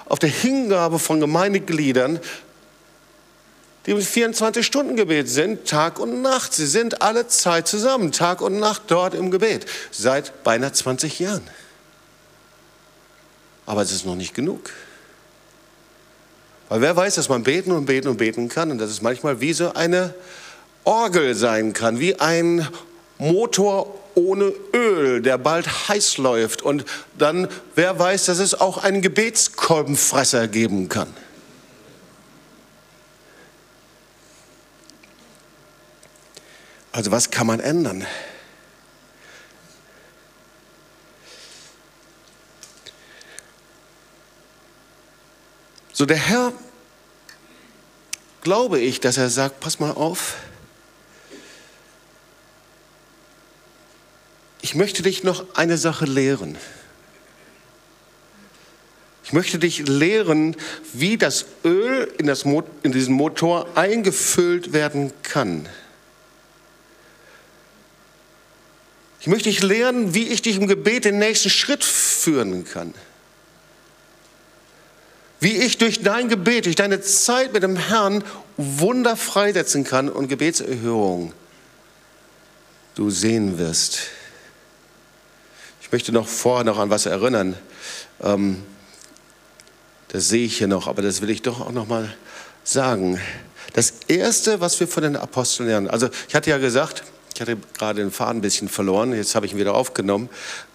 auf 0.07 0.18
der 0.18 0.28
Hingabe 0.28 0.99
von 0.99 1.20
Gemeindegliedern, 1.20 2.20
die 3.87 3.91
im 3.91 3.99
24-Stunden-Gebet 3.99 5.28
sind, 5.28 5.66
Tag 5.66 5.99
und 5.99 6.22
Nacht. 6.22 6.55
Sie 6.55 6.66
sind 6.66 7.03
alle 7.03 7.28
Zeit 7.28 7.68
zusammen, 7.68 8.12
Tag 8.12 8.41
und 8.41 8.59
Nacht 8.59 8.82
dort 8.87 9.14
im 9.14 9.30
Gebet, 9.30 9.66
seit 9.91 10.43
beinahe 10.43 10.72
20 10.72 11.18
Jahren. 11.18 11.43
Aber 13.66 13.82
es 13.82 13.93
ist 13.93 14.07
noch 14.07 14.16
nicht 14.16 14.35
genug. 14.35 14.70
Weil 16.68 16.80
wer 16.80 16.97
weiß, 16.97 17.14
dass 17.16 17.28
man 17.28 17.43
beten 17.43 17.72
und 17.72 17.87
beten 17.87 18.09
und 18.09 18.16
beten 18.16 18.49
kann 18.49 18.70
und 18.70 18.78
dass 18.78 18.91
es 18.91 19.03
manchmal 19.03 19.41
wie 19.41 19.53
so 19.53 19.74
eine 19.74 20.14
Orgel 20.85 21.35
sein 21.35 21.72
kann, 21.72 22.01
wie 22.01 22.18
ein 22.20 22.66
Motor 23.18 23.95
ohne 24.14 24.53
Öl, 24.72 25.22
der 25.22 25.39
bald 25.39 25.89
heiß 25.89 26.18
läuft. 26.18 26.62
Und 26.62 26.85
dann, 27.18 27.49
wer 27.74 27.99
weiß, 27.99 28.26
dass 28.26 28.39
es 28.39 28.59
auch 28.59 28.78
einen 28.78 29.03
Gebetskolbenfresser 29.03 30.49
geben 30.49 30.89
kann. 30.89 31.09
Also 36.95 37.11
was 37.11 37.32
kann 37.32 37.49
man 37.49 37.59
ändern? 37.59 38.07
So 45.92 46.07
der 46.07 46.16
Herr, 46.16 46.53
glaube 48.42 48.78
ich, 48.78 49.01
dass 49.01 49.16
er 49.16 49.28
sagt, 49.28 49.59
pass 49.59 49.80
mal 49.80 49.90
auf, 49.90 50.36
ich 54.62 54.76
möchte 54.76 55.03
dich 55.03 55.24
noch 55.24 55.57
eine 55.57 55.78
Sache 55.78 56.05
lehren. 56.05 56.57
Ich 59.24 59.32
möchte 59.32 59.59
dich 59.59 59.88
lehren, 59.88 60.57
wie 60.92 61.18
das 61.18 61.47
Öl 61.64 62.14
in, 62.18 62.28
das, 62.28 62.45
in 62.84 62.92
diesen 62.92 63.14
Motor 63.14 63.66
eingefüllt 63.76 64.72
werden 64.72 65.12
kann. 65.24 65.68
Ich 69.25 69.29
möchte 69.29 69.49
dich 69.49 69.62
lernen, 69.62 70.12
wie 70.12 70.29
ich 70.29 70.43
dich 70.43 70.59
im 70.59 70.66
Gebet 70.66 71.07
den 71.07 71.18
nächsten 71.18 71.49
Schritt 71.49 71.83
führen 71.83 72.66
kann. 72.66 72.93
Wie 75.41 75.57
ich 75.57 75.79
durch 75.79 76.03
dein 76.03 76.29
Gebet, 76.29 76.66
durch 76.66 76.77
deine 76.77 77.01
Zeit 77.01 77.55
mit 77.55 77.62
dem 77.62 77.77
Herrn 77.77 78.22
Wunder 78.59 79.16
freisetzen 79.16 79.83
kann 79.85 80.11
und 80.11 80.29
Gebetserhörung 80.29 81.33
du 82.97 83.09
sehen 83.09 83.57
wirst. 83.57 84.01
Ich 85.81 85.91
möchte 85.91 86.12
noch 86.12 86.29
vorher 86.29 86.64
noch 86.64 86.79
an 86.79 86.91
was 86.91 87.07
erinnern. 87.07 87.57
Ähm, 88.22 88.62
das 90.09 90.29
sehe 90.29 90.45
ich 90.45 90.59
hier 90.59 90.68
noch, 90.68 90.87
aber 90.87 91.01
das 91.01 91.22
will 91.22 91.31
ich 91.31 91.41
doch 91.41 91.62
auch 91.62 91.72
noch 91.72 91.89
mal 91.89 92.14
sagen. 92.62 93.18
Das 93.72 93.95
erste, 94.07 94.61
was 94.61 94.79
wir 94.81 94.87
von 94.87 95.03
den 95.03 95.16
Aposteln 95.16 95.70
lernen, 95.70 95.89
also 95.89 96.11
ich 96.29 96.35
hatte 96.35 96.51
ja 96.51 96.59
gesagt, 96.59 97.05
ich 97.35 97.41
hatte 97.41 97.57
gerade 97.76 98.01
den 98.01 98.12
Faden 98.12 98.39
ein 98.39 98.43
bisschen 98.43 98.68
verloren, 98.68 99.12
jetzt 99.12 99.35
habe 99.35 99.45
ich 99.45 99.53
ihn 99.53 99.59
wieder 99.59 99.74
aufgenommen. 99.74 100.28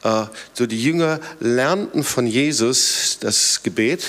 Äh, 0.04 0.26
so 0.54 0.66
die 0.66 0.82
Jünger 0.82 1.22
lernten 1.40 2.04
von 2.04 2.28
Jesus 2.28 3.18
das 3.22 3.64
Gebet. 3.64 4.06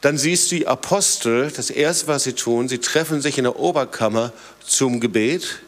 Dann 0.00 0.16
siehst 0.16 0.52
du 0.52 0.56
die 0.56 0.68
Apostel, 0.68 1.50
das 1.50 1.70
erste, 1.70 2.06
was 2.06 2.22
sie 2.22 2.34
tun, 2.34 2.68
sie 2.68 2.78
treffen 2.78 3.20
sich 3.20 3.38
in 3.38 3.44
der 3.44 3.58
Oberkammer 3.58 4.32
zum 4.64 5.00
Gebet, 5.00 5.58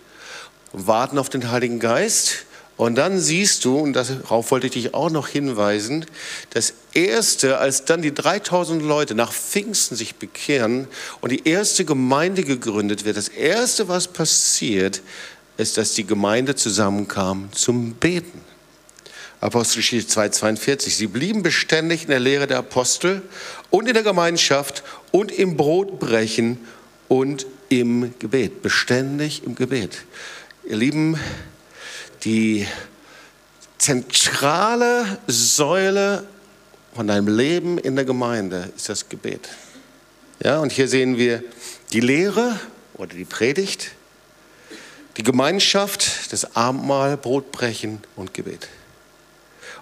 warten 0.72 1.18
auf 1.18 1.28
den 1.28 1.50
Heiligen 1.50 1.80
Geist 1.80 2.46
Und 2.76 2.94
dann 2.94 3.18
siehst 3.18 3.64
du, 3.64 3.76
und 3.76 3.94
darauf 3.94 4.52
wollte 4.52 4.68
ich 4.68 4.72
dich 4.74 4.94
auch 4.94 5.10
noch 5.10 5.26
hinweisen, 5.26 6.06
das 6.50 6.72
erste, 6.94 7.58
als 7.58 7.84
dann 7.84 8.00
die 8.00 8.14
3000 8.14 8.80
Leute 8.80 9.16
nach 9.16 9.32
Pfingsten 9.32 9.96
sich 9.96 10.14
bekehren 10.14 10.86
und 11.20 11.32
die 11.32 11.46
erste 11.48 11.84
Gemeinde 11.84 12.44
gegründet 12.44 13.04
wird, 13.04 13.16
das 13.16 13.28
erste, 13.28 13.88
was 13.88 14.06
passiert, 14.06 15.02
ist, 15.60 15.76
dass 15.76 15.92
die 15.92 16.06
Gemeinde 16.06 16.54
zusammenkam 16.54 17.50
zum 17.52 17.92
Beten. 17.92 18.40
Apostelgeschichte 19.40 20.20
2,42. 20.20 20.90
Sie 20.90 21.06
blieben 21.06 21.42
beständig 21.42 22.02
in 22.02 22.08
der 22.08 22.20
Lehre 22.20 22.46
der 22.46 22.58
Apostel 22.58 23.22
und 23.70 23.86
in 23.86 23.94
der 23.94 24.02
Gemeinschaft 24.02 24.82
und 25.12 25.30
im 25.30 25.56
Brotbrechen 25.56 26.58
und 27.08 27.46
im 27.68 28.14
Gebet. 28.18 28.62
Beständig 28.62 29.44
im 29.44 29.54
Gebet. 29.54 30.02
Ihr 30.64 30.76
Lieben, 30.76 31.18
die 32.24 32.66
zentrale 33.78 35.18
Säule 35.26 36.26
von 36.94 37.06
deinem 37.06 37.28
Leben 37.28 37.78
in 37.78 37.96
der 37.96 38.04
Gemeinde 38.04 38.70
ist 38.76 38.88
das 38.88 39.08
Gebet. 39.08 39.48
Ja, 40.42 40.58
und 40.58 40.72
hier 40.72 40.88
sehen 40.88 41.16
wir 41.16 41.42
die 41.92 42.00
Lehre 42.00 42.58
oder 42.94 43.14
die 43.14 43.24
Predigt, 43.24 43.92
die 45.16 45.22
Gemeinschaft, 45.22 46.32
das 46.32 46.56
Abendmahl, 46.56 47.16
Brotbrechen 47.16 48.00
und 48.16 48.34
Gebet. 48.34 48.68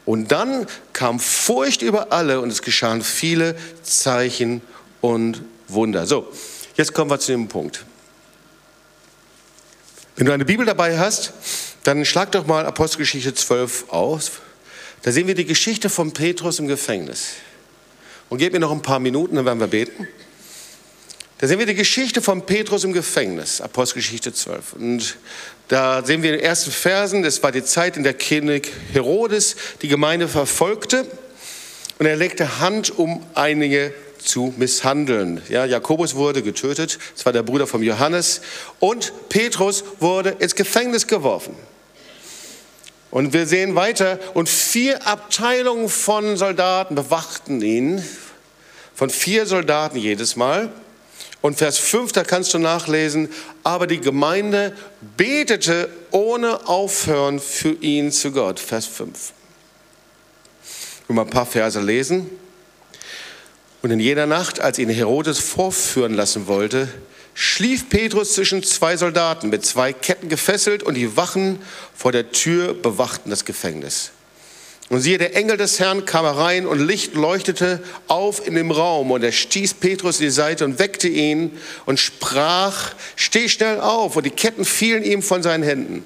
Und 0.04 0.32
dann 0.32 0.66
kam 0.92 1.20
Furcht 1.20 1.82
über 1.82 2.12
alle 2.12 2.40
und 2.40 2.50
es 2.50 2.62
geschahen 2.62 3.02
viele 3.02 3.56
Zeichen 3.82 4.62
und 5.00 5.42
Wunder. 5.68 6.06
So, 6.06 6.32
jetzt 6.76 6.94
kommen 6.94 7.10
wir 7.10 7.18
zu 7.18 7.32
dem 7.32 7.48
Punkt. 7.48 7.84
Wenn 10.16 10.26
du 10.26 10.32
eine 10.32 10.44
Bibel 10.44 10.64
dabei 10.66 10.98
hast, 10.98 11.32
dann 11.84 12.04
schlag 12.04 12.32
doch 12.32 12.46
mal 12.46 12.66
Apostelgeschichte 12.66 13.34
12 13.34 13.90
aus. 13.90 14.32
Da 15.02 15.12
sehen 15.12 15.26
wir 15.26 15.34
die 15.34 15.44
Geschichte 15.44 15.88
von 15.88 16.12
Petrus 16.12 16.58
im 16.58 16.66
Gefängnis. 16.66 17.34
Und 18.28 18.38
gib 18.38 18.52
mir 18.52 18.58
noch 18.58 18.72
ein 18.72 18.82
paar 18.82 18.98
Minuten, 18.98 19.36
dann 19.36 19.44
werden 19.44 19.60
wir 19.60 19.68
beten. 19.68 20.08
Da 21.40 21.46
sehen 21.46 21.60
wir 21.60 21.66
die 21.66 21.74
Geschichte 21.76 22.20
von 22.20 22.44
Petrus 22.44 22.82
im 22.82 22.92
Gefängnis, 22.92 23.60
Apostelgeschichte 23.60 24.32
12. 24.32 24.72
Und 24.72 25.16
da 25.68 26.04
sehen 26.04 26.24
wir 26.24 26.32
in 26.32 26.38
den 26.38 26.44
ersten 26.44 26.72
Versen, 26.72 27.22
das 27.22 27.40
war 27.44 27.52
die 27.52 27.62
Zeit, 27.62 27.96
in 27.96 28.02
der 28.02 28.14
König 28.14 28.72
Herodes 28.92 29.54
die 29.80 29.86
Gemeinde 29.86 30.26
verfolgte 30.26 31.06
und 32.00 32.06
er 32.06 32.16
legte 32.16 32.58
Hand, 32.58 32.98
um 32.98 33.24
einige 33.34 33.94
zu 34.18 34.52
misshandeln. 34.56 35.40
Ja, 35.48 35.64
Jakobus 35.64 36.16
wurde 36.16 36.42
getötet, 36.42 36.98
das 37.14 37.24
war 37.24 37.32
der 37.32 37.44
Bruder 37.44 37.68
von 37.68 37.84
Johannes, 37.84 38.40
und 38.80 39.12
Petrus 39.28 39.84
wurde 40.00 40.30
ins 40.40 40.56
Gefängnis 40.56 41.06
geworfen. 41.06 41.54
Und 43.12 43.32
wir 43.32 43.46
sehen 43.46 43.76
weiter, 43.76 44.18
und 44.34 44.48
vier 44.48 45.06
Abteilungen 45.06 45.88
von 45.88 46.36
Soldaten 46.36 46.96
bewachten 46.96 47.62
ihn, 47.62 48.04
von 48.92 49.08
vier 49.08 49.46
Soldaten 49.46 49.96
jedes 49.98 50.34
Mal. 50.34 50.72
Und 51.40 51.56
Vers 51.56 51.78
5, 51.78 52.12
da 52.12 52.24
kannst 52.24 52.52
du 52.52 52.58
nachlesen, 52.58 53.28
aber 53.62 53.86
die 53.86 54.00
Gemeinde 54.00 54.76
betete 55.16 55.88
ohne 56.10 56.66
Aufhören 56.66 57.38
für 57.38 57.72
ihn 57.80 58.10
zu 58.10 58.32
Gott. 58.32 58.58
Vers 58.58 58.86
5. 58.86 59.32
Ich 61.08 61.14
mal 61.14 61.22
ein 61.22 61.30
paar 61.30 61.46
Verse 61.46 61.80
lesen. 61.80 62.28
Und 63.80 63.92
in 63.92 64.00
jeder 64.00 64.26
Nacht, 64.26 64.60
als 64.60 64.78
ihn 64.78 64.88
Herodes 64.88 65.38
vorführen 65.38 66.14
lassen 66.14 66.48
wollte, 66.48 66.88
schlief 67.34 67.88
Petrus 67.88 68.34
zwischen 68.34 68.64
zwei 68.64 68.96
Soldaten 68.96 69.48
mit 69.48 69.64
zwei 69.64 69.92
Ketten 69.92 70.28
gefesselt 70.28 70.82
und 70.82 70.94
die 70.94 71.16
Wachen 71.16 71.62
vor 71.94 72.10
der 72.10 72.32
Tür 72.32 72.74
bewachten 72.74 73.30
das 73.30 73.44
Gefängnis. 73.44 74.10
Und 74.90 75.00
siehe, 75.02 75.18
der 75.18 75.36
Engel 75.36 75.58
des 75.58 75.80
Herrn 75.80 76.06
kam 76.06 76.24
herein 76.24 76.66
und 76.66 76.78
Licht 76.78 77.14
leuchtete 77.14 77.82
auf 78.06 78.46
in 78.46 78.54
dem 78.54 78.70
Raum. 78.70 79.10
Und 79.10 79.22
er 79.22 79.32
stieß 79.32 79.74
Petrus 79.74 80.18
in 80.18 80.26
die 80.26 80.30
Seite 80.30 80.64
und 80.64 80.78
weckte 80.78 81.08
ihn 81.08 81.58
und 81.84 82.00
sprach, 82.00 82.94
steh 83.14 83.48
schnell 83.50 83.80
auf. 83.80 84.16
Und 84.16 84.24
die 84.24 84.30
Ketten 84.30 84.64
fielen 84.64 85.02
ihm 85.02 85.22
von 85.22 85.42
seinen 85.42 85.62
Händen. 85.62 86.04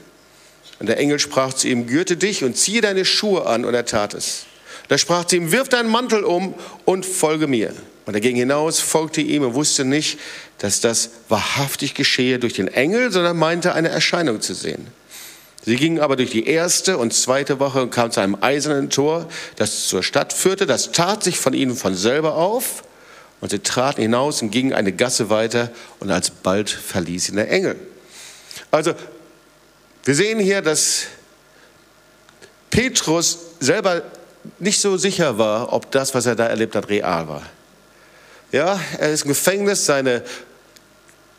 Und 0.81 0.89
der 0.89 0.99
Engel 0.99 1.21
sprach 1.21 1.53
zu 1.53 1.69
ihm, 1.69 1.87
gürte 1.87 2.17
dich 2.17 2.43
und 2.43 2.57
ziehe 2.57 2.81
deine 2.81 3.05
Schuhe 3.05 3.47
an. 3.47 3.65
Und 3.65 3.73
er 3.73 3.85
tat 3.85 4.15
es. 4.15 4.47
Da 4.89 4.99
sprach 4.99 5.27
zu 5.27 5.37
ihm, 5.37 5.53
wirf 5.53 5.69
deinen 5.69 5.89
Mantel 5.89 6.25
um 6.25 6.55
und 6.85 7.07
folge 7.07 7.47
mir. 7.47 7.73
Und 8.05 8.15
er 8.15 8.21
ging 8.21 8.35
hinaus, 8.35 8.81
folgte 8.81 9.21
ihm 9.21 9.45
und 9.45 9.55
wusste 9.55 9.85
nicht, 9.85 10.19
dass 10.59 10.81
das 10.81 11.11
wahrhaftig 11.29 11.95
geschehe 11.95 12.41
durch 12.41 12.55
den 12.55 12.67
Engel, 12.67 13.13
sondern 13.13 13.37
meinte, 13.39 13.75
eine 13.75 13.91
Erscheinung 13.91 14.41
zu 14.41 14.55
sehen. 14.55 14.89
Sie 15.65 15.77
gingen 15.77 16.01
aber 16.01 16.17
durch 16.17 16.31
die 16.31 16.47
erste 16.47 16.99
und 16.99 17.15
zweite 17.15 17.61
Woche 17.61 17.83
und 17.83 17.91
kamen 17.91 18.11
zu 18.11 18.21
einem 18.21 18.37
eisernen 18.41 18.91
Tor, 18.91 19.29
das 19.57 19.87
zur 19.87 20.03
Stadt 20.03 20.33
führte. 20.33 20.67
Das 20.67 20.91
tat 20.91 21.23
sich 21.23 21.39
von 21.39 21.55
ihnen 21.55 21.77
von 21.77 21.95
selber 21.95 22.35
auf. 22.35 22.83
Und 23.41 23.51
sie 23.51 23.59
traten 23.59 24.03
hinaus 24.03 24.41
und 24.43 24.51
gingen 24.51 24.73
eine 24.73 24.93
Gasse 24.93 25.29
weiter 25.29 25.71
und 25.99 26.11
alsbald 26.11 26.71
verließ 26.71 27.29
ihn 27.29 27.37
der 27.37 27.51
Engel. 27.51 27.77
Also, 28.71 28.95
wir 30.05 30.15
sehen 30.15 30.39
hier, 30.39 30.63
dass 30.63 31.07
Petrus 32.71 33.39
selber 33.61 34.03
nicht 34.59 34.81
so 34.81 34.97
sicher 34.97 35.39
war, 35.39 35.73
ob 35.73 35.91
das, 35.91 36.15
was 36.15 36.27
er 36.27 36.37
da 36.37 36.47
erlebt 36.47 36.75
hat, 36.75 36.89
real 36.89 37.29
war. 37.29 37.43
Ja, 38.51 38.81
er 38.99 39.11
ist 39.11 39.23
im 39.23 39.29
Gefängnis, 39.29 39.87
seine, 39.87 40.23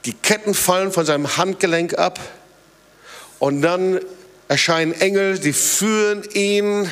die 0.05 0.13
Ketten 0.13 0.53
fallen 0.53 0.91
von 0.91 1.05
seinem 1.05 1.37
Handgelenk 1.37 1.97
ab. 1.97 2.19
Und 3.43 3.61
dann 3.61 3.99
erscheinen 4.47 4.93
Engel, 4.93 5.37
die 5.37 5.51
führen 5.51 6.23
ihn 6.31 6.89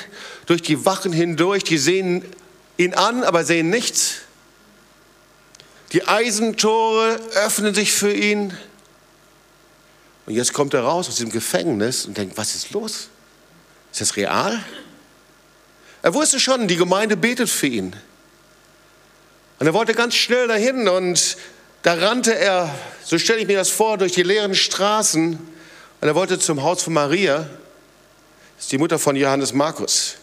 durch 0.47 0.61
die 0.61 0.83
Wachen 0.83 1.13
hindurch, 1.13 1.63
die 1.63 1.77
sehen 1.77 2.25
ihn 2.75 2.93
an, 2.93 3.23
aber 3.23 3.45
sehen 3.45 3.69
nichts. 3.69 4.15
Die 5.93 6.05
Eisentore 6.05 7.21
öffnen 7.35 7.73
sich 7.73 7.93
für 7.93 8.11
ihn. 8.11 8.53
Und 10.25 10.33
jetzt 10.33 10.51
kommt 10.51 10.73
er 10.73 10.81
raus 10.81 11.07
aus 11.07 11.15
dem 11.15 11.29
Gefängnis 11.29 12.05
und 12.05 12.17
denkt, 12.17 12.35
was 12.35 12.53
ist 12.53 12.71
los? 12.71 13.07
Ist 13.93 14.01
das 14.01 14.17
real? 14.17 14.61
Er 16.01 16.13
wusste 16.13 16.37
schon, 16.37 16.67
die 16.67 16.75
Gemeinde 16.75 17.15
betet 17.15 17.49
für 17.49 17.67
ihn. 17.67 17.95
Und 19.57 19.67
er 19.67 19.73
wollte 19.73 19.93
ganz 19.93 20.15
schnell 20.15 20.49
dahin 20.49 20.89
und 20.89 21.37
da 21.83 21.93
rannte 21.93 22.37
er, 22.37 22.75
so 23.05 23.17
stelle 23.17 23.39
ich 23.39 23.47
mir 23.47 23.55
das 23.55 23.69
vor, 23.69 23.97
durch 23.97 24.11
die 24.11 24.23
leeren 24.23 24.53
Straßen 24.53 25.50
und 26.01 26.07
er 26.07 26.15
wollte 26.15 26.39
zum 26.39 26.63
Haus 26.63 26.81
von 26.81 26.93
Maria, 26.93 27.47
das 28.57 28.65
ist 28.65 28.71
die 28.71 28.79
Mutter 28.79 28.97
von 28.97 29.15
Johannes 29.15 29.53
Markus. 29.53 30.15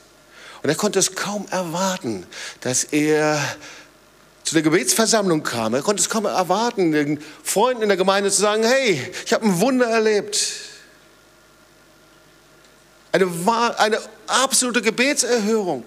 Und 0.63 0.69
er 0.69 0.75
konnte 0.75 0.99
es 0.99 1.15
kaum 1.15 1.47
erwarten, 1.51 2.27
dass 2.61 2.83
er 2.85 3.41
zu 4.43 4.55
der 4.55 4.63
Gebetsversammlung 4.63 5.45
kam. 5.45 5.75
Er 5.75 5.83
konnte 5.83 6.01
es 6.01 6.09
kaum 6.09 6.25
erwarten, 6.25 6.91
den 6.91 7.23
Freunden 7.45 7.83
in 7.83 7.89
der 7.89 7.97
Gemeinde 7.97 8.31
zu 8.31 8.41
sagen, 8.41 8.65
hey, 8.65 9.01
ich 9.25 9.33
habe 9.33 9.45
ein 9.45 9.61
Wunder 9.61 9.87
erlebt. 9.87 10.49
Eine, 13.13 13.29
eine 13.79 14.01
absolute 14.27 14.83
Gebetserhörung. 14.83 15.85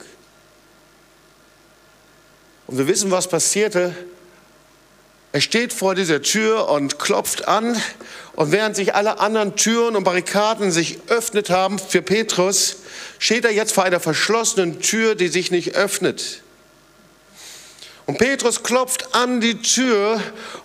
Und 2.67 2.77
wir 2.77 2.87
wissen, 2.87 3.11
was 3.11 3.27
passierte. 3.27 3.93
Er 5.33 5.41
steht 5.41 5.71
vor 5.71 5.95
dieser 5.95 6.21
Tür 6.21 6.69
und 6.69 6.99
klopft 6.99 7.47
an. 7.47 7.81
Und 8.33 8.51
während 8.51 8.75
sich 8.75 8.95
alle 8.95 9.19
anderen 9.19 9.55
Türen 9.55 9.95
und 9.95 10.03
Barrikaden 10.03 10.71
sich 10.71 10.99
öffnet 11.07 11.49
haben 11.49 11.79
für 11.79 12.01
Petrus, 12.01 12.77
steht 13.19 13.45
er 13.45 13.51
jetzt 13.51 13.73
vor 13.73 13.83
einer 13.83 13.99
verschlossenen 13.99 14.81
Tür, 14.81 15.15
die 15.15 15.27
sich 15.27 15.51
nicht 15.51 15.75
öffnet. 15.75 16.41
Und 18.07 18.17
Petrus 18.17 18.63
klopft 18.63 19.13
an 19.13 19.41
die 19.41 19.61
Tür 19.61 20.19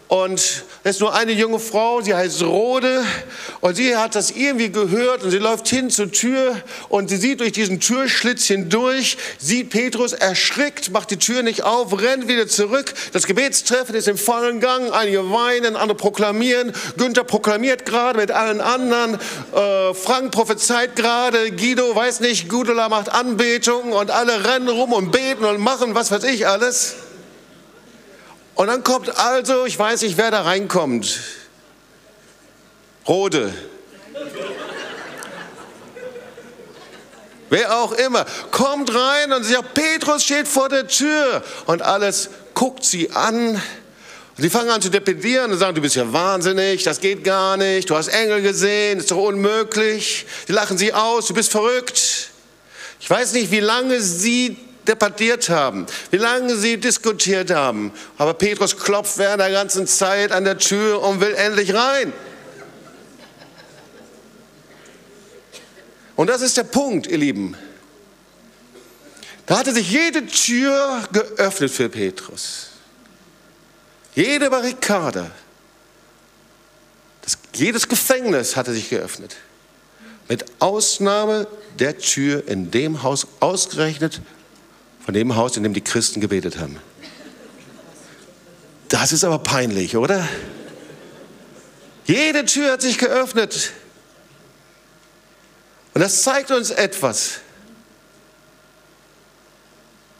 und 0.09 0.39
es 0.39 0.64
ist 0.84 1.01
nur 1.01 1.14
eine 1.14 1.32
junge 1.32 1.59
Frau, 1.59 2.01
sie 2.01 2.14
heißt 2.14 2.45
Rode 2.45 3.05
und 3.61 3.74
sie 3.74 3.97
hat 3.97 4.14
das 4.14 4.30
irgendwie 4.30 4.70
gehört 4.70 5.24
und 5.24 5.32
sie 5.32 5.39
läuft 5.39 5.66
hin 5.66 5.91
zur 5.91 6.12
Tür 6.12 6.62
und 6.89 7.11
sie 7.11 7.16
sieht 7.16 7.41
durch 7.41 7.51
diesen 7.51 7.80
Türschlitz 7.80 8.47
hindurch, 8.47 9.18
sieht 9.39 9.70
Petrus 9.70 10.12
erschrickt, 10.12 10.93
macht 10.93 11.11
die 11.11 11.16
Tür 11.16 11.43
nicht 11.43 11.64
auf, 11.64 12.01
rennt 12.01 12.28
wieder 12.28 12.47
zurück. 12.47 12.95
Das 13.12 13.26
Gebetstreffen 13.26 13.97
ist 13.97 14.07
im 14.07 14.16
vollen 14.16 14.61
Gang, 14.61 14.93
einige 14.93 15.28
weinen, 15.32 15.74
andere 15.74 15.97
proklamieren. 15.97 16.72
Günther 16.97 17.24
proklamiert 17.24 17.84
gerade 17.84 18.20
mit 18.20 18.30
allen 18.30 18.61
anderen, 18.61 19.18
äh, 19.55 19.93
Frank 19.93 20.30
prophezeit 20.30 20.95
gerade, 20.95 21.51
Guido 21.51 21.97
weiß 21.97 22.20
nicht, 22.20 22.49
Gudula 22.49 22.89
macht 22.89 23.09
Anbetung 23.09 23.93
und 23.93 24.12
alle 24.12 24.45
rennen 24.45 24.68
rum 24.68 24.93
und 24.93 25.11
beten 25.11 25.45
und 25.45 25.59
machen 25.59 25.97
was 25.97 26.12
weiß 26.12 26.22
ich 26.24 26.47
alles. 26.47 26.95
Und 28.57 28.68
dann 28.68 28.82
kommt 28.82 29.16
also, 29.18 29.66
ich 29.66 29.78
weiß 29.78 30.02
nicht, 30.02 30.16
wer 30.16 30.30
da 30.30 30.42
reinkommt. 30.42 31.20
Rode. 33.07 33.54
Wer 37.48 37.78
auch 37.78 37.92
immer, 37.92 38.26
kommt 38.50 38.92
rein 38.92 39.32
und 39.32 39.44
sagt, 39.44 39.74
Petrus 39.74 40.24
steht 40.24 40.48
vor 40.48 40.68
der 40.68 40.88
Tür. 40.88 41.44
Und 41.66 41.82
alles 41.82 42.30
guckt 42.54 42.84
sie 42.84 43.11
an 43.12 43.61
Und 44.36 44.42
die 44.42 44.50
fangen 44.50 44.68
an 44.68 44.82
zu 44.82 44.90
dependieren 44.90 45.50
und 45.50 45.59
sagen, 45.59 45.74
du 45.74 45.80
bist 45.80 45.96
ja 45.96 46.12
wahnsinnig, 46.12 46.82
das 46.82 47.00
geht 47.00 47.24
gar 47.24 47.57
nicht, 47.57 47.88
du 47.88 47.96
hast 47.96 48.09
Engel 48.09 48.42
gesehen, 48.42 48.98
ist 48.98 49.11
doch 49.11 49.16
unmöglich. 49.16 50.26
Die 50.46 50.52
lachen 50.52 50.76
sie 50.76 50.92
aus, 50.92 51.26
du 51.26 51.34
bist 51.34 51.50
verrückt. 51.52 52.30
Ich 53.00 53.09
weiß 53.09 53.32
nicht, 53.32 53.50
wie 53.50 53.61
lange 53.61 54.00
sie 54.00 54.59
debattiert 54.89 55.49
haben, 55.49 55.87
wie 56.11 56.16
lange 56.16 56.57
sie 56.57 56.78
diskutiert 56.78 57.51
haben. 57.51 57.93
Aber 58.18 58.34
Petrus 58.34 58.76
klopft 58.76 59.18
während 59.18 59.41
der 59.41 59.51
ganzen 59.51 59.87
Zeit 59.87 60.32
an 60.32 60.45
der 60.45 60.59
Tür 60.59 61.03
und 61.03 61.20
will 61.20 61.34
endlich 61.34 61.74
rein. 61.74 62.12
Und 66.16 66.28
das 66.28 66.41
ist 66.41 66.57
der 66.57 66.64
Punkt, 66.64 67.07
ihr 67.07 67.18
Lieben. 67.18 67.57
Da 69.45 69.59
hatte 69.59 69.72
sich 69.72 69.91
jede 69.91 70.26
Tür 70.26 71.03
geöffnet 71.12 71.70
für 71.70 71.89
Petrus. 71.89 72.70
Jede 74.14 74.51
Barrikade, 74.51 75.30
das, 77.22 77.39
jedes 77.55 77.87
Gefängnis 77.87 78.57
hatte 78.57 78.72
sich 78.72 78.89
geöffnet. 78.89 79.37
Mit 80.28 80.45
Ausnahme 80.59 81.47
der 81.78 81.99
Tür 81.99 82.49
in 82.49 82.70
dem 82.70 83.03
Haus, 83.03 83.26
ausgerechnet 83.41 84.20
von 85.07 85.14
dem 85.14 85.36
Haus, 85.36 85.57
in 85.57 85.62
dem 85.62 85.72
die 85.72 85.82
Christen 85.82 86.20
gebetet 86.20 86.59
haben. 86.59 86.80
Das 88.88 89.12
ist 89.12 89.22
aber 89.22 89.38
peinlich, 89.38 89.96
oder? 89.96 90.28
Jede 92.07 92.44
Tür 92.44 92.72
hat 92.72 92.82
sich 92.82 92.98
geöffnet. 92.98 93.72
Und 95.94 96.00
das 96.00 96.22
zeigt 96.22 96.50
uns 96.50 96.70
etwas. 96.70 97.38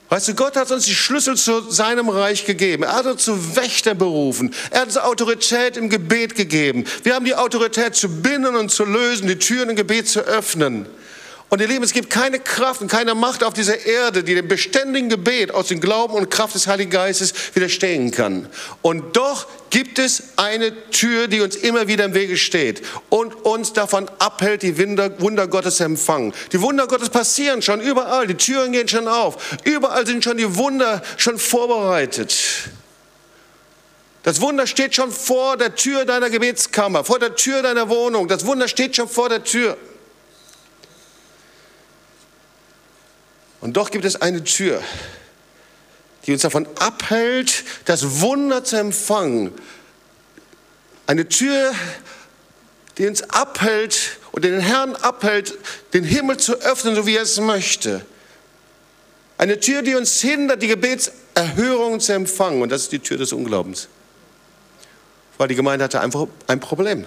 Weißt 0.09 0.29
du, 0.29 0.35
Gott 0.35 0.55
hat 0.55 0.71
uns 0.71 0.85
die 0.85 0.95
Schlüssel 0.95 1.37
zu 1.37 1.69
seinem 1.69 2.09
Reich 2.09 2.45
gegeben. 2.45 2.85
Er 2.85 2.93
hat 2.93 3.07
uns 3.07 3.25
zu 3.25 3.57
Wächter 3.57 3.97
berufen. 3.97 4.55
Er 4.71 4.83
hat 4.83 4.87
uns 4.87 4.99
Autorität 4.99 5.77
im 5.77 5.91
Gebet 5.91 6.37
gegeben. 6.37 6.85
Wir 7.03 7.17
haben 7.17 7.25
die 7.25 7.35
Autorität 7.35 7.97
zu 7.97 8.09
binden 8.09 8.55
und 8.55 8.71
zu 8.71 8.85
lösen, 8.85 9.27
die 9.27 9.37
Türen 9.37 9.71
im 9.71 9.77
Gebet 9.77 10.09
zu 10.09 10.21
öffnen. 10.21 10.87
Und 11.49 11.61
ihr 11.61 11.69
Lieben, 11.69 11.85
es 11.85 11.93
gibt 11.93 12.11
keine 12.11 12.41
Kraft 12.41 12.81
und 12.81 12.91
keine 12.91 13.15
Macht 13.15 13.45
auf 13.45 13.55
dieser 13.55 13.87
Erde, 13.87 14.25
die 14.25 14.35
dem 14.35 14.49
beständigen 14.49 15.09
Gebet 15.09 15.53
aus 15.53 15.69
dem 15.69 15.81
Glauben 15.81 16.15
und 16.15 16.29
Kraft 16.29 16.57
des 16.57 16.67
Heiligen 16.67 16.91
Geistes 16.91 17.33
widerstehen 17.55 18.11
kann. 18.11 18.49
Und 18.83 19.17
doch 19.17 19.47
gibt 19.71 20.01
es 20.01 20.31
eine 20.35 20.91
Tür, 20.91 21.29
die 21.29 21.41
uns 21.41 21.55
immer 21.55 21.87
wieder 21.87 22.07
im 22.07 22.15
Wege 22.15 22.37
steht 22.37 22.83
und 23.11 23.33
uns 23.45 23.73
davon 23.73 24.11
abhält, 24.19 24.63
die 24.63 24.77
Wunder, 24.77 25.47
Gottes 25.47 25.77
zu 25.77 25.85
empfangen. 25.85 26.35
Die 26.51 26.61
Wunder 26.61 26.89
Gottes 26.89 27.11
passieren 27.11 27.63
schon 27.63 27.81
überall, 27.81 28.27
die 28.27 28.35
Türen 28.35 28.73
gehen 28.73 28.89
schon 28.89 29.07
auf, 29.07 29.59
überall 29.63 30.05
sind 30.05 30.25
schon 30.25 30.39
die 30.39 30.57
Wunder 30.57 31.01
schon 31.17 31.39
vorbereitet. 31.39 32.35
Das 34.25 34.41
Wunder 34.41 34.67
steht 34.67 34.97
schon 34.97 35.13
vor 35.13 35.57
der 35.57 35.77
Tür 35.77 36.05
deiner 36.05 36.29
Gebetskammer, 36.29 37.05
vor 37.05 37.21
der 37.21 37.37
Tür 37.37 37.63
deiner 37.63 37.89
Wohnung. 37.89 38.27
Das 38.27 38.45
Wunder 38.45 38.67
steht 38.67 38.97
schon 38.97 39.09
vor 39.09 39.29
der 39.29 39.45
Tür. 39.45 39.77
Und 43.61 43.77
doch 43.77 43.91
gibt 43.91 44.05
es 44.05 44.21
eine 44.21 44.45
Tür, 44.45 44.83
die 46.25 46.33
uns 46.33 46.43
davon 46.43 46.67
abhält, 46.79 47.65
das 47.85 48.21
Wunder 48.21 48.65
zu 48.65 48.77
empfangen. 48.77 49.53
Eine 51.07 51.29
Tür, 51.29 51.73
die 52.99 53.07
uns 53.07 53.23
abhält 53.23 54.19
und 54.33 54.45
den 54.45 54.61
Herrn 54.61 54.97
abhält, 54.97 55.55
den 55.93 56.05
Himmel 56.05 56.37
zu 56.37 56.61
öffnen, 56.61 56.95
so 56.95 57.07
wie 57.07 57.17
er 57.17 57.23
es 57.23 57.39
möchte. 57.39 58.05
Eine 59.39 59.61
Tür, 59.61 59.83
die 59.83 59.95
uns 59.95 60.21
hindert, 60.21 60.63
die 60.63 60.69
Gebetserhörung 60.69 62.01
zu 62.01 62.13
empfangen. 62.13 62.63
Und 62.63 62.71
das 62.71 62.83
ist 62.83 62.93
die 62.93 62.99
Tür 62.99 63.19
des 63.19 63.33
Unglaubens. 63.33 63.89
Weil 65.39 65.49
die 65.49 65.55
Gemeinde 65.55 65.85
hatte 65.85 66.01
einfach 66.01 66.27
ein 66.47 66.61
Problem. 66.61 67.05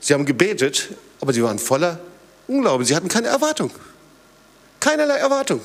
Sie 0.00 0.14
haben 0.14 0.26
gebetet, 0.26 0.88
aber 1.20 1.32
sie 1.32 1.42
waren 1.42 1.58
voller 1.58 2.00
Unglauben. 2.50 2.84
Sie 2.84 2.96
hatten 2.96 3.06
keine 3.06 3.28
Erwartung. 3.28 3.70
Keinerlei 4.80 5.18
Erwartung. 5.18 5.60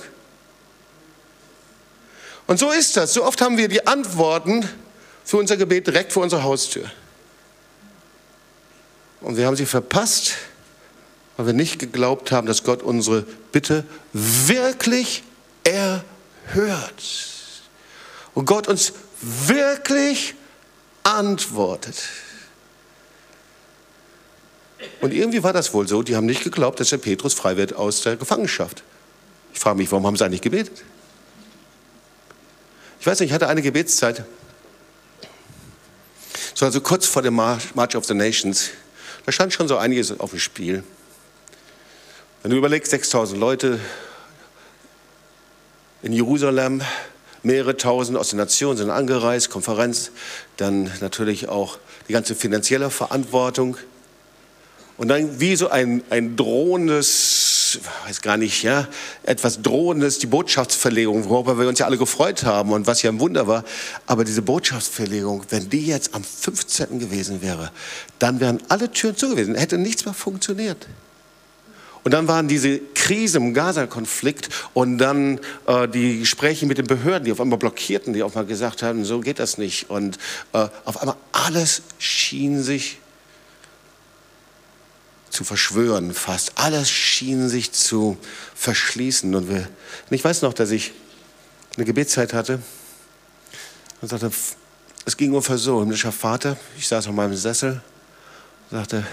Und 2.46 2.60
so 2.60 2.70
ist 2.70 2.96
das. 2.96 3.12
So 3.12 3.26
oft 3.26 3.42
haben 3.42 3.58
wir 3.58 3.68
die 3.68 3.88
Antworten 3.88 4.70
für 5.24 5.38
unser 5.38 5.58
Gebet 5.58 5.88
direkt 5.88 6.14
vor 6.14 6.22
unserer 6.22 6.44
Haustür. 6.44 6.92
Und 9.22 9.36
wir 9.36 9.48
haben 9.48 9.56
sie 9.56 9.66
verpasst, 9.66 10.34
weil 11.38 11.48
wir 11.48 11.54
nicht 11.54 11.80
geglaubt 11.80 12.32
haben, 12.32 12.46
dass 12.46 12.62
Gott 12.62 12.84
unsere 12.84 13.24
Bitte 13.52 13.84
wirklich 14.14 15.24
erhört. 15.64 16.04
Und 18.36 18.46
Gott 18.46 18.68
uns 18.68 18.94
wirklich 19.22 20.36
antwortet. 21.02 21.96
Und 25.02 25.14
irgendwie 25.14 25.44
war 25.44 25.54
das 25.54 25.74
wohl 25.74 25.88
so, 25.88 26.04
die 26.04 26.16
haben 26.16 26.26
nicht 26.26 26.44
geglaubt, 26.44 26.80
dass 26.80 26.90
der 26.90 26.98
Petrus 26.98 27.34
frei 27.34 27.58
wird 27.58 27.74
aus 27.74 28.02
der 28.02 28.16
Gefangenschaft. 28.16 28.84
Ich 29.54 29.60
frage 29.60 29.78
mich, 29.78 29.92
warum 29.92 30.06
haben 30.06 30.16
sie 30.16 30.26
eigentlich 30.26 30.42
gebetet? 30.42 30.84
Ich 33.00 33.08
weiß 33.08 33.20
nicht, 33.20 33.30
ich 33.30 33.34
hatte 33.34 33.48
eine 33.48 33.62
Gebetszeit, 33.62 34.26
so 36.54 36.66
also 36.66 36.82
kurz 36.82 37.06
vor 37.06 37.22
dem 37.22 37.36
March 37.36 37.96
of 37.96 38.06
the 38.06 38.14
Nations, 38.14 38.72
da 39.26 39.32
stand 39.32 39.54
schon 39.54 39.68
so 39.68 39.78
einiges 39.78 40.20
auf 40.20 40.32
dem 40.32 40.40
Spiel. 40.40 40.84
Wenn 42.42 42.52
du 42.52 42.58
überlegst, 42.58 42.92
6000 42.92 43.40
Leute 43.40 43.80
in 46.02 46.14
Jerusalem, 46.14 46.82
mehrere 47.44 47.78
tausend 47.78 48.18
aus 48.18 48.30
den 48.30 48.38
Nationen 48.38 48.78
sind 48.78 48.90
angereist, 48.90 49.50
Konferenz, 49.50 50.12
dann 50.58 50.92
natürlich 51.02 51.50
auch 51.50 51.78
die 52.08 52.14
ganze 52.14 52.36
finanzielle 52.36 52.90
Verantwortung. 52.90 53.78
Und 54.98 55.10
dann 55.10 55.40
wie 55.42 55.56
so 55.56 55.70
ein, 55.70 56.04
ein 56.10 56.38
drohendes, 56.38 57.80
weiß 58.08 58.22
gar 58.22 58.38
nicht, 58.38 58.64
ja, 58.64 58.88
etwas 59.24 59.62
drohendes, 59.62 60.20
die 60.20 60.28
Botschaftsverlegung, 60.28 61.28
worüber 61.28 61.60
wir 61.60 61.68
uns 61.68 61.80
ja 61.80 61.86
alle 61.86 61.98
gefreut 61.98 62.44
haben 62.44 62.72
und 62.72 62.88
was 62.88 63.02
ja 63.02 63.12
ein 63.12 63.20
Wunder 63.20 63.46
war. 63.46 63.66
Aber 64.06 64.24
diese 64.24 64.42
Botschaftsverlegung, 64.42 65.44
wenn 65.50 65.70
die 65.70 65.86
jetzt 65.86 66.16
am 66.16 66.24
15. 66.24 67.00
gewesen 67.00 67.42
wäre, 67.42 67.72
dann 68.20 68.40
wären 68.40 68.62
alle 68.70 68.90
Türen 68.90 69.18
zugewesen, 69.18 69.56
hätte 69.56 69.78
nichts 69.78 70.06
mehr 70.06 70.14
funktioniert. 70.14 70.88
Und 72.06 72.14
dann 72.14 72.28
waren 72.28 72.48
diese 72.48 72.80
Krisen 72.94 73.42
im 73.42 73.54
Gaza-Konflikt 73.56 74.50
und 74.76 75.00
dann 75.00 75.40
äh, 75.66 75.88
die 75.88 76.20
Gespräche 76.20 76.68
mit 76.68 76.78
den 76.78 76.86
Behörden, 76.86 77.26
die 77.26 77.32
auf 77.32 77.42
einmal 77.42 77.58
blockierten, 77.58 78.14
die 78.14 78.22
auf 78.22 78.38
einmal 78.38 78.46
gesagt 78.46 78.84
haben, 78.84 79.04
so 79.06 79.22
geht 79.22 79.40
das 79.40 79.58
nicht. 79.58 79.90
Und 79.90 80.20
äh, 80.54 80.68
auf 80.86 81.02
einmal 81.02 81.16
alles 81.32 81.82
schien 81.98 82.62
sich 82.62 83.00
zu 85.36 85.44
verschwören 85.44 86.14
fast. 86.14 86.54
Alles 86.56 86.90
schien 86.90 87.50
sich 87.50 87.72
zu 87.72 88.18
verschließen. 88.56 89.36
Und, 89.36 89.50
wir, 89.50 89.58
und 89.58 90.16
ich 90.16 90.24
weiß 90.24 90.42
noch, 90.42 90.54
dass 90.54 90.72
ich 90.72 90.94
eine 91.76 91.86
Gebetszeit 91.86 92.34
hatte 92.34 92.60
und 94.02 94.08
sagte, 94.08 94.32
es 95.06 95.18
ging 95.18 95.32
ungefähr 95.32 95.58
so, 95.58 95.82
himmlischer 95.82 96.12
Vater, 96.12 96.58
ich 96.78 96.88
saß 96.88 97.08
auf 97.08 97.14
meinem 97.14 97.36
Sessel, 97.36 97.82
sagte, 98.72 99.06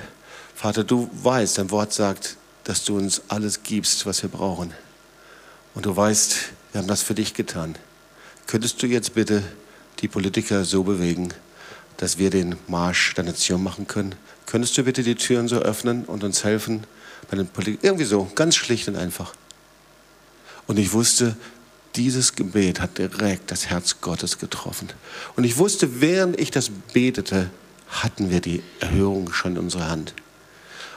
Vater, 0.54 0.84
du 0.84 1.10
weißt, 1.12 1.58
dein 1.58 1.70
Wort 1.70 1.92
sagt, 1.92 2.36
dass 2.64 2.84
du 2.84 2.96
uns 2.96 3.22
alles 3.28 3.62
gibst, 3.64 4.06
was 4.06 4.22
wir 4.22 4.30
brauchen. 4.30 4.72
Und 5.74 5.86
du 5.86 5.94
weißt, 5.94 6.36
wir 6.70 6.80
haben 6.80 6.88
das 6.88 7.02
für 7.02 7.14
dich 7.14 7.34
getan. 7.34 7.74
Könntest 8.46 8.80
du 8.82 8.86
jetzt 8.86 9.14
bitte 9.14 9.42
die 9.98 10.08
Politiker 10.08 10.64
so 10.64 10.84
bewegen, 10.84 11.34
dass 11.96 12.18
wir 12.18 12.30
den 12.30 12.56
Marsch 12.68 13.14
der 13.14 13.24
Nation 13.24 13.62
machen 13.62 13.86
können? 13.86 14.14
Könntest 14.52 14.76
du 14.76 14.82
bitte 14.82 15.02
die 15.02 15.14
Türen 15.14 15.48
so 15.48 15.56
öffnen 15.56 16.04
und 16.04 16.24
uns 16.24 16.44
helfen? 16.44 16.84
Bei 17.30 17.38
den 17.38 17.46
Polit 17.46 17.82
Irgendwie 17.82 18.04
so, 18.04 18.30
ganz 18.34 18.54
schlicht 18.54 18.86
und 18.86 18.96
einfach. 18.96 19.32
Und 20.66 20.78
ich 20.78 20.92
wusste, 20.92 21.36
dieses 21.96 22.34
Gebet 22.34 22.78
hat 22.78 22.98
direkt 22.98 23.50
das 23.50 23.70
Herz 23.70 24.02
Gottes 24.02 24.38
getroffen. 24.38 24.90
Und 25.36 25.44
ich 25.44 25.56
wusste, 25.56 26.02
während 26.02 26.38
ich 26.38 26.50
das 26.50 26.68
betete, 26.92 27.48
hatten 27.88 28.28
wir 28.28 28.42
die 28.42 28.62
Erhörung 28.80 29.32
schon 29.32 29.52
in 29.52 29.58
unserer 29.58 29.88
Hand. 29.88 30.12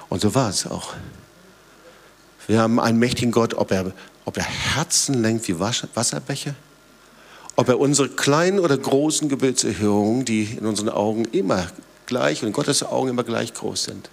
Und 0.09 0.19
so 0.19 0.35
war 0.35 0.49
es 0.49 0.67
auch. 0.67 0.93
Wir 2.47 2.59
haben 2.59 2.77
einen 2.77 2.99
mächtigen 2.99 3.31
Gott, 3.31 3.53
ob 3.53 3.71
er, 3.71 3.93
ob 4.25 4.35
er 4.35 4.43
Herzen 4.43 5.21
lenkt 5.21 5.47
wie 5.47 5.61
Wasserbecher, 5.61 6.55
ob 7.55 7.69
er 7.69 7.79
unsere 7.79 8.09
kleinen 8.09 8.59
oder 8.59 8.77
großen 8.77 9.29
Gebetserhörungen, 9.29 10.25
die 10.25 10.43
in 10.43 10.65
unseren 10.65 10.89
Augen 10.89 11.23
immer 11.31 11.69
gleich 12.05 12.41
und 12.41 12.47
in 12.47 12.53
Gottes 12.53 12.83
Augen 12.83 13.09
immer 13.09 13.23
gleich 13.23 13.53
groß 13.53 13.83
sind. 13.85 14.09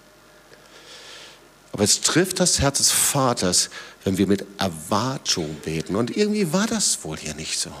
Aber 1.71 1.83
es 1.83 2.01
trifft 2.01 2.39
das 2.39 2.59
Herz 2.59 2.77
des 2.77 2.91
Vaters, 2.91 3.69
wenn 4.03 4.17
wir 4.17 4.27
mit 4.27 4.45
Erwartung 4.59 5.55
beten. 5.65 5.95
Und 5.95 6.15
irgendwie 6.15 6.53
war 6.53 6.67
das 6.67 7.03
wohl 7.03 7.17
hier 7.17 7.33
nicht 7.33 7.59
so. 7.59 7.71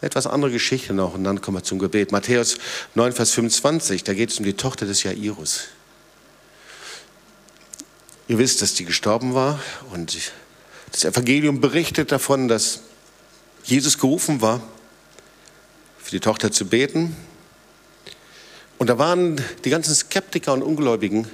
Etwas 0.00 0.26
andere 0.26 0.50
Geschichte 0.50 0.94
noch 0.94 1.14
und 1.14 1.24
dann 1.24 1.40
kommen 1.40 1.58
wir 1.58 1.62
zum 1.62 1.78
Gebet. 1.78 2.12
Matthäus 2.12 2.56
9, 2.94 3.12
Vers 3.12 3.32
25, 3.32 4.04
da 4.04 4.14
geht 4.14 4.30
es 4.30 4.38
um 4.38 4.44
die 4.44 4.54
Tochter 4.54 4.86
des 4.86 5.02
Jairus. 5.02 5.68
Ihr 8.26 8.38
wisst, 8.38 8.62
dass 8.62 8.74
die 8.74 8.84
gestorben 8.84 9.34
war 9.34 9.60
und 9.92 10.16
das 10.92 11.04
Evangelium 11.04 11.60
berichtet 11.60 12.10
davon, 12.10 12.48
dass 12.48 12.80
Jesus 13.64 13.98
gerufen 13.98 14.40
war, 14.40 14.62
für 15.98 16.10
die 16.10 16.20
Tochter 16.20 16.52
zu 16.52 16.66
beten. 16.66 17.16
Und 18.78 18.88
da 18.88 18.98
waren 18.98 19.40
die 19.64 19.70
ganzen 19.70 19.94
Skeptiker 19.94 20.52
und 20.52 20.62
Ungläubigen, 20.62 21.28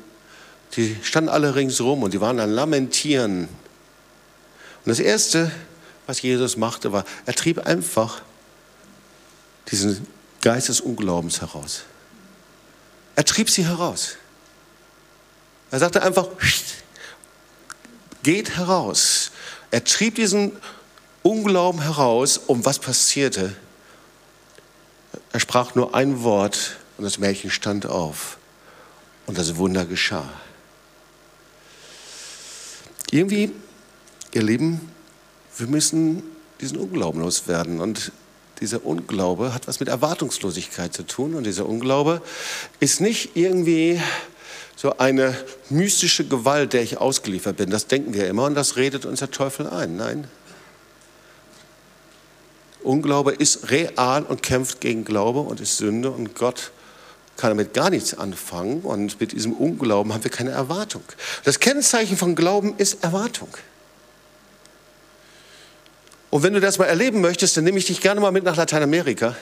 die 0.77 0.97
standen 1.03 1.31
alle 1.31 1.55
ringsherum 1.55 2.03
und 2.03 2.15
die 2.15 2.21
waren 2.21 2.39
am 2.39 2.51
Lamentieren. 2.51 3.49
Und 4.85 4.87
das 4.87 5.01
Erste, 5.01 5.51
was 6.07 6.23
Jesus 6.23 6.57
machte, 6.57 6.93
war, 6.93 7.05
er 7.27 7.35
trieb 7.35 7.67
einfach 7.67 8.23
diesen 9.71 10.07
Geist 10.41 10.69
des 10.69 10.81
Unglaubens 10.81 11.41
heraus. 11.41 11.83
Er 13.17 13.25
trieb 13.25 13.51
sie 13.51 13.67
heraus. 13.67 14.17
Er 15.71 15.79
sagte 15.79 16.03
einfach, 16.03 16.29
geht 18.23 18.57
heraus. 18.57 19.31
Er 19.71 19.85
trieb 19.85 20.15
diesen 20.15 20.53
Unglauben 21.23 21.83
heraus. 21.83 22.39
Und 22.39 22.65
was 22.65 22.79
passierte? 22.79 23.55
Er 25.33 25.41
sprach 25.41 25.75
nur 25.75 25.95
ein 25.95 26.23
Wort 26.23 26.77
und 27.01 27.05
das 27.05 27.19
Mädchen 27.19 27.51
stand 27.51 27.87
auf. 27.87 28.37
Und 29.25 29.39
das 29.39 29.57
Wunder 29.57 29.87
geschah. 29.87 30.29
Irgendwie, 33.11 33.53
ihr 34.35 34.43
Lieben, 34.43 34.93
wir 35.57 35.67
müssen 35.67 36.23
diesen 36.61 36.77
Unglauben 36.77 37.23
loswerden. 37.23 37.81
Und 37.81 38.13
dieser 38.61 38.85
Unglaube 38.85 39.55
hat 39.55 39.67
was 39.67 39.81
mit 39.81 39.89
Erwartungslosigkeit 39.89 40.93
zu 40.93 41.05
tun. 41.05 41.35
Und 41.35 41.45
dieser 41.45 41.65
Unglaube 41.65 42.21
ist 42.81 43.01
nicht 43.01 43.35
irgendwie 43.35 43.99
so 44.77 44.99
eine 44.99 45.35
mystische 45.71 46.29
Gewalt, 46.29 46.75
der 46.75 46.83
ich 46.83 46.99
ausgeliefert 46.99 47.57
bin. 47.57 47.71
Das 47.71 47.87
denken 47.87 48.13
wir 48.13 48.29
immer 48.29 48.45
und 48.45 48.55
das 48.55 48.77
redet 48.77 49.07
uns 49.07 49.21
der 49.21 49.31
Teufel 49.31 49.67
ein. 49.71 49.97
Nein. 49.97 50.29
Unglaube 52.83 53.33
ist 53.33 53.71
real 53.71 54.23
und 54.23 54.43
kämpft 54.43 54.83
gegen 54.83 55.05
Glaube 55.05 55.41
und 55.41 55.63
ist 55.63 55.79
Sünde 55.79 56.11
und 56.11 56.35
Gott 56.35 56.73
kann 57.37 57.51
damit 57.51 57.73
gar 57.73 57.91
nichts 57.91 58.15
anfangen 58.15 58.83
und 58.83 59.21
mit 59.21 59.33
diesem 59.33 59.53
Unglauben 59.53 60.13
haben 60.13 60.25
wir 60.25 60.31
keine 60.31 60.51
Erwartung. 60.51 61.03
Das 61.45 61.59
Kennzeichen 61.59 62.17
von 62.17 62.35
Glauben 62.35 62.75
ist 62.77 63.03
Erwartung. 63.03 63.49
Und 66.31 66.43
wenn 66.43 66.53
du 66.53 66.61
das 66.61 66.79
mal 66.79 66.85
erleben 66.85 67.21
möchtest, 67.21 67.57
dann 67.57 67.65
nehme 67.65 67.79
ich 67.79 67.87
dich 67.87 68.01
gerne 68.01 68.21
mal 68.21 68.31
mit 68.31 68.45
nach 68.45 68.57
Lateinamerika. 68.57 69.37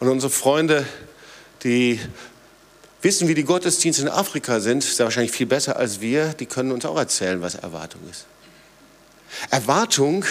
Und 0.00 0.08
unsere 0.08 0.30
Freunde, 0.30 0.86
die 1.62 2.00
wissen, 3.02 3.28
wie 3.28 3.34
die 3.34 3.44
Gottesdienste 3.44 4.02
in 4.02 4.08
Afrika 4.08 4.60
sind, 4.60 4.84
ist 4.84 4.98
ja 4.98 5.04
wahrscheinlich 5.04 5.32
viel 5.32 5.46
besser 5.46 5.76
als 5.76 6.00
wir, 6.00 6.28
die 6.28 6.46
können 6.46 6.72
uns 6.72 6.84
auch 6.84 6.96
erzählen, 6.96 7.42
was 7.42 7.54
Erwartung 7.54 8.00
ist. 8.10 8.26
Erwartung 9.50 10.24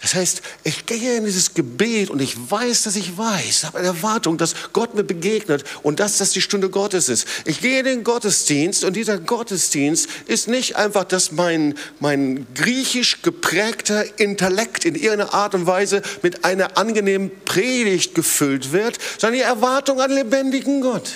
das 0.00 0.14
heißt, 0.14 0.42
ich 0.62 0.86
gehe 0.86 1.16
in 1.16 1.24
dieses 1.24 1.54
Gebet 1.54 2.10
und 2.10 2.22
ich 2.22 2.36
weiß, 2.50 2.84
dass 2.84 2.94
ich 2.94 3.18
weiß, 3.18 3.64
habe 3.64 3.78
eine 3.78 3.88
Erwartung, 3.88 4.38
dass 4.38 4.54
Gott 4.72 4.94
mir 4.94 5.02
begegnet 5.02 5.64
und 5.82 5.98
dass 5.98 6.18
das 6.18 6.30
die 6.30 6.40
Stunde 6.40 6.70
Gottes 6.70 7.08
ist. 7.08 7.26
Ich 7.44 7.60
gehe 7.60 7.80
in 7.80 7.84
den 7.84 8.04
Gottesdienst 8.04 8.84
und 8.84 8.94
dieser 8.94 9.18
Gottesdienst 9.18 10.08
ist 10.26 10.46
nicht 10.46 10.76
einfach, 10.76 11.02
dass 11.02 11.32
mein, 11.32 11.74
mein 11.98 12.46
griechisch 12.54 13.22
geprägter 13.22 14.20
Intellekt 14.20 14.84
in 14.84 14.94
irgendeiner 14.94 15.34
Art 15.34 15.56
und 15.56 15.66
Weise 15.66 16.02
mit 16.22 16.44
einer 16.44 16.78
angenehmen 16.78 17.32
Predigt 17.44 18.14
gefüllt 18.14 18.70
wird, 18.70 18.98
sondern 19.18 19.40
die 19.40 19.44
Erwartung 19.44 20.00
an 20.00 20.12
lebendigen 20.12 20.80
Gott. 20.80 21.10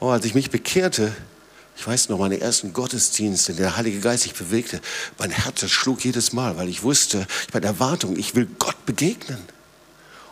Oh, 0.00 0.08
als 0.10 0.26
ich 0.26 0.34
mich 0.34 0.50
bekehrte, 0.50 1.16
ich 1.76 1.86
weiß 1.86 2.08
noch, 2.08 2.18
meine 2.18 2.40
ersten 2.40 2.72
Gottesdienste, 2.72 3.54
der 3.54 3.76
Heilige 3.76 4.00
Geist 4.00 4.22
sich 4.22 4.34
bewegte, 4.34 4.80
mein 5.18 5.30
Herz 5.30 5.68
schlug 5.68 6.04
jedes 6.04 6.32
Mal, 6.32 6.56
weil 6.56 6.68
ich 6.68 6.82
wusste, 6.82 7.26
ich 7.46 7.52
in 7.54 7.64
Erwartung, 7.64 8.16
ich 8.16 8.34
will 8.34 8.48
Gott 8.58 8.86
begegnen. 8.86 9.55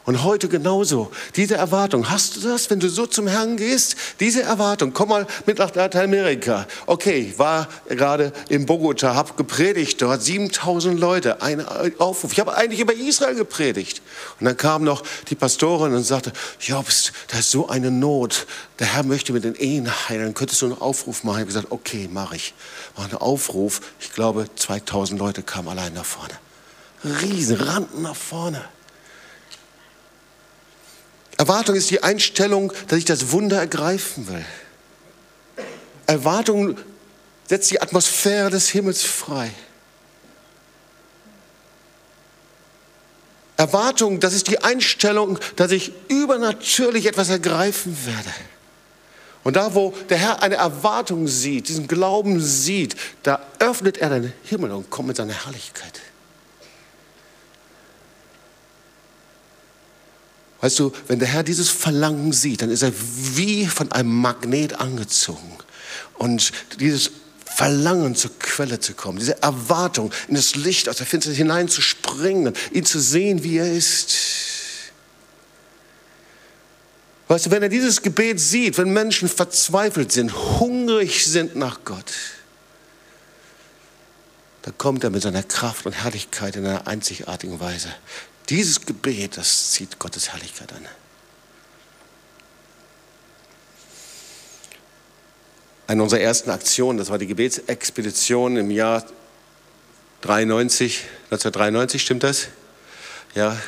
Und 0.07 0.23
heute 0.23 0.49
genauso. 0.49 1.11
Diese 1.35 1.55
Erwartung, 1.55 2.11
hast 2.11 2.37
du 2.37 2.41
das, 2.41 2.69
wenn 2.69 2.79
du 2.79 2.91
so 2.91 3.07
zum 3.07 3.27
Herrn 3.27 3.57
gehst? 3.57 3.97
Diese 4.21 4.43
Erwartung, 4.43 4.93
komm 4.93 5.09
mal 5.09 5.27
mit 5.47 5.59
nach 5.59 5.75
Lateinamerika. 5.75 6.67
Okay, 6.85 7.33
war 7.39 7.69
gerade 7.89 8.35
in 8.51 8.67
Bogota, 8.67 9.15
habe 9.15 9.33
gepredigt 9.33 10.03
dort, 10.03 10.23
7000 10.23 11.01
Leute, 11.01 11.41
ein 11.41 11.67
Aufruf. 11.99 12.33
Ich 12.33 12.41
habe 12.41 12.55
eigentlich 12.55 12.81
über 12.81 12.93
Israel 12.93 13.35
gepredigt. 13.35 14.03
Und 14.41 14.45
dann 14.45 14.59
kam 14.59 14.85
noch 14.85 15.03
die 15.31 15.37
Pastorin 15.37 15.95
und 15.95 16.03
sagte, 16.03 16.35
Jobst, 16.61 17.13
da 17.29 17.39
ist 17.39 17.51
so 17.51 17.69
eine 17.69 17.91
Not. 17.91 18.47
Der 18.81 18.89
Herr 18.89 19.05
möchte 19.05 19.33
mit 19.33 19.45
den 19.45 19.55
Ehen 19.55 19.91
heilen. 20.11 20.35
Könntest 20.35 20.61
du 20.61 20.67
einen 20.67 20.79
Aufruf 20.83 21.25
machen? 21.25 21.37
Ich 21.37 21.41
habe 21.41 21.47
gesagt, 21.47 21.67
okay, 21.71 22.11
mache 22.13 22.37
ich. 22.37 22.53
Mach 22.95 23.05
einen 23.05 23.15
Aufruf. 23.15 23.81
Ich 24.01 24.13
glaube, 24.13 24.49
2000 24.55 25.19
Leute 25.19 25.43
kamen 25.43 25.69
allein 25.69 25.95
nach 25.95 26.05
vorne. 26.05 26.35
Riesen, 27.23 27.57
rannten 27.57 28.03
nach 28.03 28.17
vorne. 28.17 28.63
Erwartung 31.37 31.75
ist 31.75 31.91
die 31.91 32.03
Einstellung, 32.03 32.73
dass 32.89 32.99
ich 32.99 33.05
das 33.05 33.33
Wunder 33.33 33.59
ergreifen 33.59 34.29
will. 34.29 34.45
Erwartung 36.07 36.77
setzt 37.49 37.71
die 37.71 37.81
Atmosphäre 37.81 38.51
des 38.51 38.69
Himmels 38.69 39.03
frei. 39.03 39.51
Erwartung, 43.57 44.21
das 44.21 44.35
ist 44.35 44.49
die 44.49 44.63
Einstellung, 44.63 45.39
dass 45.57 45.71
ich 45.71 45.93
übernatürlich 46.09 47.07
etwas 47.07 47.29
ergreifen 47.31 47.97
werde. 48.05 48.31
Und 49.45 49.57
da, 49.57 49.75
wo 49.75 49.93
der 50.09 50.19
Herr 50.19 50.43
eine 50.43 50.57
Erwartung 50.57 51.29
sieht, 51.29 51.69
diesen 51.69 51.87
Glauben 51.87 52.41
sieht, 52.41 52.97
da 53.23 53.41
öffnet 53.59 53.99
er 53.99 54.09
den 54.09 54.33
Himmel 54.43 54.73
und 54.73 54.91
kommt 54.91 55.09
mit 55.09 55.17
seiner 55.17 55.35
Herrlichkeit. 55.45 56.01
Weißt 60.65 60.79
du, 60.79 60.93
wenn 61.09 61.19
der 61.19 61.29
Herr 61.29 61.43
dieses 61.43 61.69
Verlangen 61.69 62.33
sieht, 62.33 62.63
dann 62.63 62.71
ist 62.71 62.81
er 62.81 62.91
wie 63.35 63.67
von 63.67 63.93
einem 63.93 64.15
Magnet 64.15 64.81
angezogen. 64.81 65.59
Und 66.15 66.53
dieses 66.81 67.11
Verlangen 67.45 68.15
zur 68.15 68.31
Quelle 68.39 68.81
zu 68.81 68.95
kommen, 68.95 69.19
diese 69.19 69.43
Erwartung, 69.43 70.11
in 70.27 70.37
das 70.37 70.55
Licht 70.55 70.89
aus 70.89 70.97
der 70.97 71.05
Finsternis 71.05 71.37
hineinzuspringen, 71.37 72.55
ihn 72.73 72.87
zu 72.87 72.99
sehen, 72.99 73.45
wie 73.45 73.59
er 73.59 73.71
ist. 73.71 74.15
Weißt 77.29 77.45
du, 77.45 77.51
wenn 77.51 77.63
er 77.63 77.69
dieses 77.69 78.01
Gebet 78.01 78.41
sieht, 78.41 78.79
wenn 78.79 78.91
Menschen 78.91 79.29
verzweifelt 79.29 80.13
sind, 80.13 80.33
hungrig 80.61 81.27
sind 81.27 81.57
nach 81.57 81.81
Gott, 81.85 82.11
dann 84.63 84.79
kommt 84.79 85.05
er 85.05 85.11
mit 85.11 85.21
seiner 85.21 85.43
Kraft 85.43 85.85
und 85.85 85.93
Herrlichkeit 85.93 86.57
in 86.57 86.65
einer 86.65 86.87
einzigartigen 86.87 87.61
Weise. 87.61 87.91
Dieses 88.49 88.85
Gebet, 88.85 89.37
das 89.37 89.73
zieht 89.73 89.99
Gottes 89.99 90.33
Herrlichkeit 90.33 90.73
an. 90.73 90.87
Eine 95.87 96.03
unserer 96.03 96.21
ersten 96.21 96.51
Aktionen, 96.51 96.99
das 96.99 97.11
war 97.11 97.19
die 97.19 97.27
Gebetsexpedition 97.27 98.57
im 98.57 98.71
Jahr 98.71 99.05
93, 100.23 101.05
1993, 101.25 102.03
stimmt 102.03 102.23
das? 102.23 102.49
Ja, 103.35 103.59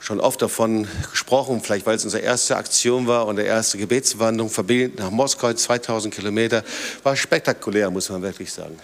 schon 0.00 0.20
oft 0.20 0.42
davon 0.42 0.88
gesprochen, 1.10 1.60
vielleicht 1.60 1.86
weil 1.86 1.96
es 1.96 2.04
unsere 2.04 2.24
erste 2.24 2.56
Aktion 2.56 3.06
war 3.06 3.26
und 3.26 3.36
der 3.36 3.46
erste 3.46 3.78
Gebetswanderung 3.78 4.50
verbinden 4.50 4.96
nach 4.98 5.10
Moskau, 5.10 5.52
2000 5.52 6.12
Kilometer, 6.12 6.64
war 7.04 7.14
spektakulär, 7.14 7.90
muss 7.90 8.08
man 8.10 8.22
wirklich 8.22 8.52
sagen. 8.52 8.78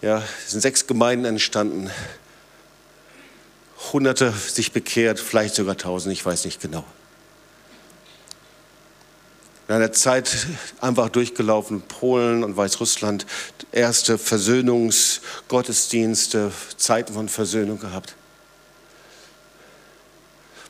Ja, 0.00 0.22
es 0.44 0.50
sind 0.50 0.60
sechs 0.60 0.84
Gemeinden 0.88 1.26
entstanden, 1.26 1.88
Hunderte 3.92 4.32
sich 4.32 4.72
bekehrt, 4.72 5.18
vielleicht 5.18 5.54
sogar 5.54 5.76
Tausend, 5.76 6.12
ich 6.12 6.24
weiß 6.24 6.44
nicht 6.44 6.60
genau. 6.60 6.84
In 9.68 9.76
einer 9.76 9.92
Zeit 9.92 10.48
einfach 10.80 11.08
durchgelaufen, 11.08 11.82
Polen 11.82 12.42
und 12.44 12.56
Weißrussland, 12.56 13.26
erste 13.72 14.18
Versöhnungsgottesdienste, 14.18 16.52
Zeiten 16.76 17.14
von 17.14 17.28
Versöhnung 17.28 17.78
gehabt. 17.78 18.16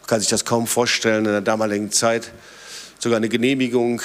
Man 0.00 0.06
kann 0.06 0.20
sich 0.20 0.28
das 0.28 0.44
kaum 0.44 0.66
vorstellen, 0.66 1.24
in 1.24 1.32
der 1.32 1.40
damaligen 1.40 1.90
Zeit 1.90 2.30
sogar 2.98 3.16
eine 3.16 3.28
Genehmigung 3.28 4.02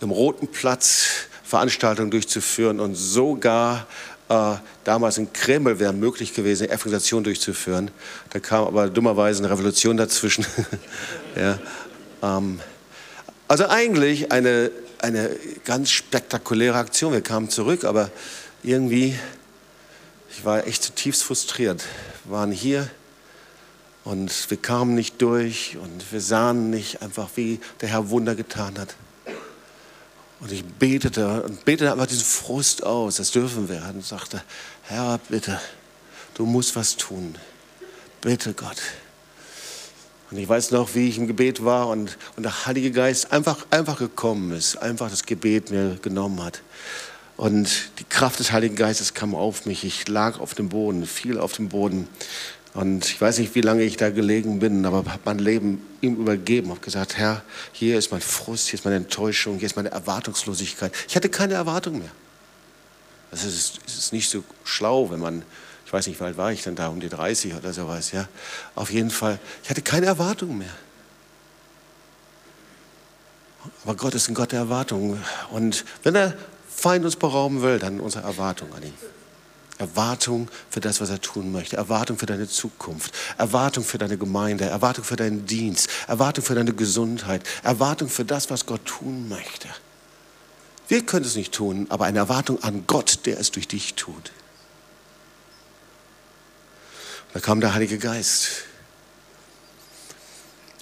im 0.00 0.10
Roten 0.10 0.48
Platz 0.48 1.04
Veranstaltungen 1.44 2.10
durchzuführen 2.10 2.80
und 2.80 2.96
sogar 2.96 3.86
äh, 4.28 4.54
damals 4.84 5.18
in 5.18 5.32
Kreml 5.32 5.78
wäre 5.78 5.92
möglich 5.92 6.34
gewesen, 6.34 6.68
Evangelisation 6.68 7.22
durchzuführen. 7.22 7.90
Da 8.30 8.40
kam 8.40 8.66
aber 8.66 8.88
dummerweise 8.88 9.42
eine 9.42 9.52
Revolution 9.52 9.96
dazwischen. 9.96 10.44
ja, 11.36 11.58
ähm, 12.22 12.60
also 13.48 13.68
eigentlich 13.68 14.32
eine, 14.32 14.70
eine 14.98 15.30
ganz 15.64 15.90
spektakuläre 15.90 16.76
Aktion. 16.76 17.12
Wir 17.12 17.20
kamen 17.20 17.50
zurück, 17.50 17.84
aber 17.84 18.10
irgendwie, 18.62 19.16
ich 20.30 20.44
war 20.44 20.66
echt 20.66 20.82
zutiefst 20.82 21.22
frustriert. 21.22 21.84
Wir 22.24 22.32
waren 22.32 22.50
hier 22.50 22.90
und 24.02 24.50
wir 24.50 24.56
kamen 24.56 24.94
nicht 24.96 25.22
durch 25.22 25.76
und 25.80 26.12
wir 26.12 26.20
sahen 26.20 26.70
nicht 26.70 27.02
einfach, 27.02 27.28
wie 27.36 27.60
der 27.80 27.90
Herr 27.90 28.10
Wunder 28.10 28.34
getan 28.34 28.76
hat. 28.78 28.96
Und 30.40 30.52
ich 30.52 30.64
betete 30.64 31.42
und 31.42 31.64
betete 31.64 31.92
einfach 31.92 32.06
diesen 32.06 32.24
Frust 32.24 32.84
aus, 32.84 33.16
das 33.16 33.30
dürfen 33.30 33.68
wir. 33.68 33.82
Und 33.94 34.04
sagte, 34.04 34.42
Herr, 34.82 35.18
bitte, 35.28 35.58
du 36.34 36.44
musst 36.44 36.76
was 36.76 36.96
tun. 36.96 37.34
Bitte, 38.20 38.52
Gott. 38.52 38.76
Und 40.30 40.38
ich 40.38 40.48
weiß 40.48 40.72
noch, 40.72 40.94
wie 40.94 41.08
ich 41.08 41.18
im 41.18 41.26
Gebet 41.26 41.64
war 41.64 41.88
und, 41.88 42.18
und 42.36 42.42
der 42.42 42.66
Heilige 42.66 42.90
Geist 42.90 43.32
einfach, 43.32 43.64
einfach 43.70 43.98
gekommen 43.98 44.50
ist, 44.50 44.76
einfach 44.76 45.08
das 45.08 45.24
Gebet 45.24 45.70
mir 45.70 45.98
genommen 46.02 46.42
hat. 46.42 46.62
Und 47.36 47.90
die 47.98 48.04
Kraft 48.04 48.38
des 48.40 48.50
Heiligen 48.50 48.76
Geistes 48.76 49.14
kam 49.14 49.34
auf 49.34 49.66
mich. 49.66 49.84
Ich 49.84 50.08
lag 50.08 50.40
auf 50.40 50.54
dem 50.54 50.68
Boden, 50.68 51.06
fiel 51.06 51.38
auf 51.38 51.52
dem 51.52 51.68
Boden. 51.68 52.08
Und 52.76 53.06
ich 53.06 53.18
weiß 53.18 53.38
nicht, 53.38 53.54
wie 53.54 53.62
lange 53.62 53.84
ich 53.84 53.96
da 53.96 54.10
gelegen 54.10 54.58
bin, 54.58 54.84
aber 54.84 54.98
habe 54.98 55.22
mein 55.24 55.38
Leben 55.38 55.80
ihm 56.02 56.16
übergeben, 56.16 56.68
habe 56.68 56.80
gesagt, 56.80 57.16
Herr, 57.16 57.42
hier 57.72 57.96
ist 57.96 58.12
mein 58.12 58.20
Frust, 58.20 58.68
hier 58.68 58.74
ist 58.74 58.84
meine 58.84 58.98
Enttäuschung, 58.98 59.56
hier 59.56 59.64
ist 59.64 59.76
meine 59.76 59.90
Erwartungslosigkeit. 59.90 60.92
Ich 61.08 61.16
hatte 61.16 61.30
keine 61.30 61.54
Erwartung 61.54 62.00
mehr. 62.00 62.10
Das 63.30 63.44
ist, 63.44 63.80
es 63.86 63.96
ist 63.96 64.12
nicht 64.12 64.28
so 64.28 64.44
schlau, 64.62 65.10
wenn 65.10 65.20
man, 65.20 65.42
ich 65.86 65.92
weiß 65.92 66.06
nicht, 66.06 66.20
wie 66.20 66.24
alt 66.24 66.36
war 66.36 66.52
ich 66.52 66.64
denn 66.64 66.76
da, 66.76 66.88
um 66.88 67.00
die 67.00 67.08
30 67.08 67.54
oder 67.54 67.72
sowas, 67.72 68.12
ja. 68.12 68.28
Auf 68.74 68.90
jeden 68.90 69.10
Fall, 69.10 69.38
ich 69.64 69.70
hatte 69.70 69.80
keine 69.80 70.04
Erwartung 70.04 70.58
mehr. 70.58 70.74
Aber 73.84 73.94
Gott 73.94 74.14
ist 74.14 74.28
ein 74.28 74.34
Gott 74.34 74.52
der 74.52 74.60
Erwartungen. 74.60 75.24
Und 75.50 75.86
wenn 76.02 76.12
der 76.12 76.36
Feind 76.68 77.06
uns 77.06 77.16
berauben 77.16 77.62
will, 77.62 77.78
dann 77.78 78.00
unsere 78.00 78.24
Erwartung 78.24 78.74
an 78.74 78.82
ihn. 78.82 79.15
Erwartung 79.78 80.48
für 80.70 80.80
das, 80.80 81.00
was 81.00 81.10
er 81.10 81.20
tun 81.20 81.52
möchte. 81.52 81.76
Erwartung 81.76 82.18
für 82.18 82.26
deine 82.26 82.48
Zukunft. 82.48 83.12
Erwartung 83.36 83.84
für 83.84 83.98
deine 83.98 84.16
Gemeinde. 84.16 84.64
Erwartung 84.64 85.04
für 85.04 85.16
deinen 85.16 85.46
Dienst. 85.46 85.88
Erwartung 86.06 86.44
für 86.44 86.54
deine 86.54 86.72
Gesundheit. 86.72 87.42
Erwartung 87.62 88.08
für 88.08 88.24
das, 88.24 88.50
was 88.50 88.66
Gott 88.66 88.84
tun 88.84 89.28
möchte. 89.28 89.68
Wir 90.88 91.04
können 91.04 91.26
es 91.26 91.34
nicht 91.34 91.52
tun, 91.52 91.86
aber 91.88 92.04
eine 92.04 92.18
Erwartung 92.18 92.62
an 92.62 92.84
Gott, 92.86 93.20
der 93.26 93.40
es 93.40 93.50
durch 93.50 93.68
dich 93.68 93.94
tut. 93.94 94.32
da 97.32 97.40
kam 97.40 97.60
der 97.60 97.74
Heilige 97.74 97.98
Geist. 97.98 98.64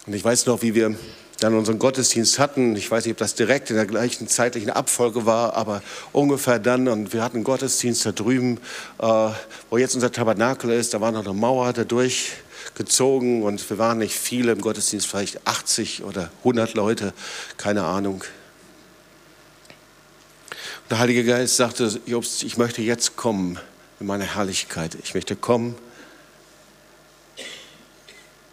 Und 0.07 0.13
ich 0.13 0.23
weiß 0.23 0.47
noch, 0.47 0.63
wie 0.63 0.75
wir 0.75 0.97
dann 1.41 1.55
unseren 1.55 1.79
Gottesdienst 1.79 2.39
hatten. 2.39 2.77
Ich 2.77 2.91
weiß 2.91 3.05
nicht, 3.05 3.13
ob 3.13 3.19
das 3.19 3.35
direkt 3.35 3.71
in 3.71 3.77
der 3.77 3.87
gleichen 3.87 4.29
zeitlichen 4.29 4.71
Abfolge 4.71 5.27
war, 5.27 5.55
aber 5.55 5.83
ungefähr 6.13 6.59
dann. 6.59 6.89
Und 6.89 7.13
wir 7.13 7.23
hatten 7.23 7.39
einen 7.39 7.45
Gottesdienst 7.45 8.07
da 8.07 8.13
drüben, 8.13 8.61
äh, 8.99 9.29
wo 9.71 9.79
jetzt 9.79 9.95
unser 9.95 10.13
Tabernakel 10.13 10.71
ist. 10.71 10.95
Da 10.95 11.01
war 11.01 11.13
noch 11.13 11.25
eine 11.25 11.35
Mauer 11.35 11.73
da 11.73 11.85
durchgezogen 11.85 13.43
und 13.43 13.69
wir 13.69 13.79
waren 13.79 13.99
nicht 13.99 14.15
viele 14.15 14.53
im 14.53 14.61
Gottesdienst, 14.61 15.07
vielleicht 15.07 15.47
80 15.47 16.05
oder 16.05 16.31
100 16.39 16.75
Leute, 16.75 17.13
keine 17.57 17.85
Ahnung. 17.85 18.23
Und 20.83 20.91
der 20.91 20.99
Heilige 20.99 21.25
Geist 21.25 21.57
sagte, 21.57 22.01
Jobst, 22.07 22.43
ich 22.43 22.57
möchte 22.59 22.83
jetzt 22.83 23.17
kommen 23.17 23.59
in 24.01 24.07
meine 24.07 24.35
Herrlichkeit. 24.35 24.97
Ich 25.03 25.15
möchte 25.15 25.35
kommen 25.35 25.77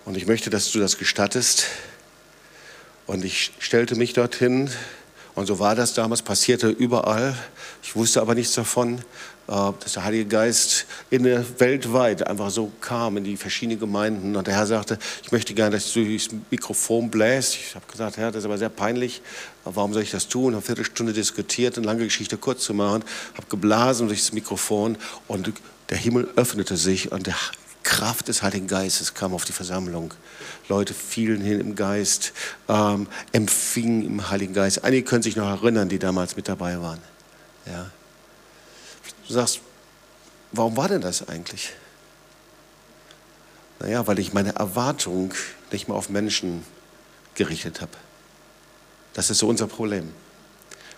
und 0.05 0.15
ich 0.15 0.25
möchte, 0.25 0.49
dass 0.49 0.71
du 0.71 0.79
das 0.79 0.97
gestattest. 0.97 1.67
Und 3.11 3.25
ich 3.25 3.51
stellte 3.59 3.97
mich 3.97 4.13
dorthin 4.13 4.69
und 5.35 5.45
so 5.45 5.59
war 5.59 5.75
das 5.75 5.93
damals, 5.93 6.21
passierte 6.21 6.69
überall. 6.69 7.35
Ich 7.83 7.93
wusste 7.93 8.21
aber 8.21 8.35
nichts 8.35 8.53
davon, 8.53 8.99
äh, 9.49 9.71
dass 9.81 9.93
der 9.95 10.05
Heilige 10.05 10.27
Geist 10.27 10.85
in 11.09 11.23
der 11.23 11.43
weltweit 11.59 12.25
einfach 12.25 12.49
so 12.49 12.71
kam 12.79 13.17
in 13.17 13.25
die 13.25 13.35
verschiedenen 13.35 13.81
Gemeinden. 13.81 14.37
Und 14.37 14.47
der 14.47 14.55
Herr 14.55 14.65
sagte, 14.65 14.97
ich 15.23 15.31
möchte 15.33 15.53
gerne, 15.53 15.71
dass 15.75 15.91
du 15.91 16.05
das 16.05 16.29
Mikrofon 16.51 17.11
bläst. 17.11 17.55
Ich 17.55 17.75
habe 17.75 17.85
gesagt, 17.91 18.15
Herr, 18.15 18.31
das 18.31 18.43
ist 18.43 18.45
aber 18.45 18.57
sehr 18.57 18.69
peinlich. 18.69 19.21
Warum 19.65 19.91
soll 19.91 20.03
ich 20.03 20.11
das 20.11 20.29
tun? 20.29 20.45
Habe 20.45 20.53
eine 20.53 20.61
Viertelstunde 20.61 21.11
diskutiert, 21.11 21.75
eine 21.75 21.85
lange 21.85 22.05
Geschichte 22.05 22.37
kurz 22.37 22.63
zu 22.63 22.73
machen. 22.73 23.03
Habe 23.33 23.47
geblasen 23.49 24.07
durch 24.07 24.21
das 24.21 24.31
Mikrofon 24.31 24.97
und 25.27 25.51
der 25.89 25.97
Himmel 25.97 26.29
öffnete 26.37 26.77
sich 26.77 27.11
und 27.11 27.27
die 27.27 27.33
Kraft 27.83 28.29
des 28.29 28.41
Heiligen 28.41 28.67
Geistes 28.67 29.13
kam 29.13 29.33
auf 29.33 29.43
die 29.43 29.51
Versammlung. 29.51 30.13
Leute 30.71 30.93
fielen 30.93 31.41
hin 31.41 31.59
im 31.59 31.75
Geist, 31.75 32.31
ähm, 32.69 33.07
empfingen 33.33 34.05
im 34.05 34.29
Heiligen 34.29 34.53
Geist. 34.53 34.85
Einige 34.85 35.03
können 35.03 35.21
sich 35.21 35.35
noch 35.35 35.49
erinnern, 35.49 35.89
die 35.89 35.99
damals 35.99 36.37
mit 36.37 36.47
dabei 36.47 36.81
waren. 36.81 36.99
Ja. 37.65 37.91
Du 39.27 39.33
sagst, 39.33 39.59
warum 40.53 40.77
war 40.77 40.87
denn 40.87 41.01
das 41.01 41.27
eigentlich? 41.27 41.73
Naja, 43.79 44.07
weil 44.07 44.19
ich 44.19 44.31
meine 44.31 44.55
Erwartung 44.55 45.33
nicht 45.73 45.89
mehr 45.89 45.97
auf 45.97 46.09
Menschen 46.09 46.63
gerichtet 47.35 47.81
habe. 47.81 47.97
Das 49.13 49.29
ist 49.29 49.39
so 49.39 49.49
unser 49.49 49.67
Problem. 49.67 50.13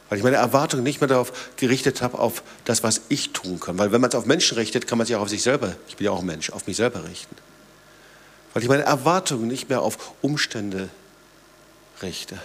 Weil 0.09 0.19
ich 0.19 0.23
meine 0.23 0.35
Erwartung 0.35 0.83
nicht 0.83 1.01
mehr 1.01 1.07
darauf 1.07 1.55
gerichtet 1.55 2.03
habe, 2.03 2.19
auf 2.19 2.43
das, 2.65 2.83
was 2.83 3.01
ich 3.09 3.33
tun 3.33 3.59
kann. 3.59 3.79
Weil 3.79 3.91
wenn 3.91 4.01
man 4.01 4.09
es 4.09 4.15
auf 4.15 4.27
Menschen 4.27 4.55
richtet, 4.55 4.85
kann 4.85 4.99
man 4.99 5.07
sich 5.07 5.15
auch 5.15 5.21
auf 5.21 5.29
sich 5.29 5.41
selber, 5.41 5.75
ich 5.87 5.97
bin 5.97 6.05
ja 6.05 6.11
auch 6.11 6.19
ein 6.19 6.27
Mensch, 6.27 6.51
auf 6.51 6.67
mich 6.67 6.77
selber 6.77 7.05
richten 7.05 7.35
weil 8.53 8.63
ich 8.63 8.69
meine 8.69 8.83
Erwartungen 8.83 9.47
nicht 9.47 9.69
mehr 9.69 9.81
auf 9.81 10.13
Umstände 10.21 10.89
richte. 12.01 12.39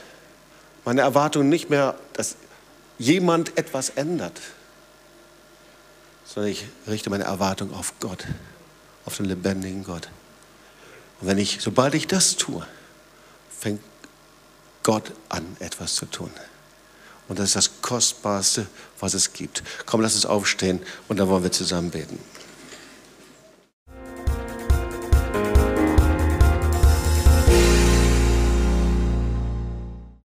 Meine 0.84 1.02
Erwartungen 1.02 1.48
nicht 1.48 1.70
mehr, 1.70 1.96
dass 2.14 2.36
jemand 2.98 3.56
etwas 3.58 3.90
ändert, 3.90 4.40
sondern 6.24 6.52
ich 6.52 6.64
richte 6.86 7.10
meine 7.10 7.24
Erwartung 7.24 7.74
auf 7.74 7.94
Gott, 8.00 8.24
auf 9.04 9.16
den 9.16 9.26
lebendigen 9.26 9.84
Gott. 9.84 10.08
Und 11.20 11.28
wenn 11.28 11.38
ich, 11.38 11.58
sobald 11.60 11.94
ich 11.94 12.06
das 12.06 12.36
tue, 12.36 12.66
fängt 13.58 13.80
Gott 14.82 15.12
an, 15.28 15.56
etwas 15.60 15.94
zu 15.94 16.06
tun. 16.06 16.30
Und 17.28 17.38
das 17.38 17.48
ist 17.50 17.56
das 17.56 17.82
Kostbarste, 17.82 18.66
was 19.00 19.12
es 19.12 19.34
gibt. 19.34 19.62
Komm, 19.84 20.00
lass 20.00 20.14
uns 20.14 20.24
aufstehen 20.24 20.80
und 21.08 21.18
dann 21.18 21.28
wollen 21.28 21.42
wir 21.42 21.52
zusammen 21.52 21.90
beten. 21.90 22.18